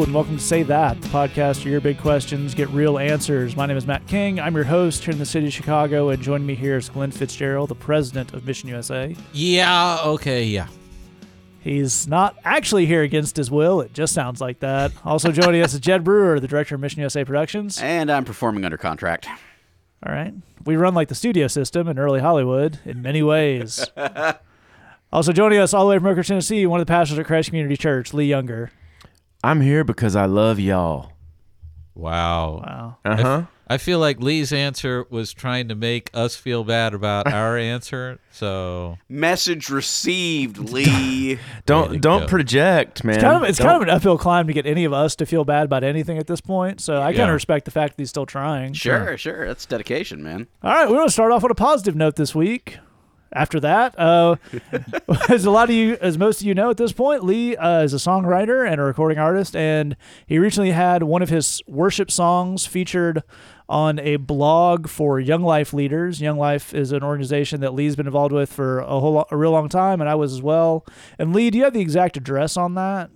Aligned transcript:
Hello, 0.00 0.06
and 0.06 0.14
welcome 0.14 0.38
to 0.38 0.42
Say 0.42 0.62
That, 0.62 0.98
the 1.02 1.08
podcast 1.08 1.62
where 1.62 1.72
your 1.72 1.80
big 1.82 1.98
questions 1.98 2.54
get 2.54 2.70
real 2.70 2.98
answers. 2.98 3.54
My 3.54 3.66
name 3.66 3.76
is 3.76 3.86
Matt 3.86 4.06
King. 4.06 4.40
I'm 4.40 4.54
your 4.54 4.64
host 4.64 5.04
here 5.04 5.12
in 5.12 5.18
the 5.18 5.26
city 5.26 5.48
of 5.48 5.52
Chicago, 5.52 6.08
and 6.08 6.22
joining 6.22 6.46
me 6.46 6.54
here 6.54 6.78
is 6.78 6.88
Glenn 6.88 7.10
Fitzgerald, 7.10 7.68
the 7.68 7.74
president 7.74 8.32
of 8.32 8.46
Mission 8.46 8.70
USA. 8.70 9.14
Yeah, 9.34 9.98
okay, 10.02 10.44
yeah. 10.44 10.68
He's 11.60 12.08
not 12.08 12.38
actually 12.46 12.86
here 12.86 13.02
against 13.02 13.36
his 13.36 13.50
will. 13.50 13.82
It 13.82 13.92
just 13.92 14.14
sounds 14.14 14.40
like 14.40 14.60
that. 14.60 14.90
Also 15.04 15.32
joining 15.32 15.60
us 15.60 15.74
is 15.74 15.80
Jed 15.80 16.02
Brewer, 16.02 16.40
the 16.40 16.48
director 16.48 16.76
of 16.76 16.80
Mission 16.80 17.00
USA 17.00 17.22
Productions. 17.22 17.78
And 17.78 18.10
I'm 18.10 18.24
performing 18.24 18.64
under 18.64 18.78
contract. 18.78 19.28
All 20.06 20.14
right. 20.14 20.32
We 20.64 20.76
run 20.76 20.94
like 20.94 21.08
the 21.08 21.14
studio 21.14 21.46
system 21.46 21.88
in 21.88 21.98
early 21.98 22.20
Hollywood 22.20 22.78
in 22.86 23.02
many 23.02 23.22
ways. 23.22 23.84
also 25.12 25.34
joining 25.34 25.58
us 25.58 25.74
all 25.74 25.84
the 25.84 25.90
way 25.90 25.98
from 25.98 26.06
Oak 26.06 26.24
Tennessee, 26.24 26.64
one 26.64 26.80
of 26.80 26.86
the 26.86 26.90
pastors 26.90 27.18
at 27.18 27.26
Christ 27.26 27.50
Community 27.50 27.76
Church, 27.76 28.14
Lee 28.14 28.24
Younger. 28.24 28.70
I'm 29.42 29.60
here 29.60 29.84
because 29.84 30.16
I 30.16 30.26
love 30.26 30.58
y'all. 30.60 31.12
Wow. 31.94 32.56
Wow. 32.64 32.96
Uh 33.04 33.16
huh. 33.22 33.42
I 33.72 33.78
feel 33.78 34.00
like 34.00 34.18
Lee's 34.20 34.52
answer 34.52 35.06
was 35.10 35.32
trying 35.32 35.68
to 35.68 35.76
make 35.76 36.10
us 36.12 36.34
feel 36.34 36.64
bad 36.64 36.92
about 36.92 37.32
our 37.32 37.56
answer. 37.56 38.18
So 38.32 38.98
Message 39.08 39.70
received, 39.70 40.58
Lee. 40.58 40.86
Way 40.86 41.34
to 41.36 41.40
Don't 41.66 42.00
don't 42.00 42.20
go. 42.22 42.26
project, 42.26 43.04
man. 43.04 43.14
It's 43.16 43.22
kind 43.24 43.42
of 43.44 43.48
it's 43.48 43.58
kind 43.60 43.76
of 43.76 43.82
an 43.82 43.90
uphill 43.90 44.18
climb 44.18 44.46
to 44.48 44.52
get 44.52 44.66
any 44.66 44.84
of 44.84 44.92
us 44.92 45.14
to 45.16 45.26
feel 45.26 45.44
bad 45.44 45.64
about 45.66 45.84
anything 45.84 46.18
at 46.18 46.26
this 46.26 46.40
point. 46.40 46.80
So 46.80 46.96
I 47.00 47.06
kind 47.12 47.16
Yeah. 47.18 47.24
of 47.28 47.34
respect 47.34 47.64
the 47.64 47.70
fact 47.70 47.96
that 47.96 48.02
he's 48.02 48.10
still 48.10 48.26
trying. 48.26 48.72
sure, 48.72 49.16
sure. 49.16 49.46
That's 49.46 49.66
dedication, 49.66 50.22
man. 50.22 50.48
All 50.64 50.72
right, 50.72 50.88
we're 50.88 50.96
going 50.96 51.06
to 51.08 51.12
start 51.12 51.30
off 51.32 51.42
with 51.44 51.52
a 51.52 51.56
positive 51.56 51.94
note 51.94 52.16
this 52.16 52.34
week. 52.34 52.78
After 53.32 53.60
that, 53.60 53.96
uh, 53.98 54.36
as 55.28 55.44
a 55.44 55.50
lot 55.50 55.68
of 55.68 55.74
you, 55.74 55.96
as 56.00 56.18
most 56.18 56.40
of 56.40 56.46
you 56.46 56.54
know 56.54 56.70
at 56.70 56.76
this 56.76 56.92
point, 56.92 57.24
Lee 57.24 57.56
uh, 57.56 57.82
is 57.82 57.94
a 57.94 57.98
songwriter 57.98 58.68
and 58.68 58.80
a 58.80 58.84
recording 58.84 59.18
artist, 59.18 59.54
and 59.54 59.96
he 60.26 60.38
recently 60.38 60.72
had 60.72 61.04
one 61.04 61.22
of 61.22 61.28
his 61.28 61.62
worship 61.68 62.10
songs 62.10 62.66
featured 62.66 63.22
on 63.68 64.00
a 64.00 64.16
blog 64.16 64.88
for 64.88 65.20
Young 65.20 65.42
Life 65.42 65.72
leaders. 65.72 66.20
Young 66.20 66.38
Life 66.38 66.74
is 66.74 66.90
an 66.90 67.04
organization 67.04 67.60
that 67.60 67.72
Lee's 67.72 67.94
been 67.94 68.06
involved 68.06 68.32
with 68.32 68.52
for 68.52 68.80
a 68.80 68.98
whole 68.98 69.24
a 69.30 69.36
real 69.36 69.52
long 69.52 69.68
time, 69.68 70.00
and 70.00 70.10
I 70.10 70.16
was 70.16 70.32
as 70.32 70.42
well. 70.42 70.84
And 71.16 71.32
Lee, 71.32 71.50
do 71.50 71.58
you 71.58 71.64
have 71.64 71.72
the 71.72 71.80
exact 71.80 72.16
address 72.16 72.56
on 72.56 72.74
that? 72.74 73.10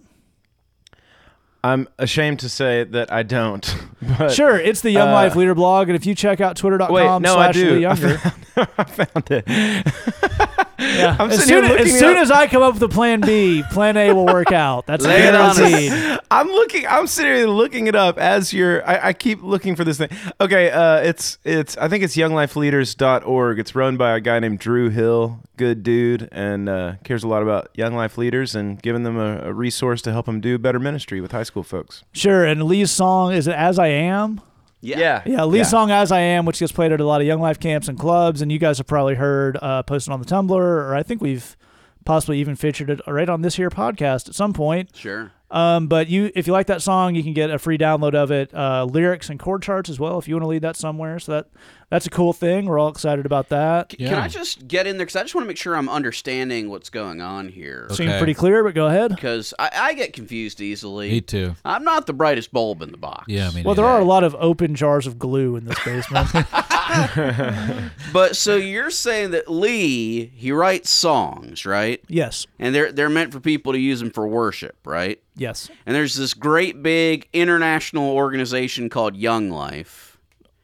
I'm 1.64 1.88
ashamed 1.98 2.40
to 2.40 2.50
say 2.50 2.84
that 2.84 3.10
I 3.10 3.22
don't. 3.22 3.64
But 4.18 4.32
Sure, 4.32 4.60
it's 4.60 4.82
the 4.82 4.90
Young 4.90 5.08
uh, 5.08 5.12
Life 5.12 5.34
Leader 5.34 5.54
blog, 5.54 5.88
and 5.88 5.96
if 5.96 6.04
you 6.04 6.14
check 6.14 6.38
out 6.38 6.58
twitter.com 6.58 6.92
Wait, 6.92 7.22
no, 7.22 7.38
I 7.38 7.52
slash 7.52 7.56
Lee 7.56 7.62
do. 7.62 7.74
I 7.76 7.78
Younger, 7.80 8.18
found, 8.18 8.68
I 8.76 8.84
found 8.84 9.30
it. 9.30 10.48
yeah. 10.78 11.16
I'm 11.18 11.30
as 11.30 11.44
soon, 11.44 11.64
as, 11.64 11.98
soon 11.98 12.16
as 12.16 12.30
I 12.30 12.46
come 12.46 12.62
up 12.62 12.74
with 12.74 12.82
a 12.82 12.88
plan 12.88 13.20
B, 13.20 13.62
plan 13.70 13.96
A 13.96 14.12
will 14.12 14.26
work 14.26 14.52
out. 14.52 14.86
That's 14.86 15.04
Lay 15.06 15.28
it 15.28 15.34
on 15.34 15.50
us. 15.50 15.58
guaranteed. 15.58 16.20
I'm 16.30 16.48
looking. 16.48 16.86
I'm 16.86 17.06
sitting 17.06 17.34
here 17.34 17.46
looking 17.46 17.86
it 17.86 17.94
up 17.94 18.18
as 18.18 18.52
you're. 18.52 18.86
I, 18.88 19.08
I 19.08 19.12
keep 19.12 19.42
looking 19.42 19.76
for 19.76 19.84
this 19.84 19.98
thing. 19.98 20.10
Okay, 20.40 20.70
uh, 20.70 20.96
it's 20.98 21.38
it's. 21.44 21.76
I 21.76 21.88
think 21.88 22.04
it's 22.04 22.16
younglifeleaders.org. 22.16 23.58
It's 23.58 23.74
run 23.74 23.96
by 23.96 24.16
a 24.16 24.20
guy 24.20 24.38
named 24.38 24.58
Drew 24.58 24.90
Hill. 24.90 25.40
Good 25.56 25.82
dude, 25.82 26.28
and 26.32 26.68
uh, 26.68 26.94
cares 27.04 27.22
a 27.22 27.28
lot 27.28 27.42
about 27.42 27.70
young 27.74 27.94
life 27.94 28.18
leaders 28.18 28.54
and 28.54 28.80
giving 28.82 29.04
them 29.04 29.16
a, 29.16 29.42
a 29.44 29.52
resource 29.52 30.02
to 30.02 30.12
help 30.12 30.26
them 30.26 30.40
do 30.40 30.58
better 30.58 30.80
ministry 30.80 31.20
with 31.20 31.32
high 31.32 31.44
school 31.44 31.62
folks. 31.62 32.02
Sure, 32.12 32.44
and 32.44 32.64
Lee's 32.64 32.90
song 32.90 33.32
is 33.32 33.46
it 33.46 33.54
"As 33.54 33.78
I 33.78 33.88
Am"? 33.88 34.40
Yeah. 34.84 35.22
Yeah, 35.24 35.44
Lee's 35.44 35.70
song 35.70 35.90
"As 35.90 36.12
I 36.12 36.20
Am," 36.20 36.44
which 36.44 36.58
gets 36.60 36.72
played 36.72 36.92
at 36.92 37.00
a 37.00 37.04
lot 37.06 37.20
of 37.20 37.26
Young 37.26 37.40
Life 37.40 37.58
camps 37.58 37.88
and 37.88 37.98
clubs, 37.98 38.42
and 38.42 38.52
you 38.52 38.58
guys 38.58 38.78
have 38.78 38.86
probably 38.86 39.14
heard 39.14 39.58
uh, 39.60 39.82
posted 39.82 40.12
on 40.12 40.20
the 40.20 40.26
Tumblr, 40.26 40.50
or 40.50 40.94
I 40.94 41.02
think 41.02 41.20
we've 41.20 41.56
possibly 42.04 42.38
even 42.38 42.54
featured 42.54 42.90
it 42.90 43.00
right 43.06 43.28
on 43.28 43.42
this 43.42 43.56
here 43.56 43.70
podcast 43.70 44.28
at 44.28 44.34
some 44.34 44.52
point. 44.52 44.94
Sure. 44.94 45.32
Um, 45.54 45.86
but 45.86 46.08
you, 46.08 46.32
if 46.34 46.48
you 46.48 46.52
like 46.52 46.66
that 46.66 46.82
song, 46.82 47.14
you 47.14 47.22
can 47.22 47.32
get 47.32 47.48
a 47.48 47.60
free 47.60 47.78
download 47.78 48.14
of 48.14 48.32
it, 48.32 48.52
uh, 48.52 48.84
lyrics 48.86 49.30
and 49.30 49.38
chord 49.38 49.62
charts 49.62 49.88
as 49.88 50.00
well, 50.00 50.18
if 50.18 50.26
you 50.26 50.34
want 50.34 50.42
to 50.42 50.48
lead 50.48 50.62
that 50.62 50.74
somewhere. 50.76 51.20
So 51.20 51.30
that 51.30 51.46
that's 51.90 52.06
a 52.06 52.10
cool 52.10 52.32
thing. 52.32 52.66
We're 52.66 52.78
all 52.80 52.88
excited 52.88 53.24
about 53.24 53.50
that. 53.50 53.92
C- 53.92 53.98
Can 53.98 54.14
I 54.14 54.26
just 54.26 54.66
get 54.66 54.88
in 54.88 54.96
there? 54.96 55.06
Because 55.06 55.14
I 55.14 55.22
just 55.22 55.32
want 55.34 55.44
to 55.44 55.48
make 55.48 55.56
sure 55.56 55.76
I'm 55.76 55.88
understanding 55.88 56.68
what's 56.70 56.90
going 56.90 57.20
on 57.20 57.48
here. 57.50 57.84
Okay. 57.86 57.94
Seemed 58.06 58.18
pretty 58.18 58.34
clear, 58.34 58.64
but 58.64 58.74
go 58.74 58.86
ahead. 58.86 59.14
Because 59.14 59.54
I, 59.58 59.70
I 59.72 59.94
get 59.94 60.12
confused 60.12 60.60
easily. 60.60 61.08
me 61.10 61.20
too. 61.20 61.54
I'm 61.64 61.84
not 61.84 62.06
the 62.06 62.12
brightest 62.14 62.52
bulb 62.52 62.82
in 62.82 62.90
the 62.90 62.98
box. 62.98 63.26
Yeah, 63.28 63.48
I 63.48 63.52
mean, 63.52 63.62
Well, 63.64 63.76
there 63.76 63.84
are 63.84 64.00
a 64.00 64.04
lot 64.04 64.24
of 64.24 64.34
open 64.40 64.74
jars 64.74 65.06
of 65.06 65.20
glue 65.20 65.54
in 65.54 65.66
this 65.66 65.78
basement. 65.84 66.30
But 68.12 68.36
so 68.36 68.56
you're 68.56 68.90
saying 68.90 69.32
that 69.32 69.50
Lee, 69.50 70.26
he 70.26 70.52
writes 70.52 70.90
songs, 70.90 71.66
right? 71.66 72.00
yes, 72.08 72.46
And 72.58 72.74
they're 72.74 72.92
they're 72.92 73.08
meant 73.10 73.32
for 73.32 73.40
people 73.40 73.72
to 73.72 73.78
use 73.78 74.00
them 74.00 74.10
for 74.10 74.26
worship, 74.28 74.76
right? 74.84 75.20
yes, 75.36 75.68
And 75.86 75.94
there's 75.96 76.14
this 76.14 76.32
great 76.34 76.82
big 76.82 77.28
international 77.32 78.10
organization 78.12 78.88
called 78.88 79.16
Young 79.16 79.50
Life. 79.50 80.18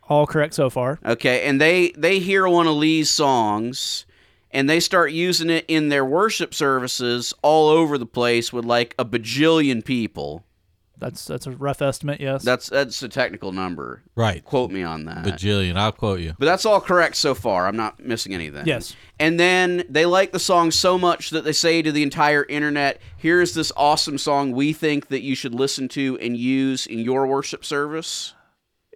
all 0.08 0.26
correct 0.26 0.54
so 0.54 0.70
far. 0.70 0.98
Okay, 1.04 1.46
and 1.48 1.60
they 1.60 1.90
they 1.96 2.18
hear 2.20 2.46
one 2.48 2.66
of 2.66 2.74
Lee's 2.74 3.10
songs 3.10 4.06
and 4.52 4.68
they 4.68 4.80
start 4.80 5.12
using 5.12 5.48
it 5.50 5.64
in 5.68 5.88
their 5.88 6.04
worship 6.04 6.52
services 6.54 7.32
all 7.42 7.68
over 7.68 7.96
the 7.98 8.06
place 8.06 8.52
with 8.52 8.64
like 8.64 8.94
a 8.98 9.04
bajillion 9.04 9.84
people. 9.84 10.44
That's 11.00 11.24
that's 11.24 11.46
a 11.46 11.50
rough 11.50 11.82
estimate. 11.82 12.20
Yes. 12.20 12.44
That's 12.44 12.68
that's 12.68 13.02
a 13.02 13.08
technical 13.08 13.52
number. 13.52 14.02
right. 14.14 14.44
Quote 14.44 14.70
me 14.70 14.82
on 14.82 15.06
that. 15.06 15.24
Bajillion. 15.24 15.76
I'll 15.76 15.92
quote 15.92 16.20
you. 16.20 16.34
but 16.38 16.44
that's 16.46 16.64
all 16.64 16.80
correct 16.80 17.16
so 17.16 17.34
far. 17.34 17.66
I'm 17.66 17.76
not 17.76 17.98
missing 18.00 18.34
anything. 18.34 18.66
Yes. 18.66 18.94
And 19.18 19.40
then 19.40 19.84
they 19.88 20.06
like 20.06 20.32
the 20.32 20.38
song 20.38 20.70
so 20.70 20.98
much 20.98 21.30
that 21.30 21.44
they 21.44 21.52
say 21.52 21.82
to 21.82 21.90
the 21.92 22.02
entire 22.02 22.44
internet, 22.44 23.00
here's 23.16 23.54
this 23.54 23.72
awesome 23.76 24.18
song 24.18 24.52
we 24.52 24.72
think 24.72 25.08
that 25.08 25.22
you 25.22 25.34
should 25.34 25.54
listen 25.54 25.88
to 25.88 26.18
and 26.20 26.36
use 26.36 26.86
in 26.86 26.98
your 27.00 27.26
worship 27.26 27.64
service. 27.64 28.34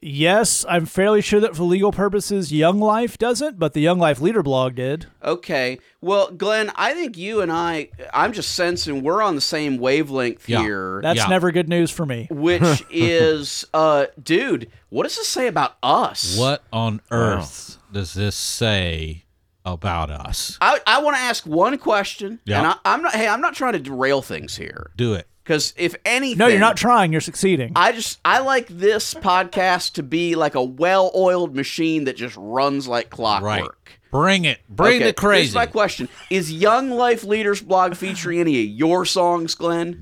Yes, 0.07 0.67
I'm 0.69 0.85
fairly 0.85 1.23
sure 1.23 1.41
that 1.41 1.57
for 1.57 1.63
legal 1.63 1.91
purposes, 1.91 2.53
Young 2.53 2.79
Life 2.79 3.17
doesn't, 3.17 3.59
but 3.59 3.73
the 3.73 3.81
Young 3.81 3.99
Life 3.99 4.21
Leader 4.21 4.43
blog 4.43 4.75
did. 4.75 5.07
Okay. 5.23 5.79
Well, 6.03 6.31
Glenn, 6.31 6.71
I 6.77 6.93
think 6.93 7.17
you 7.17 7.41
and 7.41 7.51
I, 7.51 7.89
I'm 8.13 8.33
just 8.35 8.55
sensing 8.55 9.03
we're 9.03 9.23
on 9.23 9.35
the 9.35 9.41
same 9.41 9.79
wavelength 9.79 10.47
Yeah. 10.49 10.61
here. 10.61 11.01
That's 11.03 11.21
Yeah. 11.21 11.27
never 11.29 11.51
good 11.53 11.71
news 11.71 11.91
for 11.91 12.05
me. 12.05 12.29
which 12.31 12.85
is, 12.91 13.65
uh, 13.73 14.07
dude, 14.23 14.71
what 14.91 15.05
does 15.05 15.17
this 15.17 15.29
say 15.29 15.47
about 15.47 15.77
us? 15.83 16.37
What 16.39 16.63
on 16.71 17.01
earth 17.11 17.79
does 17.91 18.13
this 18.13 18.37
say 18.37 19.25
about 19.65 20.11
us? 20.11 20.59
I, 20.61 20.81
I 20.87 21.01
want 21.01 21.17
to 21.17 21.23
ask 21.23 21.47
one 21.47 21.79
question, 21.79 22.41
Yeah. 22.45 22.59
and 22.59 22.67
I, 22.67 22.75
I'm 22.85 23.01
not. 23.01 23.15
Hey, 23.15 23.27
I'm 23.27 23.41
not 23.41 23.55
trying 23.55 23.73
to 23.73 23.79
derail 23.79 24.21
things 24.21 24.57
here, 24.57 24.91
Do 24.97 25.15
it. 25.15 25.27
Because 25.45 25.75
if 25.77 25.95
anything, 26.05 26.39
No, 26.39 26.47
you're 26.49 26.59
not 26.59 26.77
trying. 26.77 27.13
You're 27.13 27.21
succeeding. 27.21 27.73
I 27.77 27.93
just 27.93 28.19
I 28.25 28.41
like 28.41 28.67
this 28.69 29.15
podcast 29.15 29.93
to 29.95 30.03
be 30.03 30.35
like 30.35 30.55
a 30.55 30.63
well-oiled 30.65 31.55
machine 31.55 32.05
that 32.05 32.17
just 32.17 32.35
runs 32.39 32.89
like 32.89 33.11
clockwork. 33.11 33.45
Right. 33.53 33.71
Bring 34.11 34.45
it. 34.45 34.61
Bring 34.69 34.97
Okay, 34.97 35.05
the 35.07 35.13
crazy. 35.13 35.43
Here's 35.47 35.55
my 35.55 35.67
question: 35.67 36.09
Is 36.31 36.53
Young 36.53 36.89
Life 36.91 37.25
Leaders 37.25 37.61
blog 37.61 37.97
featuring 37.97 38.39
any 38.41 38.61
of 38.63 38.67
your 38.71 39.05
songs, 39.05 39.55
Glenn? 39.55 39.99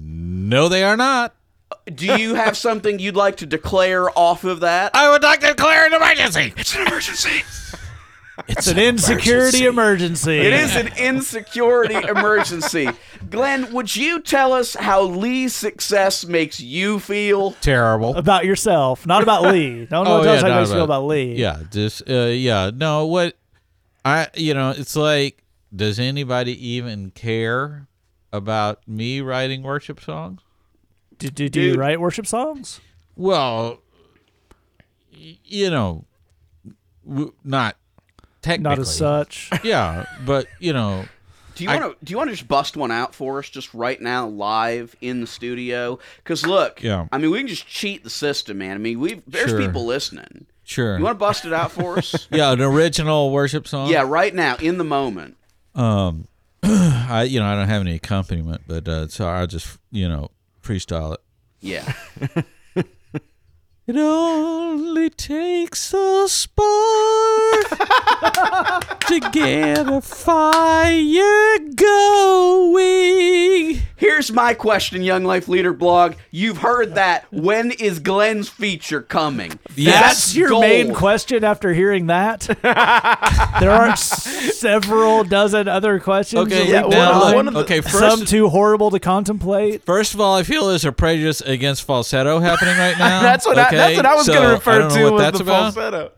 no, 0.49 0.69
they 0.69 0.83
are 0.85 0.97
not. 0.99 1.35
Uh, 1.71 1.77
do 1.95 2.05
you 2.19 2.35
have 2.35 2.55
something 2.57 2.99
you'd 2.99 3.17
like 3.17 3.39
to 3.39 3.47
declare 3.47 4.11
off 4.19 4.45
of 4.45 4.61
that? 4.61 4.91
I 4.95 5.09
would 5.11 5.23
like 5.23 5.41
to 5.41 5.47
declare 5.49 5.87
an 5.87 5.95
emergency. 5.95 6.53
It's 6.59 6.75
an 6.75 6.87
emergency. 6.87 7.43
It's 8.49 8.67
an 8.67 8.79
insecurity 8.79 9.65
emergency. 9.67 10.39
It 10.39 10.53
is 10.55 10.75
an 10.77 10.89
insecurity 10.99 11.95
emergency. 12.09 12.89
Glenn, 13.31 13.73
would 13.73 13.95
you 13.95 14.21
tell 14.21 14.53
us 14.53 14.75
how 14.75 15.03
Lee's 15.03 15.55
success 15.55 16.25
makes 16.25 16.59
you 16.61 16.99
feel? 16.99 17.53
Terrible. 17.61 18.17
about 18.17 18.45
yourself, 18.45 19.07
not 19.07 19.23
about 19.23 19.43
Lee. 19.53 19.85
Don't 19.87 20.05
know 20.05 20.15
Oh, 20.15 20.19
what 20.19 20.25
yeah, 20.27 20.33
else 20.33 20.43
I 20.45 20.49
not 20.49 20.59
makes 20.61 20.69
you 20.71 20.75
feel 20.77 20.85
about- 20.85 20.97
about 21.01 21.07
Lee. 21.09 21.35
Yeah, 21.37 21.61
just 21.71 22.09
uh, 22.09 22.15
yeah. 22.27 22.71
No, 22.75 23.07
what 23.07 23.37
I 24.05 24.29
you 24.35 24.55
know, 24.55 24.71
it's 24.71 24.97
like 24.97 25.43
does 25.75 25.99
anybody 25.99 26.69
even 26.69 27.11
care 27.11 27.87
about 28.33 28.87
me 28.89 29.21
writing 29.21 29.63
worship 29.63 30.01
songs? 30.01 30.41
Do, 31.19 31.29
do, 31.31 31.49
do 31.49 31.61
you 31.61 31.75
write 31.75 32.01
worship 32.01 32.27
songs? 32.27 32.81
Well, 33.15 33.79
you 35.13 35.71
know, 35.71 36.05
not 37.45 37.77
technically. 38.43 38.71
Not 38.77 38.79
as 38.81 38.95
such. 38.95 39.51
Yeah, 39.65 40.05
but 40.27 40.47
you 40.61 40.73
know, 40.73 41.07
Do 41.55 41.65
you 41.65 41.71
want 41.71 41.83
to? 41.99 42.05
Do 42.05 42.11
you 42.11 42.17
want 42.17 42.31
to 42.31 42.37
just 42.37 42.49
bust 42.49 42.77
one 42.77 42.91
out 42.91 43.15
for 43.15 43.39
us, 43.39 43.49
just 43.49 43.73
right 43.75 44.01
now, 44.01 44.27
live 44.27 44.95
in 45.01 45.21
the 45.21 45.27
studio? 45.27 45.99
Because 46.19 46.45
look, 46.47 46.83
Yeah. 46.83 47.07
I 47.13 47.19
mean, 47.19 47.31
we 47.31 47.39
can 47.39 47.49
just 47.49 47.67
cheat 47.67 48.05
the 48.05 48.11
system, 48.11 48.59
man. 48.59 48.75
I 48.75 48.79
mean, 48.79 49.01
we 49.01 49.23
there's 49.27 49.51
Sure. 49.51 49.61
people 49.67 49.85
listening. 49.87 50.47
sure. 50.65 50.97
You 50.99 51.05
want 51.05 51.15
to 51.17 51.19
bust 51.19 51.45
it 51.45 51.53
out 51.53 51.73
for 51.73 51.99
us? 51.99 52.29
yeah, 52.33 52.53
an 52.53 52.61
original 52.61 53.31
worship 53.31 53.67
song. 53.69 53.89
yeah, 53.91 54.05
right 54.07 54.35
now, 54.35 54.57
in 54.57 54.79
the 54.79 54.85
moment. 54.85 55.37
Um, 55.75 56.29
I 56.63 57.25
you 57.29 57.41
know 57.41 57.47
I 57.47 57.55
don't 57.55 57.69
have 57.69 57.81
any 57.83 57.95
accompaniment, 57.97 58.63
but 58.67 58.89
uh, 58.89 59.09
so 59.09 59.27
I'll 59.29 59.47
just 59.47 59.79
you 59.91 60.09
know 60.09 60.31
freestyle 60.63 61.15
it. 61.15 61.21
Yeah. 61.61 61.93
It 63.95 63.99
only 63.99 65.11
takes 65.11 65.93
a 65.93 66.27
spark 66.27 67.69
to 69.01 69.21
get 69.33 69.87
a 69.87 70.01
fire 70.01 71.59
going. 71.75 73.83
Here's 73.97 74.33
my 74.33 74.55
question, 74.55 75.03
Young 75.03 75.23
Life 75.25 75.47
Leader 75.47 75.73
blog. 75.73 76.15
You've 76.33 76.59
heard 76.59 76.97
that. 76.97 77.25
When 77.31 77.71
is 77.71 78.01
Glenn's 78.01 78.49
feature 78.49 79.01
coming? 79.01 79.61
That's 79.77 80.35
your 80.35 80.59
main 80.59 80.93
question 80.93 81.45
after 81.45 81.73
hearing 81.73 82.07
that. 82.07 82.41
there 83.61 83.71
aren't 83.71 83.99
several 83.99 85.23
dozen 85.23 85.69
other 85.69 86.01
questions. 86.01 86.53
Okay, 86.53 86.73
that 86.73 86.91
yeah, 86.91 86.97
now 86.97 87.13
one- 87.13 87.21
look, 87.21 87.35
one 87.37 87.49
of 87.49 87.55
the- 87.55 87.61
okay. 87.61 87.81
some 87.83 88.25
too 88.25 88.49
horrible 88.49 88.91
to 88.91 88.99
contemplate. 88.99 89.85
first 89.85 90.15
of 90.15 90.21
all, 90.21 90.35
I 90.37 90.43
feel 90.43 90.67
there's 90.67 90.85
a 90.85 90.91
prejudice 90.91 91.41
against 91.41 91.85
falsetto 91.85 92.41
happening 92.41 92.77
right 92.79 92.95
now. 92.99 93.23
That's 93.23 93.47
what 93.47 93.57
I, 93.57 93.67
okay? 93.69 93.77
That's 93.87 93.97
what 93.97 94.07
I 94.07 94.15
was 94.15 94.27
So, 94.27 94.33
going 94.35 94.49
to 94.49 94.55
refer 94.55 94.89
to 94.89 95.11
what 95.11 95.19
that's 95.19 95.39
the 95.39 95.45
about. 95.45 95.75
falsetto. 95.75 96.13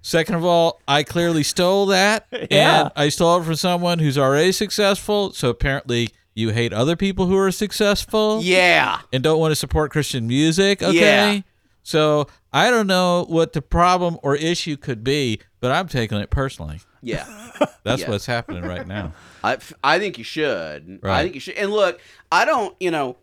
Second 0.00 0.36
of 0.36 0.44
all, 0.44 0.80
I 0.86 1.02
clearly 1.02 1.42
stole 1.42 1.86
that, 1.86 2.26
Yeah. 2.50 2.82
and 2.82 2.92
I 2.96 3.08
stole 3.08 3.40
it 3.40 3.44
from 3.44 3.56
someone 3.56 3.98
who's 3.98 4.16
already 4.16 4.52
successful. 4.52 5.32
So 5.32 5.48
apparently, 5.50 6.10
you 6.34 6.50
hate 6.50 6.72
other 6.72 6.94
people 6.96 7.26
who 7.26 7.36
are 7.36 7.50
successful. 7.50 8.40
Yeah. 8.42 9.00
and 9.12 9.22
don't 9.22 9.40
want 9.40 9.50
to 9.52 9.56
support 9.56 9.90
Christian 9.90 10.26
music, 10.28 10.82
okay? 10.82 11.34
Yeah. 11.36 11.40
So 11.82 12.28
I 12.52 12.70
don't 12.70 12.86
know 12.86 13.24
what 13.28 13.54
the 13.54 13.62
problem 13.62 14.18
or 14.22 14.36
issue 14.36 14.76
could 14.76 15.02
be, 15.02 15.40
but 15.60 15.72
I'm 15.72 15.88
taking 15.88 16.18
it 16.18 16.30
personally. 16.30 16.80
Yeah. 17.02 17.26
That's 17.82 18.02
Yeah. 18.02 18.10
what's 18.10 18.26
happening 18.26 18.62
right 18.62 18.86
now. 18.86 19.12
I, 19.42 19.56
I 19.82 19.98
think 19.98 20.16
you 20.18 20.24
should. 20.24 21.00
I 21.02 21.22
think 21.22 21.34
you 21.34 21.40
should. 21.40 21.54
And 21.56 21.70
look, 21.72 22.00
I 22.30 22.44
don't, 22.44 22.74
you 22.78 22.90
know, 22.90 23.16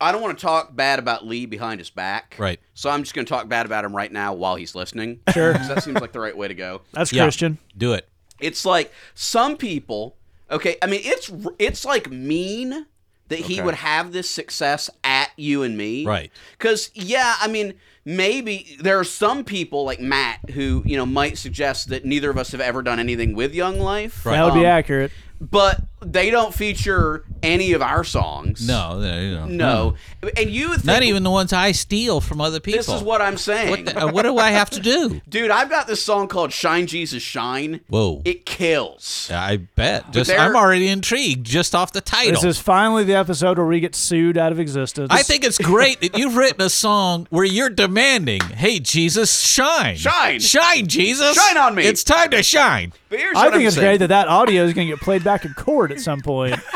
I 0.00 0.12
don't 0.12 0.20
want 0.20 0.38
to 0.38 0.42
talk 0.42 0.76
bad 0.76 0.98
about 0.98 1.26
Lee 1.26 1.46
behind 1.46 1.80
his 1.80 1.88
back. 1.90 2.36
Right. 2.38 2.60
So 2.74 2.90
I'm 2.90 3.02
just 3.02 3.14
going 3.14 3.24
to 3.24 3.28
talk 3.30 3.48
bad 3.48 3.64
about 3.66 3.84
him 3.84 3.96
right 3.96 4.12
now 4.12 4.34
while 4.34 4.56
he's 4.56 4.74
listening. 4.74 5.20
Sure. 5.32 5.54
'Cause 5.54 5.68
that 5.68 5.82
seems 5.82 6.00
like 6.00 6.12
the 6.12 6.20
right 6.20 6.36
way 6.36 6.48
to 6.48 6.54
go. 6.54 6.82
That's 6.92 7.12
Yeah. 7.12 7.24
Christian. 7.24 7.58
Do 7.76 7.92
it. 7.94 8.08
It's 8.38 8.64
like 8.66 8.92
some 9.14 9.56
people. 9.56 10.16
Okay, 10.50 10.76
I 10.82 10.86
mean 10.86 11.00
it's 11.02 11.32
it's 11.58 11.84
like 11.84 12.10
mean 12.10 12.86
that 13.28 13.38
he 13.40 13.60
would 13.60 13.74
have 13.74 14.12
this 14.12 14.30
success 14.30 14.88
at 15.02 15.30
you 15.36 15.62
and 15.64 15.76
me. 15.76 16.04
Right. 16.04 16.30
Because 16.58 16.90
yeah, 16.94 17.34
I 17.40 17.48
mean 17.48 17.74
maybe 18.04 18.76
there 18.80 18.98
are 19.00 19.04
some 19.04 19.42
people 19.44 19.84
like 19.84 19.98
Matt 20.00 20.50
who 20.50 20.82
you 20.86 20.96
know 20.96 21.06
might 21.06 21.38
suggest 21.38 21.88
that 21.88 22.04
neither 22.04 22.30
of 22.30 22.38
us 22.38 22.52
have 22.52 22.60
ever 22.60 22.82
done 22.82 23.00
anything 23.00 23.34
with 23.34 23.54
Young 23.54 23.80
Life. 23.80 24.22
That 24.24 24.44
would 24.44 24.54
be 24.54 24.60
Um, 24.60 24.66
accurate. 24.66 25.10
but 25.40 25.80
they 26.00 26.30
don't 26.30 26.54
feature 26.54 27.24
any 27.42 27.72
of 27.72 27.80
our 27.82 28.04
songs. 28.04 28.66
No, 28.66 28.98
no, 29.00 29.20
you 29.20 29.34
know, 29.34 29.46
No. 29.46 29.94
And 30.36 30.50
you 30.50 30.68
would 30.68 30.76
think, 30.76 30.86
Not 30.86 31.02
even 31.02 31.22
the 31.22 31.30
ones 31.30 31.52
I 31.52 31.72
steal 31.72 32.20
from 32.20 32.40
other 32.40 32.60
people. 32.60 32.78
This 32.78 32.88
is 32.88 33.02
what 33.02 33.22
I'm 33.22 33.36
saying. 33.38 33.70
What, 33.70 33.84
the, 33.86 34.04
uh, 34.04 34.12
what 34.12 34.22
do 34.22 34.36
I 34.38 34.50
have 34.50 34.68
to 34.70 34.80
do? 34.80 35.20
Dude, 35.28 35.50
I've 35.50 35.70
got 35.70 35.86
this 35.86 36.02
song 36.02 36.28
called 36.28 36.52
Shine 36.52 36.86
Jesus 36.86 37.22
Shine. 37.22 37.80
Whoa. 37.88 38.20
It 38.24 38.44
kills. 38.46 39.30
I 39.32 39.56
bet. 39.56 40.10
Just 40.12 40.30
I'm 40.30 40.54
already 40.56 40.88
intrigued 40.88 41.46
just 41.46 41.74
off 41.74 41.92
the 41.92 42.00
title. 42.00 42.32
This 42.32 42.44
is 42.44 42.58
finally 42.58 43.04
the 43.04 43.14
episode 43.14 43.56
where 43.58 43.66
we 43.66 43.80
get 43.80 43.94
sued 43.94 44.36
out 44.36 44.52
of 44.52 44.60
existence. 44.60 45.08
I 45.10 45.22
think 45.22 45.44
it's 45.44 45.58
great 45.58 46.00
that 46.02 46.18
you've 46.18 46.36
written 46.36 46.60
a 46.60 46.70
song 46.70 47.26
where 47.30 47.44
you're 47.44 47.70
demanding, 47.70 48.40
"Hey 48.40 48.78
Jesus, 48.78 49.40
shine, 49.40 49.96
Shine. 49.96 50.40
shine, 50.40 50.86
Jesus, 50.86 51.34
Shine 51.36 51.56
on 51.56 51.74
me." 51.74 51.84
It's 51.84 52.04
time 52.04 52.30
to 52.30 52.42
shine." 52.42 52.92
But 53.08 53.20
here's 53.20 53.36
I 53.36 53.44
what 53.44 53.52
think 53.52 53.60
I'm 53.62 53.66
it's 53.68 53.76
saying. 53.76 53.86
great 53.86 53.98
that 53.98 54.08
that 54.08 54.28
audio 54.28 54.64
is 54.64 54.72
going 54.74 54.88
to 54.88 54.92
get 54.94 55.00
played 55.00 55.22
back 55.22 55.44
in 55.44 55.54
at 55.92 56.00
some 56.00 56.20
point. 56.20 56.56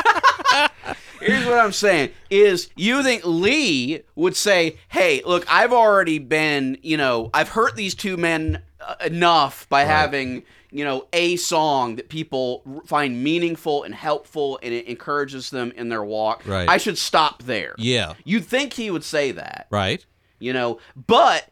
Here's 1.19 1.45
what 1.45 1.59
I'm 1.59 1.71
saying 1.71 2.09
is 2.31 2.69
you 2.75 3.03
think 3.03 3.21
Lee 3.23 4.01
would 4.15 4.35
say, 4.35 4.77
"Hey, 4.89 5.21
look, 5.23 5.45
I've 5.47 5.71
already 5.71 6.17
been, 6.17 6.79
you 6.81 6.97
know, 6.97 7.29
I've 7.33 7.49
hurt 7.49 7.75
these 7.75 7.93
two 7.93 8.17
men 8.17 8.63
uh, 8.79 8.95
enough 9.05 9.69
by 9.69 9.83
having, 9.83 10.41
you 10.71 10.83
know, 10.83 11.05
a 11.13 11.35
song 11.35 11.97
that 11.97 12.09
people 12.09 12.63
find 12.87 13.23
meaningful 13.23 13.83
and 13.83 13.93
helpful 13.93 14.59
and 14.63 14.73
it 14.73 14.87
encourages 14.87 15.51
them 15.51 15.71
in 15.75 15.89
their 15.89 16.03
walk. 16.03 16.41
Right. 16.47 16.67
I 16.67 16.77
should 16.77 16.97
stop 16.97 17.43
there." 17.43 17.75
Yeah. 17.77 18.13
You'd 18.23 18.45
think 18.45 18.73
he 18.73 18.89
would 18.89 19.03
say 19.03 19.31
that, 19.31 19.67
Right. 19.69 20.03
you 20.39 20.53
know, 20.53 20.79
but 21.07 21.47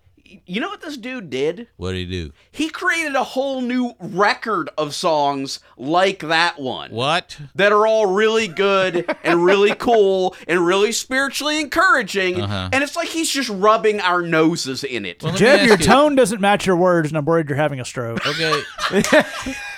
you 0.45 0.61
know 0.61 0.69
what 0.69 0.81
this 0.81 0.97
dude 0.97 1.29
did? 1.29 1.67
What 1.77 1.91
did 1.93 2.07
he 2.09 2.25
do? 2.25 2.31
He 2.51 2.69
created 2.69 3.15
a 3.15 3.23
whole 3.23 3.61
new 3.61 3.93
record 3.99 4.69
of 4.77 4.93
songs 4.93 5.59
like 5.77 6.19
that 6.19 6.59
one 6.59 6.91
What? 6.91 7.37
that 7.55 7.71
are 7.71 7.87
all 7.87 8.05
really 8.05 8.47
good 8.47 9.09
and 9.23 9.43
really 9.43 9.73
cool 9.79 10.35
and 10.47 10.65
really 10.65 10.91
spiritually 10.91 11.59
encouraging. 11.59 12.41
Uh-huh. 12.41 12.69
And 12.71 12.83
it's 12.83 12.95
like 12.95 13.07
he's 13.09 13.29
just 13.29 13.49
rubbing 13.49 13.99
our 14.01 14.21
noses 14.21 14.83
in 14.83 15.05
it. 15.05 15.23
Well, 15.23 15.31
let 15.33 15.39
me 15.41 15.45
Jed, 15.45 15.59
ask 15.61 15.67
your 15.67 15.77
you- 15.77 15.85
tone 15.85 16.15
doesn't 16.15 16.41
match 16.41 16.65
your 16.65 16.75
words, 16.77 17.09
and 17.09 17.17
I'm 17.17 17.25
worried 17.25 17.47
you're 17.49 17.57
having 17.57 17.79
a 17.79 17.85
stroke. 17.85 18.25
Okay. 18.25 18.61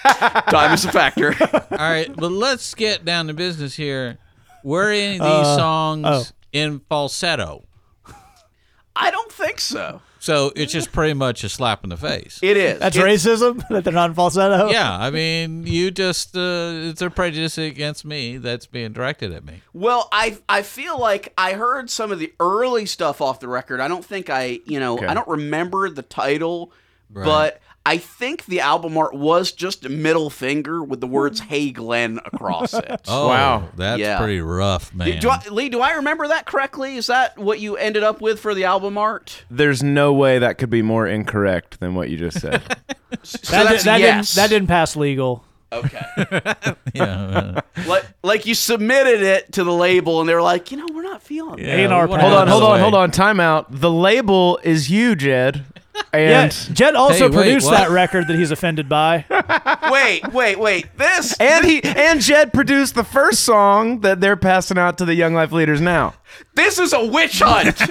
Time 0.04 0.74
is 0.74 0.86
a 0.86 0.92
factor. 0.92 1.33
All 1.71 1.77
right, 1.77 2.13
but 2.15 2.31
let's 2.31 2.74
get 2.74 3.06
down 3.06 3.27
to 3.27 3.33
business 3.33 3.75
here. 3.75 4.18
Were 4.63 4.89
any 4.92 5.18
of 5.18 5.21
these 5.24 5.47
Uh, 5.47 5.56
songs 5.57 6.06
oh. 6.07 6.24
in 6.51 6.80
falsetto? 6.89 7.63
I 8.95 9.09
don't 9.09 9.31
think 9.31 9.59
so. 9.59 10.01
So 10.23 10.51
it's 10.56 10.71
just 10.71 10.91
pretty 10.91 11.15
much 11.15 11.44
a 11.44 11.50
slap 11.50 11.83
in 11.83 11.89
the 11.89 11.97
face. 11.97 12.39
It 12.44 12.56
is. 12.56 12.77
That's 12.79 12.95
It's- 12.95 13.25
racism 13.25 13.68
that 13.69 13.83
they're 13.83 13.91
not 13.91 14.12
in 14.12 14.13
falsetto. 14.15 14.69
Yeah, 14.69 14.95
I 14.95 15.09
mean, 15.09 15.65
you 15.65 15.89
just 15.89 16.38
uh, 16.38 16.71
it's 16.73 17.01
a 17.01 17.09
prejudice 17.09 17.57
against 17.57 18.06
me 18.06 18.38
that's 18.38 18.68
being 18.68 18.94
directed 18.94 19.33
at 19.33 19.44
me. 19.44 19.62
Well, 19.73 20.07
I 20.12 20.38
I 20.47 20.62
feel 20.62 21.00
like 21.00 21.33
I 21.39 21.53
heard 21.53 21.89
some 21.89 22.12
of 22.12 22.19
the 22.19 22.31
early 22.39 22.85
stuff 22.85 23.19
off 23.19 23.39
the 23.39 23.47
record. 23.47 23.79
I 23.79 23.88
don't 23.88 24.06
think 24.06 24.29
I, 24.29 24.59
you 24.65 24.79
know, 24.79 24.94
Okay. 24.97 25.07
I 25.07 25.15
don't 25.15 25.27
remember 25.27 25.89
the 25.89 26.03
title, 26.03 26.71
Right. 27.12 27.25
but 27.25 27.62
I 27.92 27.98
think 27.98 28.46
the 28.46 28.62
album 28.62 28.98
art 28.98 29.14
was 29.14 29.52
just 29.52 29.84
a 29.86 29.90
middle 29.90 30.30
finger 30.30 30.82
with 30.82 31.02
the 31.02 31.08
words 31.08 31.42
hmm. 31.42 31.48
"Hey 31.48 31.72
Glenn" 31.72 32.20
across 32.24 32.74
it. 32.74 33.02
Oh, 33.08 33.28
Wow. 33.28 33.68
that's 33.76 34.00
Yeah. 34.00 34.18
pretty 34.18 34.40
rough, 34.40 34.94
man. 34.94 35.20
Do 35.20 35.30
I, 35.30 35.42
Lee, 35.50 35.68
do 35.68 35.82
I 35.82 35.92
remember 35.96 36.28
that 36.30 36.46
correctly? 36.46 36.96
Is 36.96 37.08
that 37.08 37.38
what 37.38 37.60
you 37.60 37.76
ended 37.76 38.04
up 38.04 38.22
with 38.22 38.40
for 38.40 38.54
the 38.56 38.64
album 38.64 38.98
art? 38.98 39.44
There's 39.52 39.84
no 39.84 40.14
way 40.14 40.40
that 40.40 40.58
could 40.58 40.70
be 40.70 40.82
more 40.82 41.06
incorrect 41.06 41.82
than 41.82 41.94
what 41.94 42.10
you 42.10 42.16
just 42.18 42.40
said. 42.40 42.62
So 43.24 43.38
That, 43.52 43.64
that's 43.66 43.84
did, 43.84 43.90
that, 43.90 44.00
yes. 44.00 44.34
didn't, 44.34 44.36
that 44.44 44.56
didn't 44.56 44.68
pass 44.70 44.96
legal. 44.96 45.44
Okay. 45.74 46.02
yeah, 46.94 47.04
uh, 47.06 47.62
like, 47.86 48.06
like 48.24 48.46
you 48.46 48.56
submitted 48.56 49.22
it 49.22 49.52
to 49.54 49.64
the 49.66 49.74
label, 49.74 50.21
and 50.21 50.30
they 50.30 50.33
were 50.33 50.42
like, 50.42 50.71
you 50.71 50.78
know, 50.78 50.86
we're 50.94 51.04
not 51.04 51.21
feeling 51.21 51.60
it. 51.60 51.66
yeah, 51.68 51.88
A&R 51.88 52.07
Hold 52.07 52.19
hold 52.21 52.33
on, 52.33 52.48
hold 52.48 52.64
on, 52.64 52.80
hold 52.80 52.94
on. 52.95 53.12
Time 53.12 53.40
out. 53.42 53.68
The 53.69 53.92
label 53.92 54.60
is 54.64 54.90
you, 54.90 55.16
Jed. 55.16 55.66
Yeah, 56.13 56.49
Jed 56.49 56.95
also 56.95 57.30
Hey, 57.30 57.35
wait, 57.35 57.44
produced 57.44 57.65
what? 57.68 57.77
that 57.77 57.89
record 57.89 58.27
that 58.27 58.35
he's 58.37 58.51
offended 58.51 58.89
by. 58.89 59.25
Wait, 59.91 60.31
wait, 60.33 60.57
wait. 60.59 60.97
This 60.97 61.35
and 61.39 61.65
he 61.65 61.83
and 61.83 62.21
Jed 62.21 62.53
produced 62.53 62.95
the 62.95 63.03
first 63.03 63.44
song 63.44 64.01
that 64.01 64.21
they're 64.21 64.37
passing 64.37 64.77
out 64.77 64.97
to 64.99 65.06
the 65.06 65.13
Young 65.15 65.33
Life 65.33 65.51
leaders 65.51 65.81
now. 65.81 66.13
this 66.56 66.80
is 66.80 66.94
a 66.94 67.06
witch 67.06 67.39
hunt. 67.39 67.81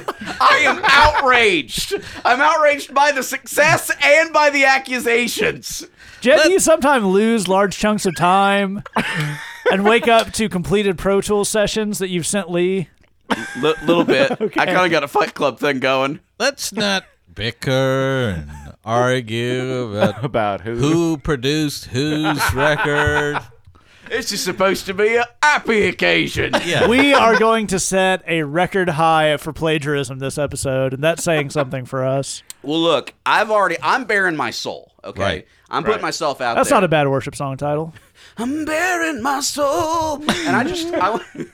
I 0.40 0.58
am 0.64 0.80
outraged. 0.82 1.94
I'm 2.24 2.40
outraged 2.40 2.94
by 2.94 3.12
the 3.12 3.22
success 3.22 3.90
and 4.02 4.32
by 4.32 4.48
the 4.50 4.64
accusations. 4.64 5.86
Jed, 6.20 6.40
do 6.44 6.52
you 6.52 6.58
sometimes 6.60 7.04
lose 7.04 7.48
large 7.48 7.76
chunks 7.76 8.06
of 8.06 8.16
time 8.16 8.82
and 9.70 9.84
wake 9.84 10.08
up 10.08 10.32
to 10.34 10.48
completed 10.48 10.96
Pro 10.98 11.20
Tools 11.20 11.48
sessions 11.48 11.98
that 11.98 12.08
you've 12.08 12.26
sent 12.26 12.50
Lee? 12.50 12.88
L- 13.62 13.74
little 13.84 14.04
bit. 14.04 14.30
I 14.40 14.48
kind 14.48 14.70
of 14.86 14.90
got 14.90 15.04
a 15.04 15.08
Fight 15.08 15.34
Club 15.34 15.58
thing 15.58 15.80
going. 15.80 16.20
Let's 16.38 16.72
not 16.72 17.04
bicker 17.40 18.34
and 18.36 18.50
argue 18.84 19.94
about 19.94 20.22
About 20.30 20.60
who? 20.60 20.74
who 20.76 21.16
produced 21.16 21.86
whose 21.86 22.38
record. 22.54 23.40
This 24.10 24.30
is 24.30 24.42
supposed 24.42 24.84
to 24.86 24.92
be 24.94 25.14
a 25.16 25.24
happy 25.42 25.86
occasion. 25.86 26.52
Yeah. 26.66 26.86
We 26.86 27.14
are 27.14 27.38
going 27.38 27.66
to 27.68 27.78
set 27.78 28.22
a 28.26 28.42
record 28.42 28.90
high 28.90 29.38
for 29.38 29.54
plagiarism 29.54 30.18
this 30.18 30.36
episode, 30.36 30.92
and 30.92 31.02
that's 31.02 31.22
saying 31.24 31.48
something 31.50 31.86
for 31.86 32.04
us. 32.04 32.42
Well, 32.62 32.82
look, 32.82 33.14
I've 33.24 33.50
already. 33.50 33.76
I'm 33.82 34.04
baring 34.04 34.36
my 34.36 34.50
soul. 34.50 34.92
Okay, 35.02 35.22
Right. 35.22 35.46
I'm 35.70 35.82
putting 35.82 35.94
Right. 35.96 36.02
myself 36.02 36.42
out 36.42 36.46
there. 36.48 36.54
That's 36.56 36.68
there. 36.68 36.76
not 36.76 36.84
a 36.84 36.88
bad 36.88 37.08
worship 37.08 37.34
song 37.36 37.56
title. 37.56 37.94
I'm 38.36 38.66
baring 38.66 39.22
my 39.22 39.40
soul, 39.40 40.16
and 40.28 40.54
I 40.56 40.64
just. 40.64 40.92
I, 40.92 41.20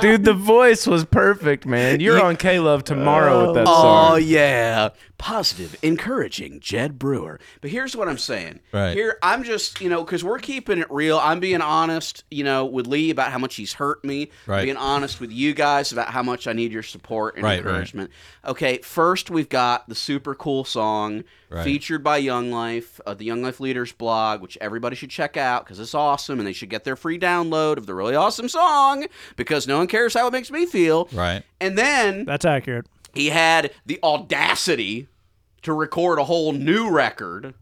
Dude, 0.00 0.24
the 0.24 0.34
voice 0.34 0.86
was 0.86 1.04
perfect, 1.04 1.66
man. 1.66 2.00
You're 2.00 2.22
on 2.22 2.36
K 2.36 2.58
Love 2.58 2.84
tomorrow 2.84 3.40
with 3.40 3.50
oh, 3.50 3.54
that 3.54 3.66
song. 3.66 4.12
Oh 4.12 4.16
yeah, 4.16 4.90
positive, 5.18 5.76
encouraging, 5.82 6.60
Jed 6.60 6.98
Brewer. 6.98 7.38
But 7.60 7.70
here's 7.70 7.94
what 7.96 8.08
I'm 8.08 8.18
saying. 8.18 8.60
Right. 8.72 8.94
Here, 8.94 9.18
I'm 9.22 9.42
just 9.44 9.80
you 9.80 9.88
know 9.88 10.04
because 10.04 10.22
we're 10.24 10.38
keeping 10.38 10.78
it 10.78 10.90
real. 10.90 11.18
I'm 11.18 11.40
being 11.40 11.60
honest, 11.60 12.24
you 12.30 12.44
know, 12.44 12.64
with 12.64 12.86
Lee 12.86 13.10
about 13.10 13.32
how 13.32 13.38
much 13.38 13.56
he's 13.56 13.74
hurt 13.74 14.04
me. 14.04 14.30
Right. 14.46 14.64
Being 14.64 14.76
honest 14.76 15.20
with 15.20 15.32
you 15.32 15.52
guys 15.54 15.92
about 15.92 16.08
how 16.08 16.22
much 16.22 16.46
I 16.46 16.52
need 16.52 16.72
your 16.72 16.82
support 16.82 17.34
and 17.34 17.44
Right, 17.44 17.56
right. 17.56 17.58
encouragement. 17.58 18.10
Okay, 18.46 18.78
first 18.78 19.30
we've 19.30 19.48
got 19.48 19.88
the 19.88 19.94
super 19.94 20.34
cool 20.34 20.64
song 20.64 21.24
Right. 21.50 21.64
featured 21.64 22.04
by 22.04 22.18
Young 22.18 22.50
Life, 22.52 23.00
uh, 23.06 23.14
the 23.14 23.24
Young 23.24 23.42
Life 23.42 23.58
Leaders 23.58 23.90
blog, 23.90 24.42
which 24.42 24.58
everybody 24.60 24.94
should 24.94 25.08
check 25.10 25.36
out 25.38 25.64
because 25.64 25.80
it's 25.80 25.94
awesome, 25.94 26.38
and 26.38 26.46
they 26.46 26.52
should 26.52 26.68
get 26.68 26.84
their 26.84 26.94
free 26.96 27.18
download 27.18 27.78
of 27.78 27.86
the 27.86 27.94
really 27.94 28.14
awesome 28.14 28.48
song 28.50 29.06
because 29.36 29.66
no 29.66 29.78
one 29.78 29.86
cares 29.86 30.12
how 30.12 30.26
it 30.26 30.32
makes 30.32 30.50
me 30.50 30.66
feel. 30.66 31.08
Right. 31.12 31.42
And 31.60 31.76
then 31.78 32.26
That's 32.26 32.44
accurate. 32.44 32.86
He 33.14 33.28
had 33.30 33.72
the 33.86 33.98
audacity 34.02 35.08
to 35.62 35.72
record 35.72 36.18
a 36.18 36.24
whole 36.24 36.52
new 36.52 36.90
record 36.90 37.54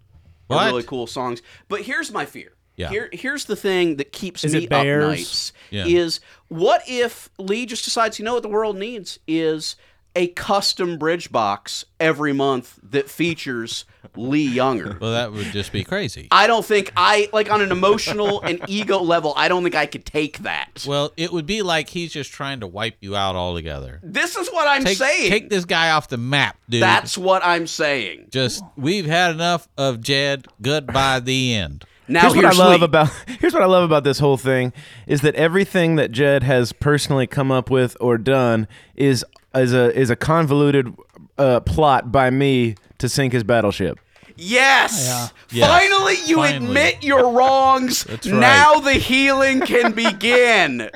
What? 0.47 0.61
of 0.63 0.67
really 0.67 0.83
cool 0.83 1.07
songs. 1.07 1.43
But 1.69 1.83
here's 1.83 2.13
my 2.13 2.27
fear. 2.27 2.53
Yeah. 2.77 2.91
Here, 2.91 3.09
here's 3.13 3.47
the 3.47 3.57
thing 3.57 3.97
that 3.97 4.13
keeps 4.13 4.45
Is 4.45 4.53
me 4.53 4.69
up 4.69 4.87
nights 4.87 5.53
Yeah. 5.71 5.87
is 5.87 6.21
what 6.49 6.83
if 6.87 7.31
Lee 7.39 7.65
just 7.65 7.85
decides, 7.85 8.19
you 8.19 8.25
know 8.25 8.35
what 8.35 8.43
the 8.43 8.51
world 8.51 8.77
needs 8.77 9.19
is 9.27 9.77
a 10.17 10.29
custom 10.29 10.99
bridge 10.99 11.31
box 11.31 11.85
every 12.01 12.33
month 12.33 12.79
that 12.83 13.09
features 13.09 13.85
Lee 14.17 14.47
Younger. 14.49 14.97
Well, 15.01 15.13
that 15.13 15.31
would 15.33 15.47
just 15.53 15.73
be 15.73 15.85
crazy. 15.85 16.27
I 16.31 16.47
don't 16.47 16.65
think 16.65 16.91
I 16.97 17.29
like 17.35 17.51
on 17.53 17.61
an 17.61 17.71
emotional 17.71 18.41
and 18.41 18.61
ego 18.67 18.99
level. 18.99 19.35
I 19.37 19.49
don't 19.49 19.63
think 19.63 19.75
I 19.75 19.85
could 19.87 20.07
take 20.07 20.39
that. 20.39 20.85
Well, 20.89 21.13
it 21.19 21.33
would 21.33 21.45
be 21.47 21.61
like 21.63 21.91
he's 21.91 22.13
just 22.13 22.33
trying 22.33 22.61
to 22.61 22.67
wipe 22.67 22.97
you 23.01 23.15
out 23.15 23.37
altogether. 23.37 24.01
This 24.03 24.37
is 24.37 24.49
what 24.49 24.67
I'm 24.67 24.85
Take, 24.85 24.97
saying. 24.97 25.31
take 25.31 25.51
this 25.51 25.67
guy 25.67 25.91
off 25.91 26.09
the 26.09 26.17
map, 26.17 26.57
dude. 26.69 26.83
That's 26.83 27.19
what 27.19 27.45
I'm 27.45 27.67
saying. 27.67 28.29
just 28.31 28.65
we've 28.77 29.07
had 29.07 29.33
enough 29.33 29.69
of 29.77 30.01
Jed. 30.01 30.47
Goodbye, 30.63 31.21
the 31.21 31.55
end. 31.55 31.85
Now 32.09 32.33
here's 32.33 32.37
what 32.37 32.45
I 32.47 32.57
love 32.57 32.81
Lee. 32.81 32.85
about 32.85 33.09
here's 33.41 33.53
what 33.53 33.63
I 33.65 33.67
love 33.67 33.83
about 33.83 34.05
this 34.05 34.21
whole 34.21 34.37
thing 34.37 34.73
is 35.09 35.23
that 35.23 35.35
everything 35.35 35.97
that 35.97 36.13
Jed 36.13 36.45
has 36.45 36.73
personally 36.73 37.27
come 37.27 37.51
up 37.51 37.69
with 37.69 37.97
or 38.01 38.17
done 38.17 38.69
is 38.95 39.25
is 39.57 39.73
a 39.73 39.97
is 39.99 40.11
a 40.11 40.17
convoluted 40.17 40.95
uh, 41.39 41.61
plot 41.61 42.11
by 42.13 42.31
me 42.31 42.75
to 42.99 43.09
sink 43.09 43.33
his 43.33 43.45
battleship. 43.45 43.99
Yes. 44.37 45.07
Yeah. 45.51 45.61
Yes. 45.61 45.67
Finally, 45.69 46.17
you 46.27 46.37
Finally. 46.37 46.67
admit 46.67 47.03
your 47.03 47.33
wrongs. 47.33 48.05
That's 48.09 48.27
right. 48.27 48.39
Now 48.39 48.81
the 48.81 48.95
healing 48.95 49.61
can 49.61 49.93
begin. 49.93 50.91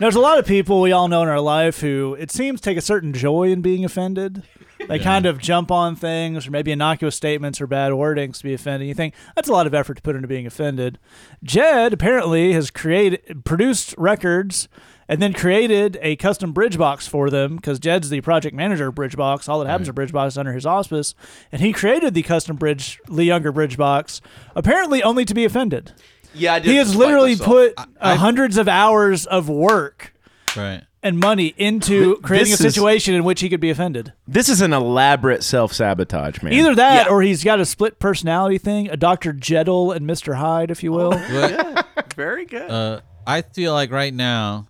There's 0.00 0.14
a 0.16 0.20
lot 0.20 0.38
of 0.38 0.46
people 0.46 0.80
we 0.80 0.92
all 0.92 1.08
know 1.08 1.22
in 1.22 1.28
our 1.28 1.40
life 1.40 1.80
who 1.80 2.16
it 2.18 2.30
seems 2.30 2.60
take 2.60 2.76
a 2.76 2.80
certain 2.80 3.12
joy 3.12 3.50
in 3.50 3.62
being 3.62 3.84
offended. 3.84 4.42
They 4.86 5.00
kind 5.00 5.26
of 5.26 5.38
jump 5.38 5.72
on 5.72 5.96
things 5.96 6.46
or 6.46 6.52
maybe 6.52 6.70
innocuous 6.70 7.16
statements 7.16 7.60
or 7.60 7.66
bad 7.66 7.90
wordings 7.92 8.38
to 8.38 8.44
be 8.44 8.54
offended. 8.54 8.88
You 8.88 8.94
think 8.94 9.14
that's 9.34 9.48
a 9.48 9.52
lot 9.52 9.66
of 9.66 9.74
effort 9.74 9.94
to 9.94 10.02
put 10.02 10.14
into 10.14 10.28
being 10.28 10.46
offended. 10.46 10.98
Jed 11.42 11.92
apparently 11.92 12.52
has 12.52 12.70
created 12.70 13.44
produced 13.44 13.92
records 13.98 14.68
and 15.08 15.22
then 15.22 15.32
created 15.32 15.98
a 16.02 16.16
custom 16.16 16.52
bridge 16.52 16.76
box 16.78 17.06
for 17.06 17.30
them 17.30 17.56
because 17.56 17.78
Jed's 17.78 18.10
the 18.10 18.20
project 18.20 18.54
manager 18.54 18.88
of 18.88 18.94
Bridgebox. 18.94 19.48
All 19.48 19.58
that 19.60 19.68
happens 19.68 19.88
at 19.88 19.94
Bridgebox 19.94 20.28
is 20.28 20.38
under 20.38 20.52
his 20.52 20.66
auspice, 20.66 21.14
and 21.50 21.60
he 21.62 21.72
created 21.72 22.14
the 22.14 22.22
custom 22.22 22.56
bridge 22.56 23.00
Lee 23.08 23.24
Younger 23.24 23.52
bridge 23.52 23.76
box 23.76 24.20
apparently 24.54 25.02
only 25.02 25.24
to 25.24 25.34
be 25.34 25.44
offended. 25.44 25.92
Yeah, 26.34 26.54
I 26.54 26.58
did. 26.58 26.70
He 26.70 26.76
has 26.76 26.94
literally 26.94 27.32
myself. 27.36 27.46
put 27.48 27.74
uh, 28.00 28.16
hundreds 28.16 28.58
of 28.58 28.68
hours 28.68 29.24
of 29.26 29.48
work 29.48 30.12
Right. 30.54 30.82
and 31.02 31.18
money 31.18 31.54
into 31.56 32.16
creating 32.16 32.48
a 32.48 32.56
This 32.56 32.60
is- 32.60 32.74
situation 32.74 33.14
in 33.14 33.24
which 33.24 33.40
he 33.40 33.48
could 33.48 33.60
be 33.60 33.70
offended. 33.70 34.12
This 34.26 34.50
is 34.50 34.60
an 34.60 34.74
elaborate 34.74 35.42
self 35.42 35.72
sabotage, 35.72 36.42
man. 36.42 36.52
Either 36.52 36.74
that 36.74 37.06
Yeah. 37.06 37.12
or 37.12 37.22
he's 37.22 37.42
got 37.42 37.60
a 37.60 37.64
split 37.64 37.98
personality 37.98 38.58
thing, 38.58 38.90
a 38.90 38.96
Dr. 38.96 39.32
Jekyll 39.32 39.90
and 39.90 40.06
Mr. 40.08 40.34
Hyde, 40.36 40.70
if 40.70 40.82
you 40.82 40.92
will. 40.92 41.10
But 41.12 41.86
very 42.14 42.44
good. 42.44 42.70
uh, 42.70 43.00
I 43.26 43.40
feel 43.42 43.72
like 43.72 43.90
right 43.90 44.12
now, 44.12 44.68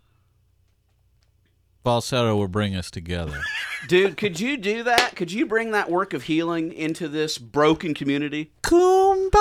falsetto 1.88 2.36
will 2.36 2.48
bring 2.48 2.76
us 2.76 2.90
together. 2.90 3.40
Dude, 3.88 4.18
could 4.18 4.38
you 4.38 4.58
do 4.58 4.82
that? 4.82 5.16
Could 5.16 5.32
you 5.32 5.46
bring 5.46 5.70
that 5.70 5.90
work 5.90 6.12
of 6.12 6.24
healing 6.24 6.70
into 6.70 7.08
this 7.08 7.38
broken 7.38 7.94
community? 7.94 8.50
Kumbaya, 8.62 9.32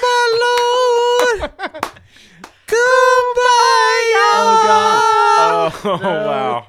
my 0.00 0.38
lord. 0.44 1.50
Kumbaya. 2.68 4.24
Oh, 4.36 4.60
God. 4.62 5.72
Oh, 5.84 5.98
wow. 6.00 6.66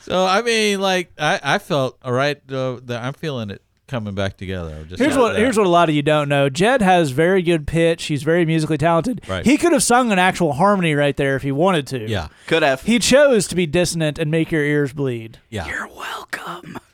So 0.00 0.26
I 0.26 0.42
mean, 0.42 0.80
like 0.80 1.12
I, 1.16 1.38
I 1.40 1.58
felt 1.58 1.96
all 2.02 2.12
right. 2.12 2.38
Uh, 2.50 2.80
that 2.82 3.04
I'm 3.04 3.14
feeling 3.14 3.50
it 3.50 3.62
coming 3.86 4.14
back 4.14 4.36
together. 4.36 4.84
Just 4.88 5.00
Here's 5.02 5.16
what 5.16 5.36
here's 5.36 5.56
what 5.56 5.66
a 5.66 5.70
lot 5.70 5.88
of 5.88 5.94
you 5.94 6.02
don't 6.02 6.28
know. 6.28 6.48
Jed 6.48 6.80
has 6.82 7.10
very 7.10 7.42
good 7.42 7.66
pitch. 7.66 8.04
He's 8.04 8.22
very 8.22 8.44
musically 8.44 8.78
talented. 8.78 9.20
Right. 9.28 9.44
He 9.44 9.56
could 9.56 9.72
have 9.72 9.82
sung 9.82 10.10
an 10.12 10.18
actual 10.18 10.54
harmony 10.54 10.94
right 10.94 11.16
there 11.16 11.36
if 11.36 11.42
he 11.42 11.52
wanted 11.52 11.86
to. 11.88 12.08
Yeah, 12.08 12.28
Could 12.46 12.62
have. 12.62 12.82
He 12.82 12.98
chose 12.98 13.46
to 13.48 13.54
be 13.54 13.66
dissonant 13.66 14.18
and 14.18 14.30
make 14.30 14.50
your 14.50 14.62
ears 14.64 14.92
bleed. 14.92 15.38
yeah. 15.50 15.66
You're 15.68 15.88
welcome. 15.88 16.78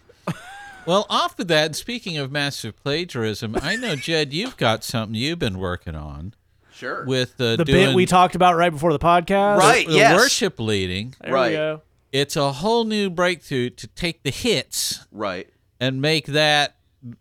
Well, 0.87 1.07
off 1.11 1.39
of 1.39 1.47
that, 1.49 1.77
speaking 1.77 2.17
of 2.17 2.33
massive 2.33 2.75
plagiarism, 2.83 3.55
I 3.63 3.77
know 3.77 3.95
Jed, 3.97 4.33
you've 4.33 4.57
got 4.57 4.83
something 4.83 5.15
you've 5.15 5.39
been 5.39 5.59
working 5.59 5.95
on 5.95 6.35
Sure. 6.73 7.05
with 7.05 7.39
uh, 7.41 7.57
The 7.57 7.65
doing 7.65 7.87
bit 7.89 7.95
we 7.95 8.07
talked 8.07 8.35
about 8.35 8.57
right 8.57 8.71
before 8.71 8.93
the 8.93 8.99
podcast. 8.99 9.59
Right. 9.59 9.87
the 9.87 9.93
yes. 9.93 10.17
worship 10.17 10.59
leading. 10.59 11.15
There 11.21 11.33
Right. 11.35 11.51
we 11.51 11.57
go. 11.57 11.83
It's 12.13 12.35
a 12.35 12.51
whole 12.53 12.85
new 12.85 13.09
breakthrough 13.11 13.71
to 13.71 13.87
take 13.89 14.23
the 14.25 14.31
hits 14.31 15.07
right. 15.13 15.49
and 15.79 16.01
make 16.01 16.27
that 16.29 16.75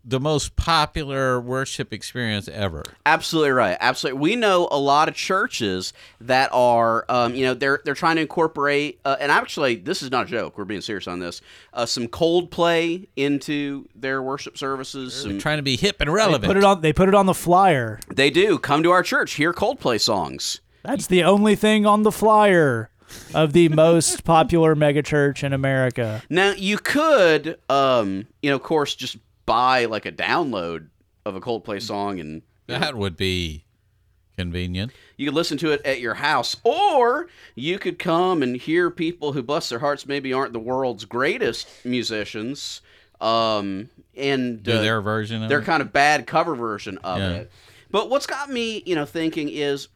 the 0.04 0.20
most 0.20 0.56
popular 0.56 1.40
worship 1.40 1.94
experience 1.94 2.48
ever. 2.50 2.84
Absolutely 3.06 3.52
right. 3.52 3.78
Absolutely. 3.80 4.20
We 4.20 4.36
know 4.36 4.68
a 4.72 4.78
lot 4.78 5.08
of 5.08 5.16
churches 5.16 5.94
that 6.20 6.50
are, 6.52 7.06
um, 7.08 7.34
you 7.36 7.46
know, 7.46 7.54
they're 7.54 7.80
they're 7.86 7.94
trying 7.96 8.18
to 8.18 8.22
incorporate, 8.22 9.00
uh, 9.06 9.16
and 9.20 9.32
actually, 9.32 9.76
this 9.76 10.02
is 10.02 10.12
not 10.12 10.28
a 10.28 10.30
joke. 10.30 10.58
We're 10.58 10.66
being 10.66 10.82
serious 10.82 11.08
on 11.08 11.20
this. 11.20 11.42
Uh, 11.74 11.86
some 11.86 12.08
Coldplay 12.08 13.08
into 13.16 13.88
their 13.96 14.22
worship 14.22 14.58
services. 14.58 15.14
Some, 15.14 15.40
Trying 15.40 15.58
to 15.58 15.64
be 15.64 15.78
hip 15.78 16.02
and 16.02 16.12
relevant. 16.12 16.42
They 16.42 16.48
relevant. 16.48 16.54
put 16.54 16.58
it 16.58 16.64
on 16.64 16.82
they 16.82 16.94
put 16.94 17.08
it 17.10 17.16
on 17.16 17.26
the 17.26 17.34
flyer. 17.34 18.00
they 18.14 18.30
do 18.30 18.58
come 18.60 18.84
to 18.84 18.92
our 18.92 19.04
church, 19.04 19.34
hear 19.34 19.54
Coldplay 19.54 20.00
songs. 20.02 20.60
That's 20.84 21.08
the 21.08 21.24
only 21.24 21.56
thing 21.56 21.86
on 21.86 22.04
the 22.04 22.12
flyer 22.12 22.90
of 23.34 23.54
the 23.54 23.70
most 23.70 24.24
popular 24.26 24.76
megachurch 24.76 25.44
in 25.44 25.52
America. 25.54 26.22
Now 26.30 26.52
you 26.52 26.78
could, 26.78 27.58
um, 27.70 28.28
you 28.42 28.50
know, 28.50 28.56
of 28.56 28.64
course, 28.64 28.96
just 28.96 29.18
buy 29.50 29.86
like 29.86 30.06
a 30.06 30.12
download 30.12 30.88
of 31.26 31.36
a 31.36 31.42
Coldplay 31.42 31.82
song 31.82 32.20
and 32.20 32.42
that 32.68 32.96
would 32.96 33.18
be 33.18 33.66
convenient. 34.38 34.92
You 35.18 35.26
could 35.26 35.36
listen 35.36 35.58
to 35.58 35.72
it 35.72 35.86
at 35.86 36.00
your 36.00 36.14
house, 36.14 36.56
or 36.64 37.28
you 37.56 37.78
could 37.80 38.00
come 38.00 38.42
and 38.44 38.56
hear 38.56 38.90
people 38.90 39.34
who, 39.34 39.42
bless 39.44 39.70
their 39.70 39.80
hearts, 39.80 40.06
maybe 40.06 40.32
aren't 40.32 40.54
the 40.54 40.60
world's 40.60 41.04
greatest 41.04 41.68
musicians, 41.84 42.82
um, 43.20 43.90
and 44.16 44.64
Do 44.64 44.74
uh, 44.78 44.82
their 44.82 45.02
version 45.02 45.44
of 45.44 45.50
their 45.50 45.60
it. 45.60 45.66
kind 45.66 45.82
of 45.82 45.92
bad 45.92 46.26
cover 46.28 46.56
version 46.56 46.98
of 47.00 47.18
Yeah. 47.18 47.30
it. 47.32 47.52
But 47.92 48.10
what's 48.10 48.28
got 48.28 48.50
me, 48.50 48.84
you 48.86 48.96
know, 48.96 49.06
thinking 49.06 49.50
is. 49.50 49.88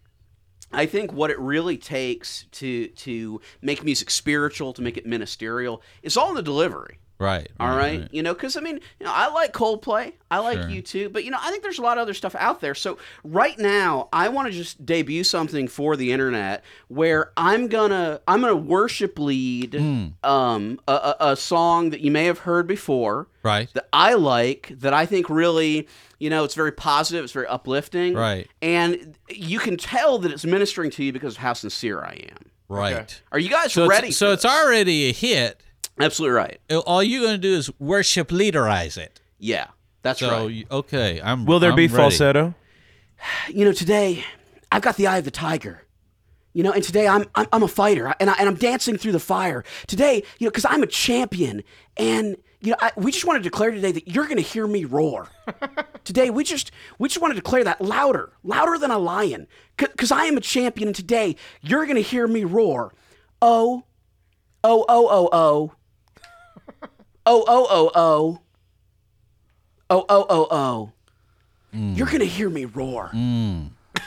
I 0.75 0.87
think 0.87 1.13
what 1.13 1.29
it 1.29 1.37
really 1.37 1.77
takes 1.77 2.45
to 2.53 2.87
to 2.87 3.39
make 3.61 3.83
music 3.83 4.09
spiritual, 4.09 4.73
to 4.73 4.81
make 4.81 4.97
it 4.97 5.05
ministerial, 5.05 5.83
is 6.01 6.17
all 6.17 6.29
in 6.29 6.35
the 6.35 6.41
delivery. 6.41 6.97
Right. 7.19 7.47
All 7.59 7.75
right, 7.77 8.07
you 8.11 8.21
know, 8.21 8.33
because 8.33 8.57
I 8.57 8.59
mean, 8.59 8.79
you 8.99 9.05
know, 9.05 9.11
I 9.13 9.29
like 9.31 9.53
Coldplay, 9.53 10.13
I 10.29 10.39
like 10.39 10.57
Sure. 10.59 10.69
U2, 10.69 11.13
but 11.13 11.23
you 11.23 11.31
know, 11.31 11.37
I 11.39 11.51
think 11.51 11.63
there's 11.63 11.79
a 11.79 11.81
lot 11.81 11.97
of 11.97 12.01
other 12.01 12.13
stuff 12.13 12.35
out 12.35 12.59
there. 12.59 12.75
So 12.75 12.97
right 13.23 13.57
now, 13.57 14.09
I 14.11 14.27
want 14.29 14.47
to 14.47 14.51
just 14.51 14.85
debut 14.85 15.23
something 15.23 15.67
for 15.69 15.95
the 15.95 16.11
internet 16.11 16.63
where 16.89 17.31
I'm 17.37 17.67
gonna 17.67 18.19
I'm 18.27 18.41
gonna 18.41 18.55
worship 18.55 19.17
lead 19.19 19.73
Hmm. 19.75 20.07
um 20.23 20.79
a, 20.87 20.91
a, 20.91 21.15
a 21.31 21.35
song 21.37 21.91
that 21.91 22.01
you 22.01 22.11
may 22.11 22.25
have 22.25 22.39
heard 22.39 22.67
before 22.67 23.27
Right. 23.43 23.69
that 23.73 23.87
I 23.93 24.15
like 24.15 24.73
that 24.79 24.93
I 24.93 25.05
think 25.05 25.29
really 25.29 25.87
you 26.19 26.29
know 26.29 26.43
it's 26.43 26.55
very 26.55 26.71
positive, 26.73 27.23
it's 27.23 27.33
very 27.33 27.47
uplifting, 27.47 28.15
Right. 28.15 28.49
and 28.61 29.15
you 29.29 29.59
can 29.59 29.77
tell 29.77 30.17
that 30.19 30.31
it's 30.31 30.45
ministering 30.45 30.89
to 30.91 31.03
you 31.03 31.13
because 31.13 31.35
of 31.35 31.39
how 31.39 31.53
sincere 31.53 32.01
I 32.01 32.15
am. 32.31 32.49
Right. 32.69 33.21
Are 33.31 33.39
you 33.39 33.49
guys 33.49 33.71
So 33.71 33.87
ready? 33.87 34.07
it's, 34.07 34.17
so 34.17 34.27
for 34.29 34.33
it's 34.33 34.45
already 34.45 35.09
a 35.09 35.13
hit. 35.13 35.61
Absolutely 35.99 36.35
right. 36.35 36.59
Uh, 36.69 36.79
all 36.79 37.03
you're 37.03 37.21
going 37.21 37.33
to 37.35 37.37
do 37.37 37.53
is 37.53 37.71
worship 37.79 38.29
leaderize 38.29 38.97
it. 38.97 39.21
Yeah, 39.39 39.67
that's 40.01 40.19
So 40.19 40.47
right. 40.47 40.67
okay, 40.71 41.21
I'm. 41.23 41.45
Will 41.45 41.59
there 41.59 41.71
I'm 41.71 41.75
be 41.75 41.87
ready. 41.87 41.95
falsetto? 41.95 42.53
you 43.49 43.65
know, 43.65 43.73
today 43.73 44.23
I've 44.71 44.81
got 44.81 44.95
the 44.97 45.07
eye 45.07 45.17
of 45.17 45.25
the 45.25 45.31
tiger. 45.31 45.81
You 46.55 46.61
know, 46.61 46.71
and 46.71 46.83
today 46.83 47.07
I'm 47.07 47.25
I'm, 47.33 47.47
I'm 47.51 47.63
a 47.63 47.67
fighter, 47.67 48.13
and 48.19 48.29
I, 48.29 48.33
and 48.37 48.47
I'm 48.47 48.55
dancing 48.55 48.95
through 48.97 49.13
the 49.13 49.19
fire. 49.19 49.63
Today, 49.87 50.23
you 50.39 50.45
know, 50.45 50.51
because 50.51 50.65
I'm 50.65 50.83
a 50.83 50.87
champion, 50.87 51.63
and 51.97 52.37
you 52.61 52.69
know, 52.69 52.77
I, 52.79 52.91
we 52.95 53.11
just 53.11 53.25
want 53.25 53.39
to 53.39 53.43
declare 53.43 53.71
today 53.71 53.91
that 53.91 54.07
you're 54.07 54.25
going 54.25 54.37
to 54.37 54.43
hear 54.43 54.67
me 54.67 54.85
roar. 54.85 55.29
today, 56.03 56.29
we 56.29 56.43
just 56.43 56.71
we 56.99 57.09
just 57.09 57.19
want 57.19 57.31
to 57.31 57.35
declare 57.35 57.63
that 57.63 57.81
louder, 57.81 58.33
louder 58.43 58.77
than 58.77 58.91
a 58.91 58.99
lion, 58.99 59.47
because 59.77 60.11
I 60.11 60.25
am 60.25 60.37
a 60.37 60.41
champion, 60.41 60.89
and 60.89 60.95
today 60.95 61.35
you're 61.61 61.85
going 61.85 61.95
to 61.95 62.03
hear 62.03 62.27
me 62.27 62.43
roar. 62.43 62.93
Oh, 63.41 63.83
oh, 64.63 64.85
oh, 64.87 65.07
oh, 65.09 65.29
oh, 65.33 65.71
oh, 67.25 67.43
oh, 67.47 67.67
oh, 67.69 67.91
oh, 67.95 68.41
oh, 69.89 70.05
oh, 70.09 70.25
oh, 70.29 70.47
oh. 70.51 70.91
Mm. 71.75 71.97
You're 71.97 72.07
going 72.07 72.19
to 72.19 72.25
hear 72.25 72.49
me 72.49 72.65
roar. 72.65 73.09
Mm. 73.13 73.69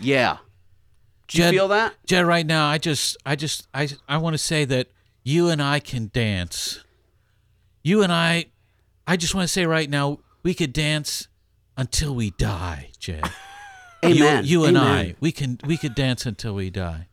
Yeah. 0.00 0.36
Do 1.26 1.38
you 1.38 1.44
Jed- 1.44 1.54
feel 1.54 1.68
that? 1.68 1.94
Jed, 2.06 2.24
right 2.24 2.46
now, 2.46 2.68
I 2.68 2.78
just, 2.78 3.16
I 3.26 3.34
just, 3.34 3.66
I, 3.74 3.88
I 4.08 4.18
want 4.18 4.34
to 4.34 4.38
say 4.38 4.64
that 4.64 4.86
you 5.24 5.48
and 5.48 5.60
I 5.60 5.80
can 5.80 6.08
dance. 6.14 6.84
You 7.82 8.04
and 8.04 8.12
I, 8.12 8.46
I 9.08 9.16
just 9.16 9.34
want 9.34 9.42
to 9.46 9.52
say 9.52 9.66
right 9.66 9.90
now, 9.90 10.20
we 10.44 10.54
could 10.54 10.72
dance 10.72 11.26
until 11.76 12.14
we 12.14 12.30
die, 12.30 12.90
Jed. 13.00 13.24
Amen. 14.04 14.44
You, 14.44 14.60
you 14.60 14.64
and 14.66 14.76
Amen. 14.76 14.88
I, 14.92 15.14
we 15.18 15.32
can, 15.32 15.58
we 15.66 15.76
could 15.76 15.96
dance 15.96 16.24
until 16.24 16.54
we 16.54 16.70
die. 16.70 17.08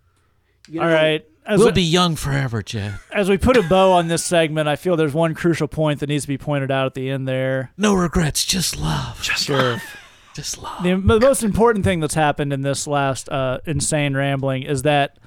You 0.69 0.81
know, 0.81 0.85
right. 0.85 1.25
As, 1.47 1.59
We'll 1.59 1.67
we, 1.67 1.73
be 1.73 1.81
young 1.83 2.15
forever, 2.15 2.63
Jed. 2.63 2.95
as 3.13 3.29
we 3.29 3.37
put 3.37 3.55
a 3.55 3.61
bow 3.61 3.91
on 3.91 4.07
this 4.07 4.23
segment, 4.23 4.67
I 4.67 4.75
feel 4.75 4.95
there's 4.97 5.13
one 5.13 5.35
crucial 5.35 5.67
point 5.67 5.99
that 5.99 6.09
needs 6.09 6.23
to 6.23 6.27
be 6.27 6.39
pointed 6.39 6.71
out 6.71 6.87
at 6.87 6.93
the 6.95 7.09
end 7.11 7.27
there. 7.27 7.71
No 7.77 7.93
regrets, 7.93 8.43
just 8.45 8.77
love. 8.79 9.21
Just 9.21 9.43
Sure. 9.43 9.79
Just 10.33 10.57
love. 10.61 10.83
the, 10.83 10.95
the 10.97 11.19
most 11.19 11.43
important 11.43 11.85
thing 11.85 11.99
that's 12.01 12.13
happened 12.15 12.51
in 12.51 12.61
this 12.61 12.87
last 12.87 13.29
uh, 13.29 13.59
insane 13.65 14.17
rambling 14.17 14.63
is 14.63 14.81
that 14.81 15.17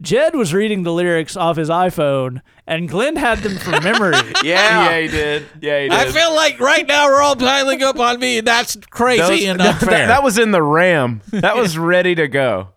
Jed 0.00 0.34
was 0.34 0.52
reading 0.52 0.82
the 0.82 0.92
lyrics 0.92 1.36
off 1.36 1.56
his 1.56 1.70
iPhone, 1.70 2.40
and 2.66 2.88
Glenn 2.88 3.14
had 3.16 3.38
them 3.38 3.56
from 3.56 3.82
memory. 3.84 4.14
Yeah. 4.42 4.90
yeah, 4.90 5.00
he 5.00 5.08
did. 5.08 5.46
Yeah, 5.60 5.80
he 5.82 5.88
did. 5.88 5.92
I 5.92 6.10
feel 6.10 6.34
like 6.34 6.58
right 6.60 6.86
now 6.86 7.06
we're 7.06 7.22
all 7.22 7.36
piling 7.36 7.82
up 7.82 7.98
on 8.00 8.18
me, 8.18 8.38
and 8.38 8.46
that's 8.46 8.76
crazy 8.90 9.22
Those- 9.22 9.44
and 9.44 9.60
that, 9.60 9.80
unfair. 9.82 10.08
that 10.08 10.22
was 10.24 10.38
in 10.38 10.50
the 10.50 10.62
RAM. 10.62 11.22
That 11.30 11.56
was 11.56 11.78
ready 11.78 12.14
to 12.16 12.26
go. 12.26 12.68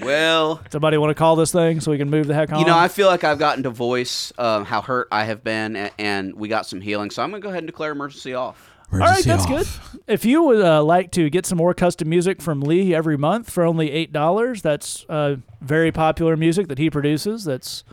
Well, 0.00 0.62
Somebody 0.70 0.96
want 0.98 1.10
to 1.10 1.14
call 1.14 1.36
this 1.36 1.52
thing 1.52 1.80
so 1.80 1.90
we 1.90 1.98
can 1.98 2.08
move 2.10 2.26
the 2.26 2.34
heck 2.34 2.52
on? 2.52 2.60
you 2.60 2.66
know, 2.66 2.76
I 2.78 2.88
feel 2.88 3.08
like 3.08 3.24
I've 3.24 3.38
gotten 3.38 3.64
to 3.64 3.70
voice 3.70 4.32
um, 4.38 4.64
how 4.64 4.80
hurt 4.80 5.08
I 5.10 5.24
have 5.24 5.42
been, 5.42 5.76
and, 5.76 5.92
and 5.98 6.34
we 6.34 6.48
got 6.48 6.66
some 6.66 6.80
healing. 6.80 7.10
So 7.10 7.22
I'm 7.22 7.30
gonna 7.30 7.40
go 7.40 7.48
ahead 7.48 7.58
and 7.58 7.66
declare 7.66 7.92
emergency 7.92 8.34
off. 8.34 8.70
All 8.90 9.00
right, 9.00 9.22
that's 9.22 9.44
good. 9.44 9.66
If 10.06 10.24
you 10.24 10.42
would 10.44 10.62
uh, 10.64 10.82
like 10.82 11.10
to 11.12 11.28
get 11.28 11.44
some 11.44 11.58
more 11.58 11.74
custom 11.74 12.08
music 12.08 12.40
from 12.40 12.60
Lee 12.62 12.94
every 12.94 13.18
month 13.18 13.50
for 13.50 13.64
only 13.64 13.90
eight 13.90 14.12
dollars, 14.14 14.62
that's 14.62 15.04
uh, 15.10 15.36
very 15.60 15.92
popular 15.92 16.36
music 16.38 16.68
that 16.68 16.78
he 16.78 16.88
produces. 16.88 17.44
That's 17.44 17.84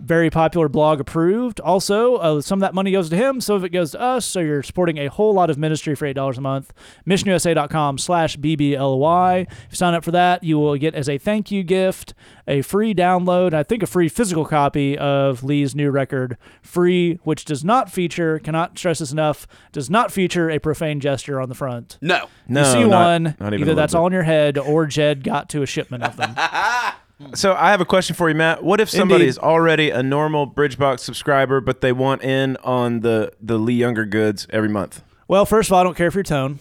very 0.00 0.30
popular 0.30 0.68
blog 0.68 1.00
approved. 1.00 1.60
Also, 1.60 2.16
uh, 2.16 2.40
some 2.40 2.58
of 2.58 2.60
that 2.60 2.74
money 2.74 2.92
goes 2.92 3.08
to 3.10 3.16
him, 3.16 3.40
some 3.40 3.56
of 3.56 3.64
it 3.64 3.70
goes 3.70 3.90
to 3.92 4.00
us. 4.00 4.24
So 4.24 4.40
you're 4.40 4.62
supporting 4.62 4.98
a 4.98 5.08
whole 5.08 5.32
lot 5.34 5.50
of 5.50 5.58
ministry 5.58 5.94
for 5.94 6.06
eight 6.06 6.12
dollars 6.14 6.38
a 6.38 6.40
month. 6.40 6.72
MissionUSA.com 7.06 7.98
slash 7.98 8.36
BBLY. 8.36 9.42
If 9.42 9.48
you 9.70 9.76
sign 9.76 9.94
up 9.94 10.04
for 10.04 10.12
that, 10.12 10.44
you 10.44 10.58
will 10.58 10.76
get 10.76 10.94
as 10.94 11.08
a 11.08 11.18
thank 11.18 11.50
you 11.50 11.62
gift 11.62 12.14
a 12.46 12.62
free 12.62 12.94
download, 12.94 13.52
I 13.52 13.62
think 13.62 13.82
a 13.82 13.86
free 13.86 14.08
physical 14.08 14.44
copy 14.46 14.96
of 14.96 15.44
Lee's 15.44 15.74
new 15.74 15.90
record, 15.90 16.38
Free, 16.62 17.18
which 17.24 17.44
does 17.44 17.62
not 17.64 17.90
feature, 17.90 18.38
cannot 18.38 18.78
stress 18.78 19.00
this 19.00 19.12
enough, 19.12 19.46
does 19.72 19.90
not 19.90 20.10
feature 20.12 20.48
a 20.50 20.58
profane 20.58 21.00
gesture 21.00 21.40
on 21.40 21.48
the 21.50 21.54
front. 21.54 21.98
No. 22.00 22.26
No, 22.46 22.60
you 22.60 22.66
see 22.72 22.84
not- 22.88 23.04
one, 23.04 23.22
not 23.38 23.52
even 23.52 23.54
a 23.54 23.56
either 23.62 23.74
that's 23.74 23.92
bit. 23.92 23.98
all 23.98 24.06
in 24.06 24.12
your 24.14 24.22
head 24.22 24.56
or 24.56 24.86
Jed 24.86 25.22
got 25.24 25.48
to 25.50 25.62
a 25.62 25.66
shipment 25.66 26.04
of 26.04 26.16
them. 26.16 26.34
So 27.34 27.54
I 27.54 27.70
have 27.70 27.80
a 27.80 27.84
question 27.84 28.14
for 28.14 28.28
you, 28.28 28.34
Matt. 28.34 28.62
What 28.62 28.80
if 28.80 28.88
somebody 28.88 29.22
Indeed. 29.24 29.30
is 29.30 29.38
already 29.38 29.90
a 29.90 30.02
normal 30.02 30.46
Bridgebox 30.46 31.00
subscriber, 31.00 31.60
but 31.60 31.80
they 31.80 31.90
want 31.92 32.22
in 32.22 32.56
on 32.58 33.00
the 33.00 33.32
the 33.40 33.58
Lee 33.58 33.74
Younger 33.74 34.04
goods 34.04 34.46
every 34.50 34.68
month? 34.68 35.02
well, 35.26 35.44
first 35.44 35.68
of 35.68 35.72
all, 35.74 35.80
I 35.80 35.84
don't 35.84 35.96
care 35.96 36.10
for 36.10 36.18
your 36.18 36.24
tone. 36.24 36.58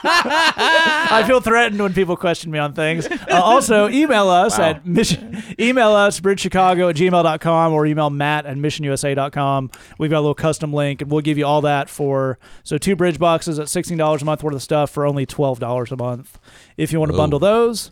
I 0.06 1.24
feel 1.26 1.40
threatened 1.40 1.80
when 1.80 1.92
people 1.92 2.16
question 2.16 2.50
me 2.50 2.58
on 2.58 2.72
things. 2.74 3.06
Uh, 3.06 3.18
also, 3.42 3.88
email 3.88 4.28
us 4.28 4.58
Wow. 4.58 4.64
at 4.70 4.86
mission, 4.86 5.42
email 5.58 5.92
us 5.92 6.20
bridgechicago 6.20 6.90
at 6.90 6.96
gmail.com 6.96 7.72
or 7.72 7.86
email 7.86 8.10
matt 8.10 8.46
at 8.46 8.56
missionusa.com. 8.56 9.70
We've 9.98 10.10
got 10.10 10.18
a 10.18 10.20
little 10.20 10.34
custom 10.34 10.72
link 10.72 11.02
and 11.02 11.10
we'll 11.10 11.20
give 11.22 11.38
you 11.38 11.46
all 11.46 11.60
that 11.62 11.88
for 11.90 12.38
so 12.62 12.78
two 12.78 12.96
bridge 12.96 13.18
boxes 13.18 13.58
at 13.58 13.66
$16 13.66 14.22
a 14.22 14.24
month 14.24 14.42
worth 14.42 14.54
of 14.54 14.62
stuff 14.62 14.90
for 14.90 15.06
only 15.06 15.26
$12 15.26 15.90
a 15.90 15.96
month. 15.96 16.38
If 16.76 16.92
you 16.92 17.00
want 17.00 17.10
to 17.12 17.16
bundle 17.16 17.38
those, 17.38 17.90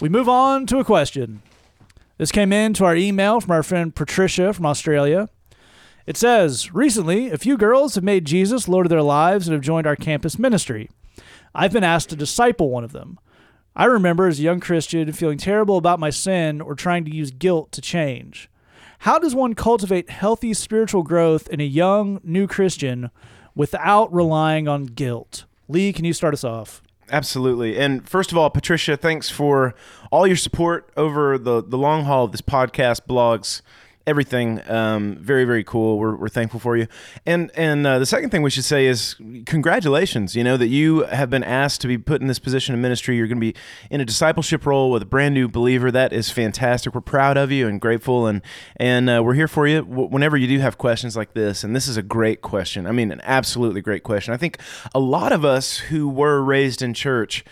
we 0.00 0.08
move 0.08 0.28
on 0.28 0.66
to 0.66 0.78
a 0.78 0.84
question. 0.84 1.42
This 2.18 2.30
came 2.30 2.52
in 2.52 2.72
to 2.74 2.84
our 2.84 2.94
email 2.94 3.40
from 3.40 3.50
our 3.50 3.62
friend 3.62 3.94
Patricia 3.94 4.52
from 4.52 4.66
Australia. 4.66 5.28
It 6.06 6.16
says, 6.16 6.72
Recently, 6.72 7.30
a 7.30 7.38
few 7.38 7.56
girls 7.56 7.94
have 7.96 8.04
made 8.04 8.24
Jesus 8.24 8.68
Lord 8.68 8.86
of 8.86 8.90
their 8.90 9.02
lives 9.02 9.46
and 9.46 9.52
have 9.54 9.62
joined 9.62 9.86
our 9.86 9.96
campus 9.96 10.38
ministry. 10.38 10.88
I've 11.54 11.72
been 11.72 11.84
asked 11.84 12.10
to 12.10 12.16
disciple 12.16 12.70
one 12.70 12.84
of 12.84 12.92
them. 12.92 13.18
I 13.74 13.84
remember 13.84 14.26
as 14.26 14.38
a 14.38 14.42
young 14.42 14.60
Christian 14.60 15.12
feeling 15.12 15.38
terrible 15.38 15.76
about 15.76 16.00
my 16.00 16.10
sin 16.10 16.60
or 16.60 16.74
trying 16.74 17.04
to 17.04 17.14
use 17.14 17.30
guilt 17.30 17.72
to 17.72 17.80
change. 17.80 18.48
How 19.00 19.18
does 19.18 19.34
one 19.34 19.54
cultivate 19.54 20.10
healthy 20.10 20.54
spiritual 20.54 21.02
growth 21.02 21.48
in 21.48 21.60
a 21.60 21.64
young, 21.64 22.20
new 22.24 22.46
Christian 22.46 23.10
without 23.54 24.12
relying 24.12 24.66
on 24.66 24.86
guilt? 24.86 25.44
Lee, 25.68 25.92
can 25.92 26.04
you 26.04 26.12
start 26.12 26.34
us 26.34 26.42
off? 26.42 26.82
Absolutely. 27.10 27.78
And 27.78 28.06
first 28.08 28.32
of 28.32 28.38
all, 28.38 28.50
Patricia, 28.50 28.96
thanks 28.96 29.30
for 29.30 29.74
all 30.10 30.26
your 30.26 30.36
support 30.36 30.90
over 30.96 31.38
the, 31.38 31.62
the 31.62 31.78
long 31.78 32.04
haul 32.04 32.24
of 32.24 32.32
this 32.32 32.42
podcast, 32.42 33.02
blogs, 33.08 33.62
everything. 34.08 34.68
Um, 34.68 35.18
very, 35.20 35.44
very 35.44 35.62
cool. 35.62 35.98
We're, 35.98 36.16
we're 36.16 36.28
thankful 36.30 36.58
for 36.58 36.76
you. 36.76 36.88
And 37.26 37.50
and 37.54 37.86
uh, 37.86 37.98
the 37.98 38.06
second 38.06 38.30
thing 38.30 38.42
we 38.42 38.50
should 38.50 38.64
say 38.64 38.86
is 38.86 39.14
congratulations. 39.44 40.34
You 40.34 40.42
know 40.42 40.56
that 40.56 40.68
you 40.68 41.04
have 41.04 41.28
been 41.28 41.44
asked 41.44 41.82
to 41.82 41.88
be 41.88 41.98
put 41.98 42.20
in 42.22 42.26
this 42.26 42.38
position 42.38 42.74
of 42.74 42.80
ministry. 42.80 43.16
You're 43.16 43.26
going 43.26 43.40
to 43.40 43.52
be 43.52 43.54
in 43.90 44.00
a 44.00 44.04
discipleship 44.04 44.64
role 44.64 44.90
with 44.90 45.02
a 45.02 45.06
brand 45.06 45.34
new 45.34 45.46
believer. 45.46 45.90
That 45.90 46.12
is 46.12 46.30
fantastic. 46.30 46.94
We're 46.94 47.02
proud 47.02 47.36
of 47.36 47.52
you 47.52 47.68
and 47.68 47.80
grateful. 47.80 48.26
And 48.26 48.40
and 48.76 49.10
uh, 49.10 49.22
we're 49.22 49.34
here 49.34 49.48
for 49.48 49.68
you 49.68 49.82
whenever 49.82 50.36
you 50.36 50.48
do 50.48 50.58
have 50.60 50.78
questions 50.78 51.16
like 51.16 51.34
this. 51.34 51.62
And 51.62 51.76
this 51.76 51.86
is 51.86 51.96
a 51.96 52.02
great 52.02 52.40
question. 52.40 52.86
I 52.86 52.92
mean, 52.92 53.12
an 53.12 53.20
absolutely 53.24 53.82
great 53.82 54.02
question. 54.02 54.32
I 54.32 54.38
think 54.38 54.58
a 54.94 54.98
lot 54.98 55.32
of 55.32 55.44
us 55.44 55.76
who 55.78 56.08
were 56.08 56.42
raised 56.42 56.80
in 56.80 56.94
church 56.94 57.44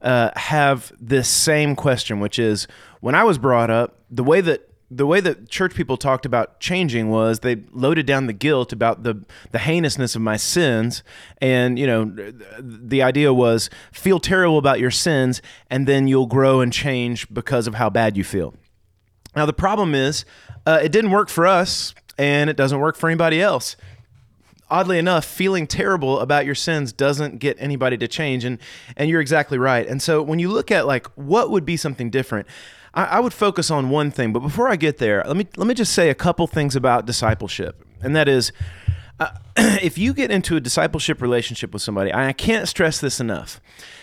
uh, 0.00 0.30
have 0.36 0.92
this 1.00 1.28
same 1.28 1.74
question, 1.74 2.20
which 2.20 2.38
is 2.38 2.68
when 3.00 3.14
I 3.14 3.24
was 3.24 3.38
brought 3.38 3.70
up, 3.70 3.98
the 4.10 4.22
way 4.22 4.40
that 4.42 4.70
the 4.96 5.06
way 5.06 5.20
that 5.20 5.48
church 5.48 5.74
people 5.74 5.96
talked 5.96 6.24
about 6.24 6.60
changing 6.60 7.10
was 7.10 7.40
they 7.40 7.56
loaded 7.72 8.06
down 8.06 8.26
the 8.26 8.32
guilt 8.32 8.72
about 8.72 9.02
the 9.02 9.24
the 9.50 9.58
heinousness 9.58 10.14
of 10.14 10.22
my 10.22 10.36
sins, 10.36 11.02
and 11.38 11.78
you 11.78 11.86
know 11.86 12.14
the 12.60 13.02
idea 13.02 13.32
was 13.32 13.70
feel 13.92 14.20
terrible 14.20 14.58
about 14.58 14.80
your 14.80 14.90
sins, 14.90 15.42
and 15.68 15.86
then 15.86 16.06
you'll 16.06 16.26
grow 16.26 16.60
and 16.60 16.72
change 16.72 17.32
because 17.32 17.66
of 17.66 17.74
how 17.74 17.90
bad 17.90 18.16
you 18.16 18.24
feel. 18.24 18.54
Now 19.34 19.46
the 19.46 19.52
problem 19.52 19.94
is, 19.94 20.24
uh, 20.66 20.80
it 20.82 20.92
didn't 20.92 21.10
work 21.10 21.28
for 21.28 21.46
us, 21.46 21.94
and 22.16 22.48
it 22.48 22.56
doesn't 22.56 22.78
work 22.78 22.96
for 22.96 23.08
anybody 23.08 23.40
else 23.40 23.76
oddly 24.70 24.98
enough, 24.98 25.24
feeling 25.24 25.66
terrible 25.66 26.18
about 26.20 26.46
your 26.46 26.54
sins 26.54 26.92
doesn't 26.92 27.38
get 27.38 27.56
anybody 27.60 27.96
to 27.98 28.08
change. 28.08 28.44
And 28.44 28.58
and 28.96 29.08
you're 29.08 29.20
exactly 29.20 29.58
right. 29.58 29.86
And 29.86 30.02
so 30.02 30.22
when 30.22 30.38
you 30.38 30.50
look 30.50 30.70
at 30.70 30.86
like 30.86 31.06
what 31.14 31.50
would 31.50 31.64
be 31.64 31.76
something 31.76 32.10
different, 32.10 32.48
I, 32.94 33.04
I 33.04 33.20
would 33.20 33.34
focus 33.34 33.70
on 33.70 33.90
one 33.90 34.10
thing. 34.10 34.32
But 34.32 34.40
before 34.40 34.68
I 34.68 34.76
get 34.76 34.98
there, 34.98 35.22
let 35.26 35.36
me 35.36 35.46
let 35.56 35.66
me 35.66 35.74
just 35.74 35.92
say 35.92 36.08
a 36.08 36.14
couple 36.14 36.46
things 36.46 36.74
about 36.74 37.06
discipleship, 37.06 37.84
and 38.00 38.14
that 38.16 38.28
is. 38.28 38.52
Uh, 39.20 39.30
if 39.56 39.96
you 39.96 40.12
get 40.12 40.32
into 40.32 40.56
a 40.56 40.60
discipleship 40.60 41.22
relationship 41.22 41.72
with 41.72 41.80
somebody, 41.80 42.12
I 42.12 42.32
can't 42.32 42.66
stress 42.66 43.00
this 43.00 43.20
enough. 43.20 43.60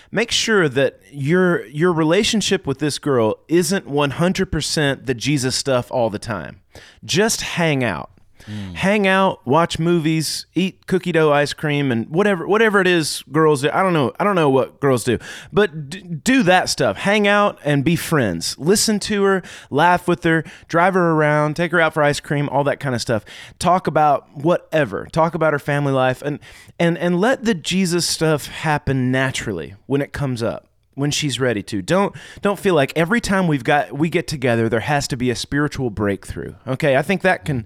Make 0.09 0.31
sure 0.31 0.69
that 0.69 1.01
your 1.11 1.65
your 1.65 1.91
relationship 1.91 2.65
with 2.65 2.79
this 2.79 2.97
girl 2.97 3.39
isn't 3.49 3.87
100% 3.87 5.05
the 5.05 5.13
Jesus 5.13 5.55
stuff 5.55 5.91
all 5.91 6.09
the 6.09 6.19
time. 6.19 6.61
Just 7.03 7.41
hang 7.41 7.83
out 7.83 8.09
Mm. 8.43 8.75
hang 8.75 9.07
out, 9.07 9.45
watch 9.45 9.79
movies, 9.79 10.45
eat 10.55 10.87
cookie 10.87 11.11
dough 11.11 11.31
ice 11.31 11.53
cream, 11.53 11.91
and 11.91 12.09
whatever 12.09 12.47
whatever 12.47 12.79
it 12.81 12.87
is 12.87 13.23
girls 13.31 13.61
do. 13.61 13.69
I 13.71 13.81
don't 13.83 13.93
know. 13.93 14.11
I 14.19 14.23
don't 14.23 14.35
know 14.35 14.49
what 14.49 14.79
girls 14.79 15.03
do, 15.03 15.19
but 15.51 15.89
d- 15.89 16.01
do 16.01 16.43
that 16.43 16.69
stuff. 16.69 16.97
Hang 16.97 17.27
out 17.27 17.59
and 17.63 17.83
be 17.83 17.95
friends. 17.95 18.57
Listen 18.57 18.99
to 19.01 19.23
her, 19.23 19.43
laugh 19.69 20.07
with 20.07 20.23
her, 20.23 20.43
drive 20.67 20.93
her 20.93 21.11
around, 21.11 21.55
take 21.55 21.71
her 21.71 21.79
out 21.79 21.93
for 21.93 22.03
ice 22.03 22.19
cream, 22.19 22.49
all 22.49 22.63
that 22.63 22.79
kind 22.79 22.95
of 22.95 23.01
stuff. 23.01 23.23
Talk 23.59 23.87
about 23.87 24.35
whatever. 24.35 25.07
Talk 25.11 25.35
about 25.35 25.53
her 25.53 25.59
family 25.59 25.93
life, 25.93 26.21
and 26.21 26.39
and 26.79 26.97
and 26.97 27.19
let 27.19 27.43
the 27.45 27.53
Jesus 27.53 28.07
stuff 28.07 28.47
happen 28.47 29.11
naturally 29.11 29.75
when 29.85 30.01
it 30.01 30.13
comes 30.13 30.41
up 30.41 30.67
when 30.95 31.11
she's 31.11 31.39
ready 31.39 31.63
to. 31.63 31.81
Don't 31.81 32.15
don't 32.41 32.59
feel 32.59 32.75
like 32.75 32.93
every 32.95 33.21
time 33.21 33.47
we've 33.47 33.63
got 33.63 33.93
we 33.93 34.09
get 34.09 34.27
together 34.27 34.69
there 34.69 34.81
has 34.81 35.07
to 35.09 35.17
be 35.17 35.29
a 35.29 35.35
spiritual 35.35 35.89
breakthrough. 35.89 36.55
Okay? 36.67 36.95
I 36.97 37.01
think 37.01 37.21
that 37.21 37.45
can 37.45 37.65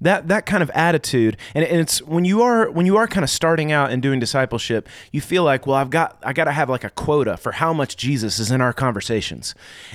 that 0.00 0.28
that 0.28 0.46
kind 0.46 0.62
of 0.62 0.70
attitude. 0.70 1.36
And, 1.54 1.64
it's 1.64 2.02
when 2.02 2.24
you 2.24 2.42
are 2.42 2.70
when 2.70 2.86
you 2.86 2.96
are 2.96 3.06
kind 3.06 3.24
of 3.24 3.30
starting 3.30 3.72
out 3.72 3.90
and 3.90 4.00
doing 4.02 4.20
discipleship 4.20 4.88
you 5.12 5.20
feel 5.20 5.42
like 5.42 5.66
well 5.66 5.76
i've 5.76 5.90
got 5.90 6.18
i 6.22 6.32
got 6.32 6.44
to 6.44 6.52
have 6.52 6.68
like 6.68 6.84
a 6.84 6.90
quota 6.90 7.36
for 7.36 7.52
how 7.52 7.72
much 7.72 7.96
jesus 7.96 8.38
is 8.38 8.50
in 8.50 8.60
our 8.60 8.72
conversations. 8.72 9.54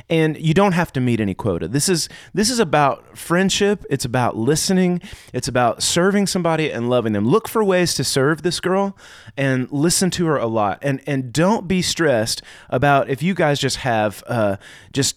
And 0.09 0.37
you 0.37 0.53
don't 0.53 0.71
have 0.73 0.91
to 0.93 0.99
meet 0.99 1.19
any 1.19 1.33
quota. 1.33 1.67
This 1.67 1.89
is 1.89 2.09
this 2.33 2.49
is 2.49 2.59
about 2.59 3.17
friendship. 3.17 3.85
It's 3.89 4.05
about 4.05 4.37
listening. 4.37 5.01
It's 5.33 5.47
about 5.47 5.83
serving 5.83 6.27
somebody 6.27 6.71
and 6.71 6.89
loving 6.89 7.13
them. 7.13 7.27
Look 7.27 7.47
for 7.47 7.63
ways 7.63 7.93
to 7.95 8.03
serve 8.03 8.41
this 8.41 8.59
girl 8.59 8.97
and 9.37 9.71
listen 9.71 10.09
to 10.11 10.25
her 10.27 10.37
a 10.37 10.47
lot. 10.47 10.79
And 10.81 11.01
and 11.05 11.31
don't 11.33 11.67
be 11.67 11.81
stressed 11.81 12.41
about 12.69 13.09
if 13.09 13.21
you 13.21 13.33
guys 13.33 13.59
just 13.59 13.77
have 13.77 14.23
uh 14.27 14.57
just 14.91 15.15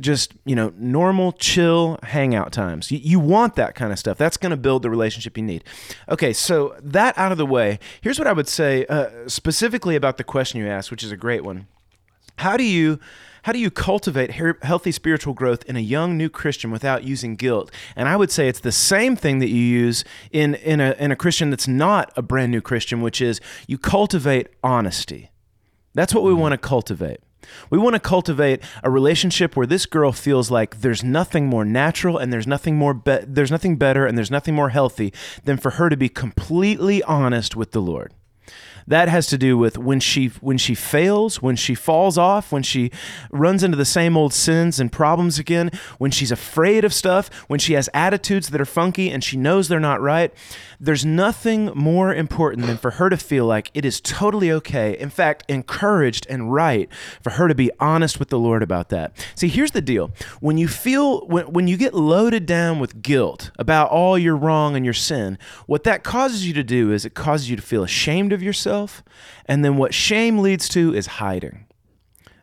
just 0.00 0.34
you 0.44 0.54
know 0.54 0.72
normal 0.76 1.32
chill 1.32 1.98
hangout 2.02 2.52
times 2.52 2.90
you, 2.90 2.98
you 2.98 3.20
want 3.20 3.54
that 3.56 3.74
kind 3.74 3.92
of 3.92 3.98
stuff 3.98 4.18
that's 4.18 4.36
going 4.36 4.50
to 4.50 4.56
build 4.56 4.82
the 4.82 4.90
relationship 4.90 5.36
you 5.36 5.42
need 5.42 5.64
okay 6.08 6.32
so 6.32 6.74
that 6.80 7.16
out 7.18 7.32
of 7.32 7.38
the 7.38 7.46
way 7.46 7.78
here's 8.00 8.18
what 8.18 8.28
i 8.28 8.32
would 8.32 8.48
say 8.48 8.84
uh, 8.86 9.08
specifically 9.28 9.96
about 9.96 10.16
the 10.16 10.24
question 10.24 10.60
you 10.60 10.66
asked 10.66 10.90
which 10.90 11.02
is 11.02 11.12
a 11.12 11.16
great 11.16 11.44
one 11.44 11.66
how 12.36 12.56
do 12.56 12.64
you 12.64 12.98
how 13.42 13.52
do 13.52 13.58
you 13.58 13.70
cultivate 13.70 14.30
healthy 14.62 14.92
spiritual 14.92 15.34
growth 15.34 15.64
in 15.64 15.76
a 15.76 15.80
young 15.80 16.16
new 16.16 16.28
Christian 16.28 16.70
without 16.70 17.02
using 17.02 17.34
guilt? 17.34 17.72
And 17.96 18.08
I 18.08 18.16
would 18.16 18.30
say 18.30 18.48
it's 18.48 18.60
the 18.60 18.72
same 18.72 19.16
thing 19.16 19.40
that 19.40 19.48
you 19.48 19.56
use 19.56 20.04
in 20.30 20.54
in 20.54 20.80
a 20.80 20.94
in 20.98 21.10
a 21.10 21.16
Christian 21.16 21.50
that's 21.50 21.66
not 21.66 22.12
a 22.16 22.22
brand 22.22 22.52
new 22.52 22.60
Christian, 22.60 23.02
which 23.02 23.20
is 23.20 23.40
you 23.66 23.78
cultivate 23.78 24.48
honesty. 24.62 25.30
That's 25.94 26.14
what 26.14 26.22
we 26.22 26.32
want 26.32 26.52
to 26.52 26.58
cultivate. 26.58 27.20
We 27.70 27.78
want 27.78 27.94
to 27.94 28.00
cultivate 28.00 28.62
a 28.82 28.90
relationship 28.90 29.56
where 29.56 29.66
this 29.66 29.86
girl 29.86 30.12
feels 30.12 30.50
like 30.50 30.80
there's 30.80 31.02
nothing 31.02 31.46
more 31.46 31.64
natural 31.64 32.18
and 32.18 32.32
there's 32.32 32.46
nothing 32.46 32.76
more 32.76 32.94
be- 32.94 33.24
there's 33.26 33.50
nothing 33.50 33.76
better 33.76 34.06
and 34.06 34.16
there's 34.16 34.30
nothing 34.30 34.54
more 34.54 34.70
healthy 34.70 35.12
than 35.44 35.56
for 35.56 35.72
her 35.72 35.88
to 35.88 35.96
be 35.96 36.08
completely 36.08 37.02
honest 37.04 37.56
with 37.56 37.72
the 37.72 37.82
Lord. 37.82 38.12
That 38.86 39.08
has 39.08 39.26
to 39.28 39.38
do 39.38 39.56
with 39.56 39.78
when 39.78 40.00
she 40.00 40.28
when 40.40 40.58
she 40.58 40.74
fails, 40.74 41.40
when 41.40 41.56
she 41.56 41.74
falls 41.74 42.18
off, 42.18 42.52
when 42.52 42.62
she 42.62 42.90
runs 43.30 43.62
into 43.62 43.76
the 43.76 43.84
same 43.84 44.16
old 44.16 44.32
sins 44.32 44.80
and 44.80 44.90
problems 44.90 45.38
again, 45.38 45.70
when 45.98 46.10
she's 46.10 46.32
afraid 46.32 46.84
of 46.84 46.92
stuff, 46.92 47.30
when 47.48 47.58
she 47.58 47.74
has 47.74 47.88
attitudes 47.94 48.50
that 48.50 48.60
are 48.60 48.66
funky 48.66 49.10
and 49.10 49.22
she 49.22 49.36
knows 49.36 49.68
they're 49.68 49.80
not 49.80 50.00
right. 50.00 50.32
There's 50.80 51.04
nothing 51.04 51.66
more 51.76 52.12
important 52.12 52.66
than 52.66 52.76
for 52.76 52.92
her 52.92 53.08
to 53.08 53.16
feel 53.16 53.46
like 53.46 53.70
it 53.72 53.84
is 53.84 54.00
totally 54.00 54.50
okay, 54.50 54.98
in 54.98 55.10
fact, 55.10 55.44
encouraged 55.48 56.26
and 56.28 56.52
right 56.52 56.88
for 57.22 57.30
her 57.30 57.46
to 57.46 57.54
be 57.54 57.70
honest 57.78 58.18
with 58.18 58.30
the 58.30 58.38
Lord 58.38 58.64
about 58.64 58.88
that. 58.88 59.12
See, 59.36 59.46
here's 59.48 59.70
the 59.70 59.80
deal. 59.80 60.10
When 60.40 60.58
you 60.58 60.66
feel 60.66 61.24
when, 61.26 61.52
when 61.52 61.68
you 61.68 61.76
get 61.76 61.94
loaded 61.94 62.46
down 62.46 62.80
with 62.80 63.00
guilt 63.00 63.52
about 63.58 63.90
all 63.90 64.18
your 64.18 64.36
wrong 64.36 64.74
and 64.74 64.84
your 64.84 64.94
sin, 64.94 65.38
what 65.66 65.84
that 65.84 66.02
causes 66.02 66.46
you 66.46 66.52
to 66.54 66.64
do 66.64 66.92
is 66.92 67.04
it 67.04 67.14
causes 67.14 67.48
you 67.48 67.54
to 67.54 67.62
feel 67.62 67.84
ashamed 67.84 68.32
of 68.32 68.42
yourself, 68.42 68.62
and 69.46 69.64
then 69.64 69.76
what 69.76 69.94
shame 69.94 70.38
leads 70.38 70.68
to 70.70 70.94
is 70.94 71.06
hiding. 71.06 71.66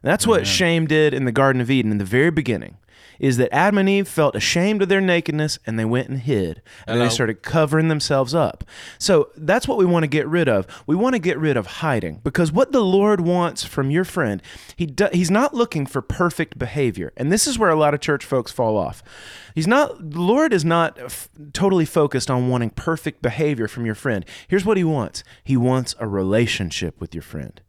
That's 0.02 0.26
what 0.26 0.48
shame 0.48 0.88
did 0.88 1.14
in 1.14 1.26
the 1.26 1.32
Garden 1.32 1.62
of 1.62 1.70
Eden 1.70 1.92
in 1.92 1.98
the 1.98 2.06
very 2.06 2.32
beginning. 2.32 2.78
Is 3.20 3.38
that 3.38 3.54
Adam 3.54 3.78
and 3.78 3.90
Eve 3.90 4.08
felt 4.08 4.36
ashamed 4.36 4.82
of 4.82 4.90
their 4.90 5.02
nakedness 5.02 5.60
and 5.66 5.78
they 5.78 5.86
went 5.86 6.10
and 6.10 6.20
hid 6.20 6.62
and 6.88 7.00
they 7.02 7.10
started 7.10 7.42
covering 7.44 7.88
themselves 7.90 8.34
up. 8.34 8.64
So 8.98 9.30
that's 9.36 9.68
what 9.68 9.78
we 9.78 9.86
want 9.86 10.04
to 10.04 10.08
get 10.08 10.28
rid 10.28 10.48
of. 10.50 10.66
We 10.88 10.96
want 10.96 11.16
to 11.16 11.20
get 11.20 11.38
rid 11.38 11.58
of 11.58 11.68
hiding 11.68 12.22
because 12.24 12.52
what 12.52 12.72
the 12.72 12.82
Lord 12.84 13.22
wants 13.22 13.64
from 13.64 13.92
your 13.92 14.06
friend, 14.06 14.42
he 14.76 14.86
do, 14.86 15.08
he's 15.12 15.32
not 15.32 15.54
looking 15.54 15.86
for 15.86 16.02
perfect 16.02 16.58
behavior. 16.58 17.12
And 17.18 17.32
this 17.32 17.46
is 17.48 17.60
where 17.60 17.70
a 17.70 17.76
lot 17.76 17.94
of 17.94 18.00
church 18.00 18.26
folks 18.26 18.52
fall 18.52 18.78
off. 18.78 19.04
He's 19.54 19.68
not 19.68 20.12
the 20.12 20.22
Lord 20.22 20.54
is 20.54 20.64
not 20.64 20.98
f- 21.00 21.30
totally 21.54 21.86
focused 21.86 22.32
on 22.32 22.50
wanting 22.50 22.70
perfect 22.72 23.22
behavior 23.22 23.68
from 23.68 23.86
your 23.86 23.96
friend. 23.96 24.26
Here's 24.48 24.66
what 24.66 24.78
he 24.78 24.84
wants. 24.84 25.24
He 25.44 25.58
wants 25.58 25.96
a 26.00 26.08
relationship 26.08 27.00
with 27.02 27.14
your 27.14 27.24
friend. 27.24 27.60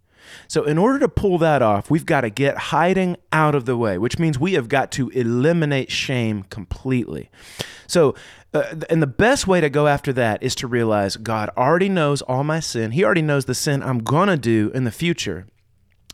So, 0.49 0.65
in 0.65 0.79
order 0.79 0.99
to 1.01 1.09
pull 1.09 1.39
that 1.39 1.63
off, 1.63 1.91
we've 1.91 2.07
got 2.07 2.23
to 2.23 2.31
get 2.31 2.57
hiding 2.57 3.17
out 3.33 3.55
of 3.55 3.67
the 3.67 3.77
way, 3.77 3.99
which 3.99 4.19
means 4.19 4.39
we 4.39 4.55
have 4.55 4.69
got 4.69 4.91
to 4.93 5.09
eliminate 5.11 5.91
shame 5.91 6.45
completely. 6.45 7.31
So, 7.87 8.15
uh, 8.53 8.75
and 8.89 9.03
the 9.03 9.07
best 9.07 9.47
way 9.47 9.61
to 9.61 9.71
go 9.71 9.87
after 9.87 10.13
that 10.15 10.43
is 10.43 10.55
to 10.57 10.67
realize 10.67 11.17
God 11.17 11.51
already 11.57 11.89
knows 11.89 12.23
all 12.23 12.45
my 12.45 12.61
sin. 12.61 12.93
He 12.93 13.05
already 13.05 13.23
knows 13.23 13.45
the 13.45 13.55
sin 13.55 13.83
I'm 13.83 13.99
going 13.99 14.29
to 14.29 14.37
do 14.37 14.71
in 14.75 14.85
the 14.85 14.91
future. 14.91 15.47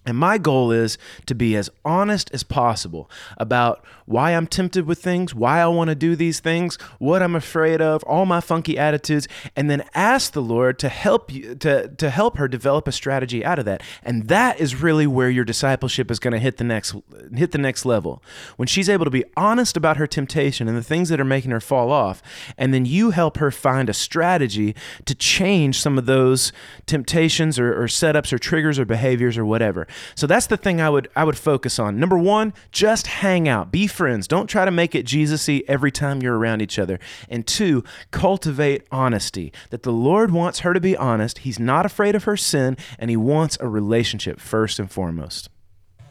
And 0.06 0.16
my 0.16 0.38
goal 0.38 0.70
is 0.70 0.98
to 1.26 1.34
be 1.34 1.56
as 1.56 1.68
honest 1.84 2.30
as 2.32 2.44
possible 2.44 3.10
about 3.36 3.84
why 4.06 4.30
I'm 4.30 4.46
tempted 4.46 4.86
with 4.86 5.02
things, 5.02 5.34
why 5.34 5.60
I 5.60 5.66
want 5.66 5.88
to 5.88 5.96
do 5.96 6.14
these 6.14 6.38
things, 6.38 6.76
what 6.98 7.22
I'm 7.22 7.34
afraid 7.34 7.82
of, 7.82 8.04
all 8.04 8.24
my 8.24 8.40
funky 8.40 8.78
attitudes, 8.78 9.26
and 9.56 9.68
then 9.68 9.84
ask 9.94 10.32
the 10.32 10.40
Lord 10.40 10.78
to 10.78 10.88
help 10.88 11.32
you 11.32 11.56
to, 11.56 11.88
to 11.88 12.10
help 12.10 12.36
her 12.36 12.46
develop 12.46 12.86
a 12.86 12.92
strategy 12.92 13.44
out 13.44 13.58
of 13.58 13.64
that. 13.64 13.82
And 14.04 14.28
that 14.28 14.60
is 14.60 14.80
really 14.80 15.08
where 15.08 15.28
your 15.28 15.44
discipleship 15.44 16.10
is 16.10 16.20
going 16.20 16.32
to 16.32 16.38
hit 16.38 16.58
the 16.58 16.64
next 16.64 16.94
hit 17.34 17.50
the 17.50 17.58
next 17.58 17.84
level. 17.84 18.22
When 18.56 18.68
she's 18.68 18.88
able 18.88 19.04
to 19.04 19.10
be 19.10 19.24
honest 19.36 19.76
about 19.76 19.96
her 19.96 20.06
temptation 20.06 20.68
and 20.68 20.76
the 20.76 20.84
things 20.84 21.08
that 21.08 21.20
are 21.20 21.24
making 21.24 21.50
her 21.50 21.60
fall 21.60 21.90
off, 21.90 22.22
and 22.56 22.72
then 22.72 22.86
you 22.86 23.10
help 23.10 23.38
her 23.38 23.50
find 23.50 23.90
a 23.90 23.94
strategy 23.94 24.76
to 25.04 25.16
change 25.16 25.80
some 25.80 25.98
of 25.98 26.06
those 26.06 26.52
temptations 26.86 27.58
or, 27.58 27.82
or 27.82 27.86
setups 27.88 28.32
or 28.32 28.38
triggers 28.38 28.78
or 28.78 28.84
behaviors 28.84 29.36
or 29.36 29.44
whatever. 29.44 29.88
So 30.14 30.26
that's 30.26 30.46
the 30.46 30.56
thing 30.56 30.80
I 30.80 30.90
would 30.90 31.08
I 31.16 31.24
would 31.24 31.38
focus 31.38 31.78
on. 31.78 31.98
Number 31.98 32.18
one, 32.18 32.52
just 32.72 33.06
hang 33.06 33.48
out, 33.48 33.70
be 33.70 33.86
friends. 33.86 34.28
Don't 34.28 34.46
try 34.46 34.64
to 34.64 34.70
make 34.70 34.94
it 34.94 35.04
Jesus-y 35.06 35.62
every 35.68 35.90
time 35.90 36.22
you're 36.22 36.38
around 36.38 36.62
each 36.62 36.78
other. 36.78 36.98
And 37.28 37.46
two, 37.46 37.84
cultivate 38.10 38.86
honesty. 38.90 39.52
That 39.70 39.82
the 39.82 39.92
Lord 39.92 40.30
wants 40.30 40.60
her 40.60 40.72
to 40.74 40.80
be 40.80 40.96
honest. 40.96 41.38
He's 41.38 41.58
not 41.58 41.86
afraid 41.86 42.14
of 42.14 42.24
her 42.24 42.36
sin, 42.36 42.76
and 42.98 43.10
he 43.10 43.16
wants 43.16 43.56
a 43.60 43.68
relationship 43.68 44.40
first 44.40 44.78
and 44.78 44.90
foremost. 44.90 45.48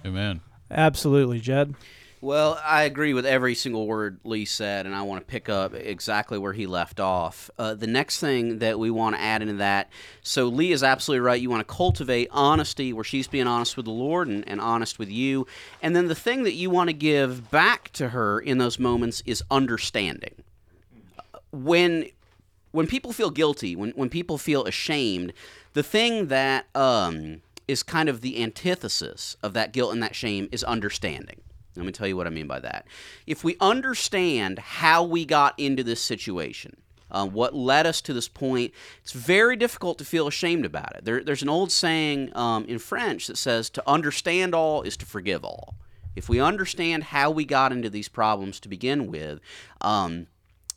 Amen. 0.06 0.42
Absolutely, 0.70 1.40
Jed. 1.40 1.76
Well, 2.22 2.60
I 2.64 2.84
agree 2.84 3.14
with 3.14 3.26
every 3.26 3.54
single 3.56 3.86
word 3.86 4.20
Lee 4.24 4.46
said, 4.46 4.86
and 4.86 4.96
I 4.96 5.04
want 5.04 5.22
to 5.22 5.30
pick 5.30 5.50
up 5.50 5.74
exactly 5.74 6.38
where 6.38 6.54
he 6.54 6.66
left 6.66 7.00
off. 7.00 7.52
Uh, 7.58 7.74
the 7.76 7.88
next 7.88 8.20
thing 8.20 8.60
that 8.60 8.80
we 8.80 8.90
want 8.90 9.16
to 9.16 9.22
add 9.22 9.42
into 9.42 9.56
that 9.56 9.90
so 10.24 10.48
Lee 10.48 10.72
is 10.72 10.82
absolutely 10.82 11.20
right. 11.20 11.40
You 11.40 11.50
want 11.50 11.68
to 11.68 11.74
cultivate 11.74 12.30
honesty 12.32 12.94
where 12.94 13.04
she's 13.04 13.28
being 13.28 13.48
honest 13.48 13.78
with 13.78 13.86
the 13.86 13.92
Lord 13.92 14.28
and, 14.28 14.48
and 14.48 14.60
honest 14.60 14.98
with 14.98 15.10
you. 15.10 15.46
And 15.82 15.96
then 15.96 16.08
the 16.08 16.16
thing 16.16 16.44
that 16.44 16.54
you 16.54 16.70
want 16.70 16.90
to 16.90 16.94
give 16.94 17.52
back 17.52 17.92
to 17.94 18.10
her 18.10 18.40
in 18.40 18.58
those 18.58 18.80
moments 18.80 19.22
is 19.26 19.44
understanding. 19.52 20.36
When 21.52 22.08
when 22.72 22.88
people 22.88 23.14
feel 23.14 23.30
guilty, 23.30 23.74
when, 23.76 23.92
when 23.92 24.10
people 24.10 24.38
feel 24.38 24.66
ashamed, 24.66 25.32
the 25.74 25.84
thing 25.84 26.28
that 26.28 26.66
um, 26.76 27.42
is 27.68 27.84
kind 27.84 28.10
of 28.10 28.20
the 28.22 28.42
antithesis 28.44 29.38
of 29.42 29.54
that 29.54 29.72
guilt 29.72 29.94
and 29.94 30.04
that 30.04 30.14
shame 30.14 30.50
is 30.52 30.64
understanding. 30.64 31.40
Let 31.76 31.86
me 31.86 31.92
tell 31.92 32.08
you 32.08 32.18
what 32.18 32.28
I 32.28 32.32
mean 32.32 32.48
by 32.48 32.60
that. 32.60 32.88
If 33.28 33.44
we 33.44 33.58
understand 33.60 34.60
how 34.60 35.04
we 35.04 35.26
got 35.26 35.60
into 35.60 35.84
this 35.84 36.02
situation, 36.02 36.78
uh, 37.12 37.26
what 37.26 37.54
led 37.54 37.86
us 37.86 38.02
to 38.02 38.14
this 38.14 38.28
point, 38.28 38.74
it's 39.02 39.12
very 39.12 39.56
difficult 39.56 39.98
to 40.00 40.06
feel 40.06 40.28
ashamed 40.28 40.66
about 40.66 40.96
it. 40.96 41.06
There, 41.06 41.24
there's 41.24 41.44
an 41.44 41.50
old 41.50 41.72
saying 41.72 42.36
um, 42.36 42.66
in 42.66 42.80
French 42.80 43.28
that 43.28 43.38
says, 43.38 43.70
to 43.72 43.84
understand 43.88 44.56
all 44.56 44.82
is 44.82 44.98
to 44.98 45.06
forgive 45.06 45.44
all. 45.44 45.76
If 46.16 46.30
we 46.30 46.40
understand 46.40 47.06
how 47.06 47.30
we 47.30 47.46
got 47.46 47.72
into 47.72 47.90
these 47.90 48.08
problems 48.08 48.60
to 48.62 48.70
begin 48.70 49.08
with, 49.08 49.40
um, 49.82 50.28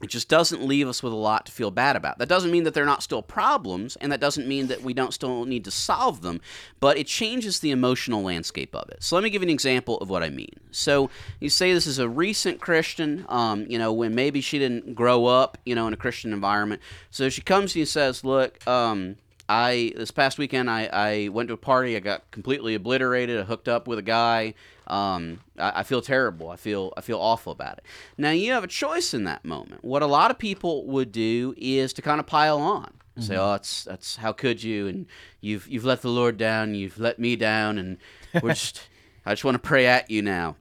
it 0.01 0.09
just 0.09 0.29
doesn't 0.29 0.65
leave 0.65 0.87
us 0.87 1.03
with 1.03 1.13
a 1.13 1.17
lot 1.17 1.47
to 1.47 1.53
feel 1.53 1.71
bad 1.71 1.97
about. 1.97 2.19
That 2.19 2.29
doesn't 2.29 2.53
mean 2.53 2.65
that 2.65 2.75
they're 2.75 2.85
not 2.85 3.03
still 3.03 3.23
problems, 3.23 3.97
and 3.97 4.13
that 4.13 4.21
doesn't 4.21 4.47
mean 4.47 4.69
that 4.69 4.83
we 4.83 4.95
don't 4.95 5.13
still 5.13 5.45
need 5.45 5.65
to 5.65 5.71
solve 5.71 6.23
them, 6.23 6.41
but 6.79 6.97
it 6.97 7.07
changes 7.07 7.59
the 7.61 7.73
emotional 7.73 8.23
landscape 8.23 8.75
of 8.77 8.89
it. 8.91 9.03
So 9.03 9.17
let 9.17 9.25
me 9.25 9.31
give 9.31 9.43
you 9.43 9.49
an 9.49 9.53
example 9.53 9.99
of 9.99 10.09
what 10.09 10.23
I 10.23 10.31
mean. 10.31 10.55
So 10.71 11.11
you 11.41 11.51
say 11.51 11.73
this 11.73 11.87
is 11.87 11.99
a 11.99 12.09
recent 12.09 12.61
Christian, 12.61 13.27
um, 13.29 13.67
you 13.69 13.79
know, 13.79 13.93
when 13.93 14.15
maybe 14.15 14.41
she 14.41 14.59
didn't 14.59 14.95
grow 14.95 15.27
up, 15.27 15.59
you 15.65 15.75
know, 15.75 15.87
in 15.89 15.93
a 15.93 15.97
Christian 15.97 16.33
environment. 16.33 16.81
So 17.11 17.29
she 17.29 17.43
comes 17.43 17.73
to 17.73 17.81
you 17.81 17.83
and 17.83 17.89
says, 17.89 18.23
"Look, 18.23 18.65
um, 18.69 19.17
I 19.49 19.93
this 19.97 20.11
past 20.11 20.39
weekend 20.39 20.71
I, 20.71 20.89
I 20.93 21.29
went 21.29 21.49
to 21.49 21.55
a 21.55 21.59
party. 21.59 21.97
I 21.97 22.01
got 22.01 22.31
completely 22.31 22.75
obliterated. 22.75 23.41
I 23.41 23.45
hooked 23.45 23.69
up 23.69 23.89
with 23.89 23.99
a 23.99 24.03
guy. 24.03 24.55
Um, 24.89 25.41
I, 25.59 25.81
I 25.81 25.83
feel 25.83 26.01
terrible. 26.03 26.49
I 26.51 26.57
feel 26.57 26.93
I 26.97 27.03
feel 27.03 27.19
awful 27.19 27.53
about 27.53 27.79
it. 27.79 27.85
Now 28.17 28.31
you 28.31 28.53
have 28.53 28.65
a 28.65 28.69
choice 28.69 29.13
in 29.15 29.25
that 29.25 29.45
moment. 29.45 29.85
What 29.85 30.03
a 30.03 30.07
lot 30.07 30.31
of 30.31 30.39
people 30.39 30.87
would 30.87 31.13
do 31.13 31.55
is 31.57 31.93
to 31.95 32.03
kind 32.03 32.19
of 32.21 32.27
pile 32.27 32.59
on. 32.59 32.93
Say, 33.21 33.37
oh, 33.37 33.51
that's 33.51 33.83
that's 33.83 34.15
how 34.17 34.33
could 34.33 34.63
you? 34.63 34.87
And 34.87 35.07
you've 35.41 35.67
you've 35.69 35.85
let 35.85 36.03
the 36.03 36.09
Lord 36.09 36.37
down. 36.37 36.77
You've 36.77 37.01
let 37.01 37.19
me 37.19 37.35
down, 37.35 37.77
and 37.77 37.99
we're 38.41 38.51
just 38.55 38.89
I 39.27 39.33
just 39.33 39.45
want 39.45 39.57
to 39.57 39.59
pray 39.59 39.87
at 39.87 40.09
you 40.09 40.23
now. 40.23 40.55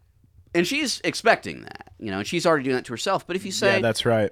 And 0.55 0.65
she's 0.65 0.99
expecting 1.03 1.61
that, 1.61 1.91
you 1.99 2.09
know, 2.09 2.17
and 2.17 2.25
she's 2.27 2.47
already 2.47 2.63
doing 2.63 2.77
that 2.77 2.85
to 2.85 2.93
herself. 2.93 3.27
But 3.27 3.35
if 3.35 3.45
you 3.45 3.51
say, 3.51 3.75
yeah, 3.75 3.81
that's 3.81 4.07
right. 4.07 4.31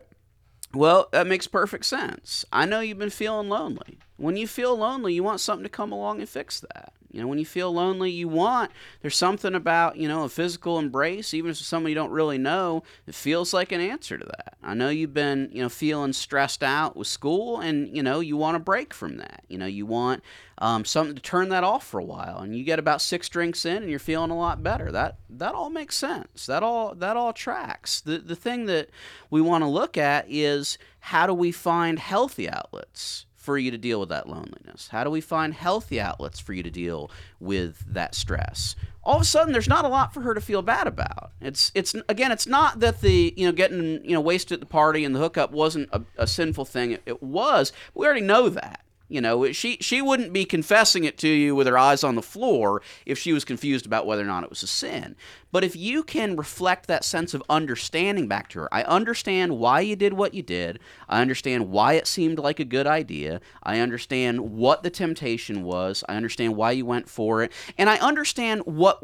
well, 0.74 1.08
that 1.12 1.28
makes 1.28 1.46
perfect 1.46 1.86
sense. 1.86 2.44
I 2.52 2.66
know 2.66 2.80
you've 2.80 2.98
been 2.98 3.12
feeling 3.12 3.48
lonely. 3.48 4.00
When 4.18 4.36
you 4.38 4.48
feel 4.48 4.76
lonely, 4.76 5.14
you 5.14 5.24
want 5.24 5.40
something 5.40 5.64
to 5.64 5.70
come 5.70 5.92
along 5.92 6.20
and 6.20 6.28
fix 6.28 6.60
that. 6.62 6.94
You 7.16 7.22
know, 7.22 7.28
when 7.28 7.40
you 7.40 7.46
feel 7.46 7.74
lonely, 7.74 8.12
you 8.12 8.28
want 8.28 8.72
there's 9.02 9.16
something 9.16 9.56
about, 9.56 9.96
you 9.96 10.08
know, 10.08 10.26
a 10.26 10.30
physical 10.30 10.78
embrace, 10.78 11.34
even 11.34 11.50
if 11.50 11.58
it's 11.58 11.66
someone 11.66 11.90
you 11.90 11.96
don't 11.96 12.12
really 12.12 12.38
know, 12.38 12.84
it 13.08 13.16
feels 13.16 13.54
like 13.54 13.72
an 13.72 13.80
answer 13.80 14.18
to 14.18 14.26
that. 14.26 14.58
I 14.62 14.74
know 14.74 14.90
you've 14.90 15.14
been, 15.14 15.50
you 15.54 15.62
know, 15.62 15.70
feeling 15.70 16.12
stressed 16.12 16.62
out 16.62 16.98
with 16.98 17.08
school 17.08 17.62
and, 17.62 17.96
you 17.96 18.04
know, 18.04 18.20
you 18.20 18.36
want 18.36 18.58
a 18.58 18.60
break 18.60 18.94
from 18.94 19.18
that. 19.18 19.44
You 19.48 19.58
know, 19.58 19.66
you 19.66 19.86
want 19.86 20.24
um, 20.58 20.84
something 20.84 21.16
to 21.16 21.22
turn 21.22 21.50
that 21.50 21.64
off 21.64 21.86
for 21.86 22.00
a 22.00 22.06
while 22.06 22.40
and 22.40 22.56
you 22.56 22.66
get 22.66 22.80
about 22.80 23.02
six 23.02 23.30
drinks 23.30 23.66
in 23.66 23.78
and 23.78 23.90
you're 23.90 24.00
feeling 24.00 24.32
a 24.32 24.38
lot 24.38 24.62
better. 24.62 24.92
That 24.92 25.18
that 25.30 25.56
all 25.56 25.70
makes 25.70 25.96
sense. 25.96 26.46
That 26.48 26.64
all 26.64 26.96
that 26.96 27.16
all 27.16 27.32
tracks. 27.32 28.02
The 28.02 28.18
the 28.18 28.36
thing 28.36 28.66
that 28.66 28.90
we 29.30 29.40
want 29.42 29.64
to 29.64 29.70
look 29.70 29.98
at 29.98 30.26
is 30.28 30.78
how 31.00 31.28
do 31.28 31.34
we 31.34 31.52
find 31.52 31.98
healthy 32.00 32.50
outlets 32.50 33.26
for 33.46 33.58
you 33.58 33.72
to 33.72 33.78
deal 33.78 34.00
with 34.00 34.10
that 34.10 34.28
loneliness? 34.28 34.90
How 34.90 35.04
do 35.04 35.10
we 35.10 35.22
find 35.22 35.54
healthy 35.54 36.02
outlets 36.02 36.40
for 36.40 36.54
you 36.54 36.64
to 36.64 36.72
deal 36.72 37.12
with 37.40 37.84
that 37.94 38.16
stress? 38.16 38.76
All 39.04 39.18
of 39.18 39.22
a 39.22 39.26
sudden, 39.26 39.54
there's 39.54 39.68
not 39.68 39.86
a 39.86 39.88
lot 39.88 40.14
for 40.14 40.22
her 40.22 40.34
to 40.34 40.42
feel 40.42 40.64
bad 40.64 40.88
about. 40.88 41.32
It's 41.40 41.72
it's 41.76 41.96
again, 42.10 42.32
it's 42.32 42.48
not 42.48 42.80
that 42.80 43.02
the 43.02 43.34
you 43.38 43.46
know 43.46 43.52
getting 43.52 44.04
you 44.04 44.14
know 44.14 44.22
wasted 44.22 44.56
at 44.56 44.60
the 44.62 44.66
party 44.66 45.06
and 45.06 45.16
the 45.16 45.20
hookup 45.20 45.52
wasn't 45.52 45.90
a, 45.94 46.02
a 46.18 46.26
sinful 46.26 46.66
thing. 46.66 46.92
It, 46.92 47.04
it 47.06 47.24
was. 47.24 47.72
We 47.94 48.06
already 48.06 48.22
know 48.22 48.50
that. 48.50 48.85
You 49.08 49.22
know, 49.22 49.52
she 49.52 49.78
she 49.82 50.02
wouldn't 50.02 50.34
be 50.34 50.46
confessing 50.46 51.04
it 51.04 51.18
to 51.20 51.28
you 51.28 51.56
with 51.56 51.68
her 51.68 51.78
eyes 51.78 52.04
on 52.04 52.16
the 52.16 52.24
floor 52.24 52.82
if 53.06 53.20
she 53.20 53.34
was 53.34 53.46
confused 53.46 53.86
about 53.86 54.08
whether 54.08 54.24
or 54.24 54.26
not 54.26 54.44
it 54.44 54.50
was 54.50 54.64
a 54.64 54.68
sin. 54.68 55.16
But 55.52 55.64
if 55.64 55.76
you 55.76 56.04
can 56.04 56.36
reflect 56.36 56.88
that 56.88 57.04
sense 57.04 57.36
of 57.36 57.44
understanding 57.48 58.28
back 58.28 58.50
to 58.50 58.60
her, 58.60 58.74
I 58.74 58.82
understand 58.84 59.60
why 59.60 59.82
you 59.82 59.96
did 59.96 60.14
what 60.14 60.34
you 60.34 60.42
did. 60.42 60.80
I 61.08 61.22
understand 61.22 61.70
why 61.70 61.94
it 61.94 62.08
seemed 62.08 62.40
like 62.40 62.60
a 62.60 62.66
good 62.66 62.88
idea. 62.88 63.42
I 63.62 63.80
understand 63.80 64.40
what 64.40 64.82
the 64.82 64.90
temptation 64.90 65.64
was. 65.64 66.04
I 66.10 66.16
understand 66.16 66.56
why 66.56 66.72
you 66.72 66.86
went 66.86 67.08
for 67.08 67.44
it. 67.44 67.52
And 67.78 67.90
I 67.90 67.98
understand 67.98 68.64
what 68.66 69.04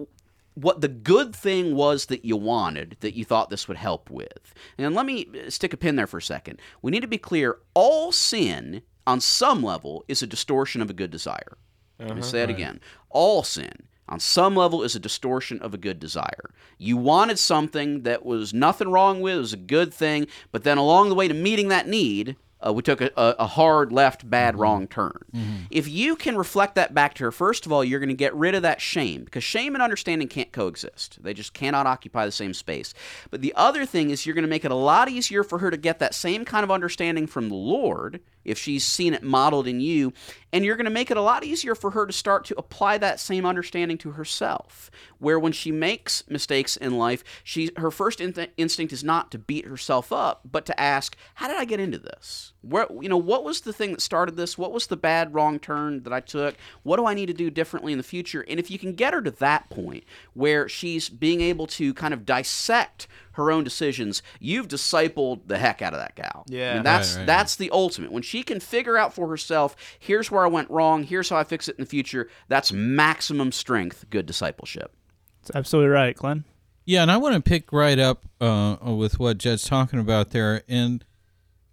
what 0.53 0.81
the 0.81 0.87
good 0.87 1.35
thing 1.35 1.75
was 1.75 2.07
that 2.07 2.25
you 2.25 2.35
wanted 2.35 2.97
that 2.99 3.15
you 3.15 3.23
thought 3.23 3.49
this 3.49 3.67
would 3.67 3.77
help 3.77 4.09
with. 4.09 4.53
And 4.77 4.93
let 4.93 5.05
me 5.05 5.27
uh, 5.45 5.49
stick 5.49 5.73
a 5.73 5.77
pin 5.77 5.95
there 5.95 6.07
for 6.07 6.17
a 6.17 6.21
second. 6.21 6.59
We 6.81 6.91
need 6.91 7.01
to 7.01 7.07
be 7.07 7.17
clear 7.17 7.59
all 7.73 8.11
sin 8.11 8.81
on 9.07 9.19
some 9.19 9.63
level 9.63 10.03
is 10.07 10.21
a 10.21 10.27
distortion 10.27 10.81
of 10.81 10.89
a 10.89 10.93
good 10.93 11.11
desire. 11.11 11.57
Let 11.99 12.09
me 12.09 12.13
uh-huh. 12.13 12.21
say 12.21 12.43
it 12.43 12.49
again. 12.49 12.79
All 13.09 13.43
sin, 13.43 13.87
on 14.09 14.19
some 14.19 14.55
level, 14.55 14.83
is 14.83 14.95
a 14.95 14.99
distortion 14.99 15.59
of 15.61 15.73
a 15.73 15.77
good 15.77 15.99
desire. 15.99 16.51
You 16.77 16.97
wanted 16.97 17.37
something 17.37 18.03
that 18.03 18.25
was 18.25 18.53
nothing 18.53 18.89
wrong 18.89 19.21
with, 19.21 19.35
it 19.35 19.39
was 19.39 19.53
a 19.53 19.57
good 19.57 19.93
thing, 19.93 20.27
but 20.51 20.63
then 20.63 20.77
along 20.77 21.09
the 21.09 21.15
way 21.15 21.27
to 21.27 21.33
meeting 21.33 21.67
that 21.67 21.87
need, 21.87 22.35
uh, 22.65 22.71
we 22.71 22.81
took 22.81 23.01
a, 23.01 23.11
a, 23.17 23.35
a 23.39 23.47
hard 23.47 23.91
left, 23.91 24.29
bad, 24.29 24.53
mm-hmm. 24.53 24.61
wrong 24.61 24.87
turn. 24.87 25.23
Mm-hmm. 25.33 25.55
If 25.69 25.87
you 25.87 26.15
can 26.15 26.37
reflect 26.37 26.75
that 26.75 26.93
back 26.93 27.13
to 27.15 27.23
her, 27.25 27.31
first 27.31 27.65
of 27.65 27.71
all, 27.71 27.83
you're 27.83 27.99
going 27.99 28.09
to 28.09 28.15
get 28.15 28.35
rid 28.35 28.55
of 28.55 28.61
that 28.61 28.81
shame 28.81 29.23
because 29.23 29.43
shame 29.43 29.73
and 29.73 29.81
understanding 29.81 30.27
can't 30.27 30.51
coexist. 30.51 31.21
They 31.23 31.33
just 31.33 31.53
cannot 31.53 31.87
occupy 31.87 32.25
the 32.25 32.31
same 32.31 32.53
space. 32.53 32.93
But 33.29 33.41
the 33.41 33.53
other 33.55 33.85
thing 33.85 34.09
is, 34.09 34.25
you're 34.25 34.35
going 34.35 34.43
to 34.43 34.49
make 34.49 34.65
it 34.65 34.71
a 34.71 34.75
lot 34.75 35.09
easier 35.09 35.43
for 35.43 35.59
her 35.59 35.71
to 35.71 35.77
get 35.77 35.99
that 35.99 36.13
same 36.13 36.45
kind 36.45 36.63
of 36.63 36.71
understanding 36.71 37.27
from 37.27 37.49
the 37.49 37.55
Lord 37.55 38.19
if 38.43 38.57
she's 38.57 38.85
seen 38.85 39.13
it 39.13 39.23
modeled 39.23 39.67
in 39.67 39.79
you. 39.79 40.13
And 40.53 40.65
you're 40.65 40.75
going 40.75 40.85
to 40.85 40.91
make 40.91 41.11
it 41.11 41.17
a 41.17 41.21
lot 41.21 41.43
easier 41.43 41.75
for 41.75 41.91
her 41.91 42.05
to 42.05 42.13
start 42.13 42.45
to 42.45 42.57
apply 42.57 42.97
that 42.97 43.19
same 43.19 43.45
understanding 43.45 43.97
to 43.99 44.11
herself. 44.11 44.91
Where 45.19 45.39
when 45.39 45.51
she 45.51 45.71
makes 45.71 46.23
mistakes 46.29 46.77
in 46.77 46.97
life, 46.97 47.23
she 47.43 47.71
her 47.77 47.91
first 47.91 48.19
in- 48.21 48.47
instinct 48.57 48.93
is 48.93 49.03
not 49.03 49.31
to 49.31 49.39
beat 49.39 49.65
herself 49.65 50.11
up, 50.11 50.41
but 50.49 50.65
to 50.65 50.79
ask, 50.79 51.15
"How 51.35 51.47
did 51.47 51.57
I 51.57 51.65
get 51.65 51.79
into 51.79 51.97
this? 51.97 52.50
Where 52.61 52.85
you 53.01 53.09
know 53.09 53.17
what 53.17 53.43
was 53.43 53.61
the 53.61 53.73
thing 53.73 53.91
that 53.91 54.01
started 54.01 54.37
this? 54.37 54.57
What 54.57 54.71
was 54.71 54.87
the 54.87 54.97
bad 54.97 55.33
wrong 55.33 55.59
turn 55.59 56.03
that 56.03 56.13
I 56.13 56.19
took? 56.19 56.55
What 56.83 56.97
do 56.97 57.05
I 57.05 57.13
need 57.13 57.25
to 57.27 57.33
do 57.33 57.49
differently 57.49 57.91
in 57.91 57.97
the 57.97 58.03
future?" 58.03 58.45
And 58.47 58.59
if 58.59 58.69
you 58.69 58.77
can 58.77 58.93
get 58.93 59.13
her 59.13 59.21
to 59.21 59.31
that 59.31 59.69
point 59.69 60.03
where 60.33 60.69
she's 60.69 61.09
being 61.09 61.41
able 61.41 61.65
to 61.67 61.93
kind 61.93 62.13
of 62.13 62.25
dissect 62.25 63.07
her 63.33 63.51
own 63.51 63.63
decisions, 63.63 64.21
you've 64.39 64.67
discipled 64.67 65.41
the 65.47 65.57
heck 65.57 65.81
out 65.81 65.93
of 65.93 65.99
that 65.99 66.15
gal. 66.15 66.45
Yeah. 66.47 66.71
I 66.71 66.73
mean, 66.75 66.83
that's 66.83 67.13
Right, 67.13 67.19
right, 67.19 67.27
that's 67.27 67.55
the 67.55 67.69
ultimate. 67.71 68.11
When 68.11 68.23
she 68.23 68.43
can 68.43 68.59
figure 68.59 68.97
out 68.97 69.13
for 69.13 69.27
herself, 69.27 69.75
here's 69.97 70.29
where 70.29 70.43
I 70.43 70.47
went 70.47 70.69
wrong, 70.69 71.03
here's 71.03 71.29
how 71.29 71.37
I 71.37 71.43
fix 71.43 71.67
it 71.67 71.77
in 71.77 71.83
the 71.83 71.89
future. 71.89 72.29
That's 72.47 72.71
maximum 72.71 73.51
strength, 73.51 74.05
good 74.09 74.25
discipleship. 74.25 74.93
That's 75.41 75.55
absolutely 75.55 75.89
right, 75.89 76.15
Glenn. 76.15 76.43
Yeah, 76.85 77.03
and 77.03 77.11
I 77.11 77.17
want 77.17 77.35
to 77.35 77.41
pick 77.41 77.71
right 77.71 77.97
up 77.97 78.25
uh, 78.39 78.75
with 78.81 79.19
what 79.19 79.37
Jed's 79.37 79.63
talking 79.63 79.99
about 79.99 80.31
there. 80.31 80.63
And 80.67 81.05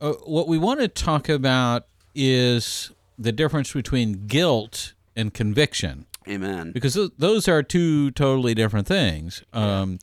uh, 0.00 0.12
what 0.24 0.48
we 0.48 0.58
want 0.58 0.80
to 0.80 0.88
talk 0.88 1.28
about 1.28 1.86
is 2.14 2.92
the 3.18 3.32
difference 3.32 3.72
between 3.72 4.26
guilt 4.26 4.92
and 5.16 5.34
conviction, 5.34 6.06
Amen. 6.28 6.72
because 6.72 6.94
th- 6.94 7.12
those 7.18 7.48
are 7.48 7.62
two 7.62 8.10
totally 8.12 8.54
different 8.54 8.86
things. 8.86 9.42
Um, 9.52 9.98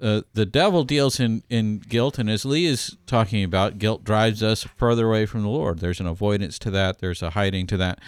uh, 0.00 0.22
the 0.34 0.46
devil 0.46 0.84
deals 0.84 1.18
in, 1.18 1.42
in 1.48 1.78
guilt, 1.78 2.18
and 2.18 2.28
as 2.28 2.44
Lee 2.44 2.66
is 2.66 2.96
talking 3.06 3.42
about, 3.42 3.78
guilt 3.78 4.04
drives 4.04 4.42
us 4.42 4.64
further 4.76 5.08
away 5.08 5.26
from 5.26 5.42
the 5.42 5.48
Lord. 5.48 5.78
There's 5.78 6.00
an 6.00 6.06
avoidance 6.06 6.58
to 6.60 6.70
that. 6.72 6.98
There's 6.98 7.22
a 7.22 7.30
hiding 7.30 7.66
to 7.68 7.76
that, 7.78 7.98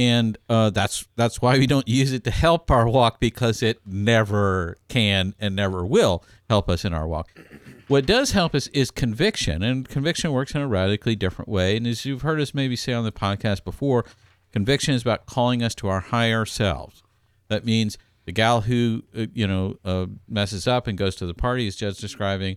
and 0.00 0.38
uh, 0.48 0.70
that's 0.70 1.06
that's 1.14 1.42
why 1.42 1.58
we 1.58 1.66
don't 1.66 1.86
use 1.86 2.14
it 2.14 2.24
to 2.24 2.30
help 2.30 2.70
our 2.70 2.88
walk 2.88 3.20
because 3.20 3.62
it 3.62 3.80
never 3.84 4.78
can 4.88 5.34
and 5.38 5.54
never 5.54 5.84
will 5.84 6.24
help 6.48 6.70
us 6.70 6.86
in 6.86 6.94
our 6.94 7.06
walk. 7.06 7.28
What 7.86 8.06
does 8.06 8.30
help 8.30 8.54
us 8.54 8.68
is 8.68 8.90
conviction, 8.90 9.62
and 9.62 9.86
conviction 9.86 10.32
works 10.32 10.54
in 10.54 10.62
a 10.62 10.66
radically 10.66 11.16
different 11.16 11.50
way. 11.50 11.76
And 11.76 11.86
as 11.86 12.06
you've 12.06 12.22
heard 12.22 12.40
us 12.40 12.54
maybe 12.54 12.76
say 12.76 12.94
on 12.94 13.04
the 13.04 13.12
podcast 13.12 13.62
before, 13.62 14.06
conviction 14.52 14.94
is 14.94 15.02
about 15.02 15.26
calling 15.26 15.62
us 15.62 15.74
to 15.74 15.88
our 15.88 16.00
higher 16.00 16.46
selves. 16.46 17.02
That 17.48 17.66
means 17.66 17.98
the 18.24 18.32
gal 18.32 18.62
who 18.62 19.02
uh, 19.14 19.26
you 19.34 19.46
know 19.46 19.76
uh, 19.84 20.06
messes 20.26 20.66
up 20.66 20.86
and 20.86 20.96
goes 20.96 21.14
to 21.16 21.26
the 21.26 21.34
party, 21.34 21.66
as 21.66 21.76
Jed's 21.76 21.98
describing, 21.98 22.56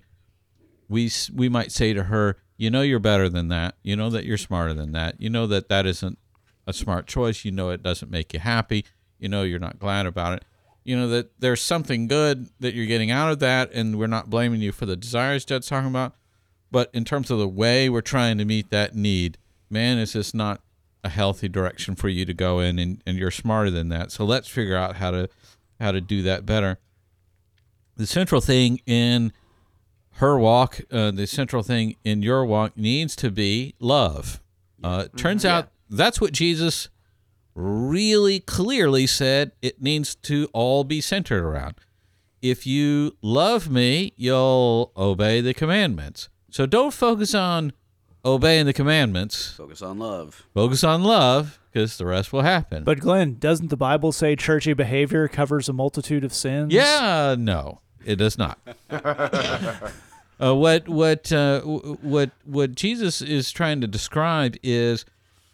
we 0.88 1.12
we 1.34 1.50
might 1.50 1.74
say 1.74 1.92
to 1.92 2.04
her, 2.04 2.38
"You 2.56 2.70
know 2.70 2.84
you're 2.84 3.00
better 3.00 3.28
than 3.28 3.50
that. 3.50 3.76
You 3.84 3.98
know 3.98 4.10
that 4.12 4.24
you're 4.24 4.38
smarter 4.38 4.74
than 4.74 4.94
that. 4.94 5.20
You 5.20 5.30
know 5.30 5.46
that 5.48 5.68
that 5.68 5.86
isn't 5.86 6.20
a 6.66 6.74
smart 6.74 7.08
choice. 7.08 7.46
You 7.46 7.52
know 7.52 7.70
it 7.70 7.84
doesn't 7.84 8.12
make 8.12 8.34
you 8.34 8.40
happy. 8.40 8.86
You 9.20 9.30
know 9.30 9.44
you're 9.44 9.60
not 9.60 9.80
glad 9.80 10.06
about 10.06 10.34
it. 10.34 10.46
You 10.84 10.98
know 10.98 11.08
that 11.10 11.40
there's 11.40 11.62
something 11.62 12.08
good 12.08 12.50
that 12.60 12.74
you're 12.74 12.86
getting 12.86 13.12
out 13.12 13.32
of 13.32 13.40
that, 13.40 13.72
and 13.74 13.98
we're 13.98 14.08
not 14.08 14.30
blaming 14.30 14.62
you 14.62 14.72
for 14.72 14.86
the 14.86 14.98
desires 14.98 15.46
Jed's 15.46 15.68
talking 15.68 15.90
about. 15.90 16.16
But 16.72 16.90
in 16.94 17.06
terms 17.06 17.32
of 17.32 17.38
the 17.38 17.48
way 17.48 17.90
we're 17.90 18.02
trying 18.02 18.38
to 18.40 18.46
meet 18.46 18.72
that 18.72 18.96
need, 18.96 19.38
man, 19.70 19.98
is 19.98 20.14
this 20.14 20.34
not 20.34 20.62
a 21.04 21.10
healthy 21.10 21.48
direction 21.48 21.96
for 21.96 22.10
you 22.10 22.26
to 22.26 22.34
go 22.34 22.60
in, 22.60 22.80
and, 22.80 23.02
and 23.06 23.18
you're 23.18 23.32
smarter 23.32 23.70
than 23.70 23.90
that. 23.90 24.12
So 24.12 24.26
let's 24.26 24.48
figure 24.48 24.76
out 24.76 24.98
how 24.98 25.12
to 25.12 25.30
how 25.80 25.92
to 25.92 26.02
do 26.02 26.22
that 26.24 26.46
better. 26.46 26.80
The 27.96 28.08
central 28.08 28.42
thing 28.42 28.82
in 28.86 29.34
her 30.18 30.38
walk, 30.38 30.82
uh, 30.92 31.12
the 31.12 31.28
central 31.28 31.64
thing 31.64 31.96
in 32.04 32.22
your 32.22 32.46
walk 32.46 32.78
needs 32.78 33.16
to 33.18 33.32
be 33.32 33.76
love. 33.80 34.42
Uh, 34.84 35.06
it 35.06 35.18
turns 35.18 35.46
out 35.46 35.70
that's 35.98 36.20
what 36.20 36.34
Jesus 36.34 36.90
really 37.56 38.40
clearly 38.40 39.06
said 39.08 39.52
it 39.62 39.82
needs 39.82 40.16
to 40.16 40.50
all 40.54 40.84
be 40.84 41.02
centered 41.02 41.44
around. 41.44 41.76
If 42.42 42.68
you 42.68 43.16
love 43.22 43.70
me, 43.70 44.14
you'll 44.18 44.92
obey 44.98 45.40
the 45.40 45.54
commandments. 45.54 46.30
So 46.50 46.66
don't 46.66 46.94
focus 46.94 47.34
on 47.34 47.74
obeying 48.26 48.66
the 48.66 48.74
commandments. 48.74 49.52
Focus 49.52 49.82
on 49.82 50.00
love. 50.00 50.44
Focus 50.54 50.84
on 50.84 51.04
love 51.04 51.60
because 51.72 51.98
the 51.98 52.06
rest 52.06 52.34
will 52.34 52.42
happen. 52.42 52.84
But 52.84 53.00
Glenn, 53.00 53.38
doesn't 53.40 53.70
the 53.70 53.78
Bible 53.78 54.12
say 54.12 54.36
churchy 54.36 54.74
behavior 54.74 55.28
covers 55.28 55.70
a 55.70 55.74
multitude 55.74 56.24
of 56.24 56.34
sins? 56.34 56.74
Yeah, 56.74 57.36
no, 57.38 57.82
it 58.06 58.18
does 58.18 58.38
not. 58.38 58.60
uh, 58.90 59.92
what 60.40 60.88
what 60.88 61.32
uh, 61.32 61.62
what 61.62 62.32
what 62.46 62.76
Jesus 62.76 63.22
is 63.22 63.52
trying 63.52 63.82
to 63.82 63.88
describe 63.88 64.56
is 64.62 65.06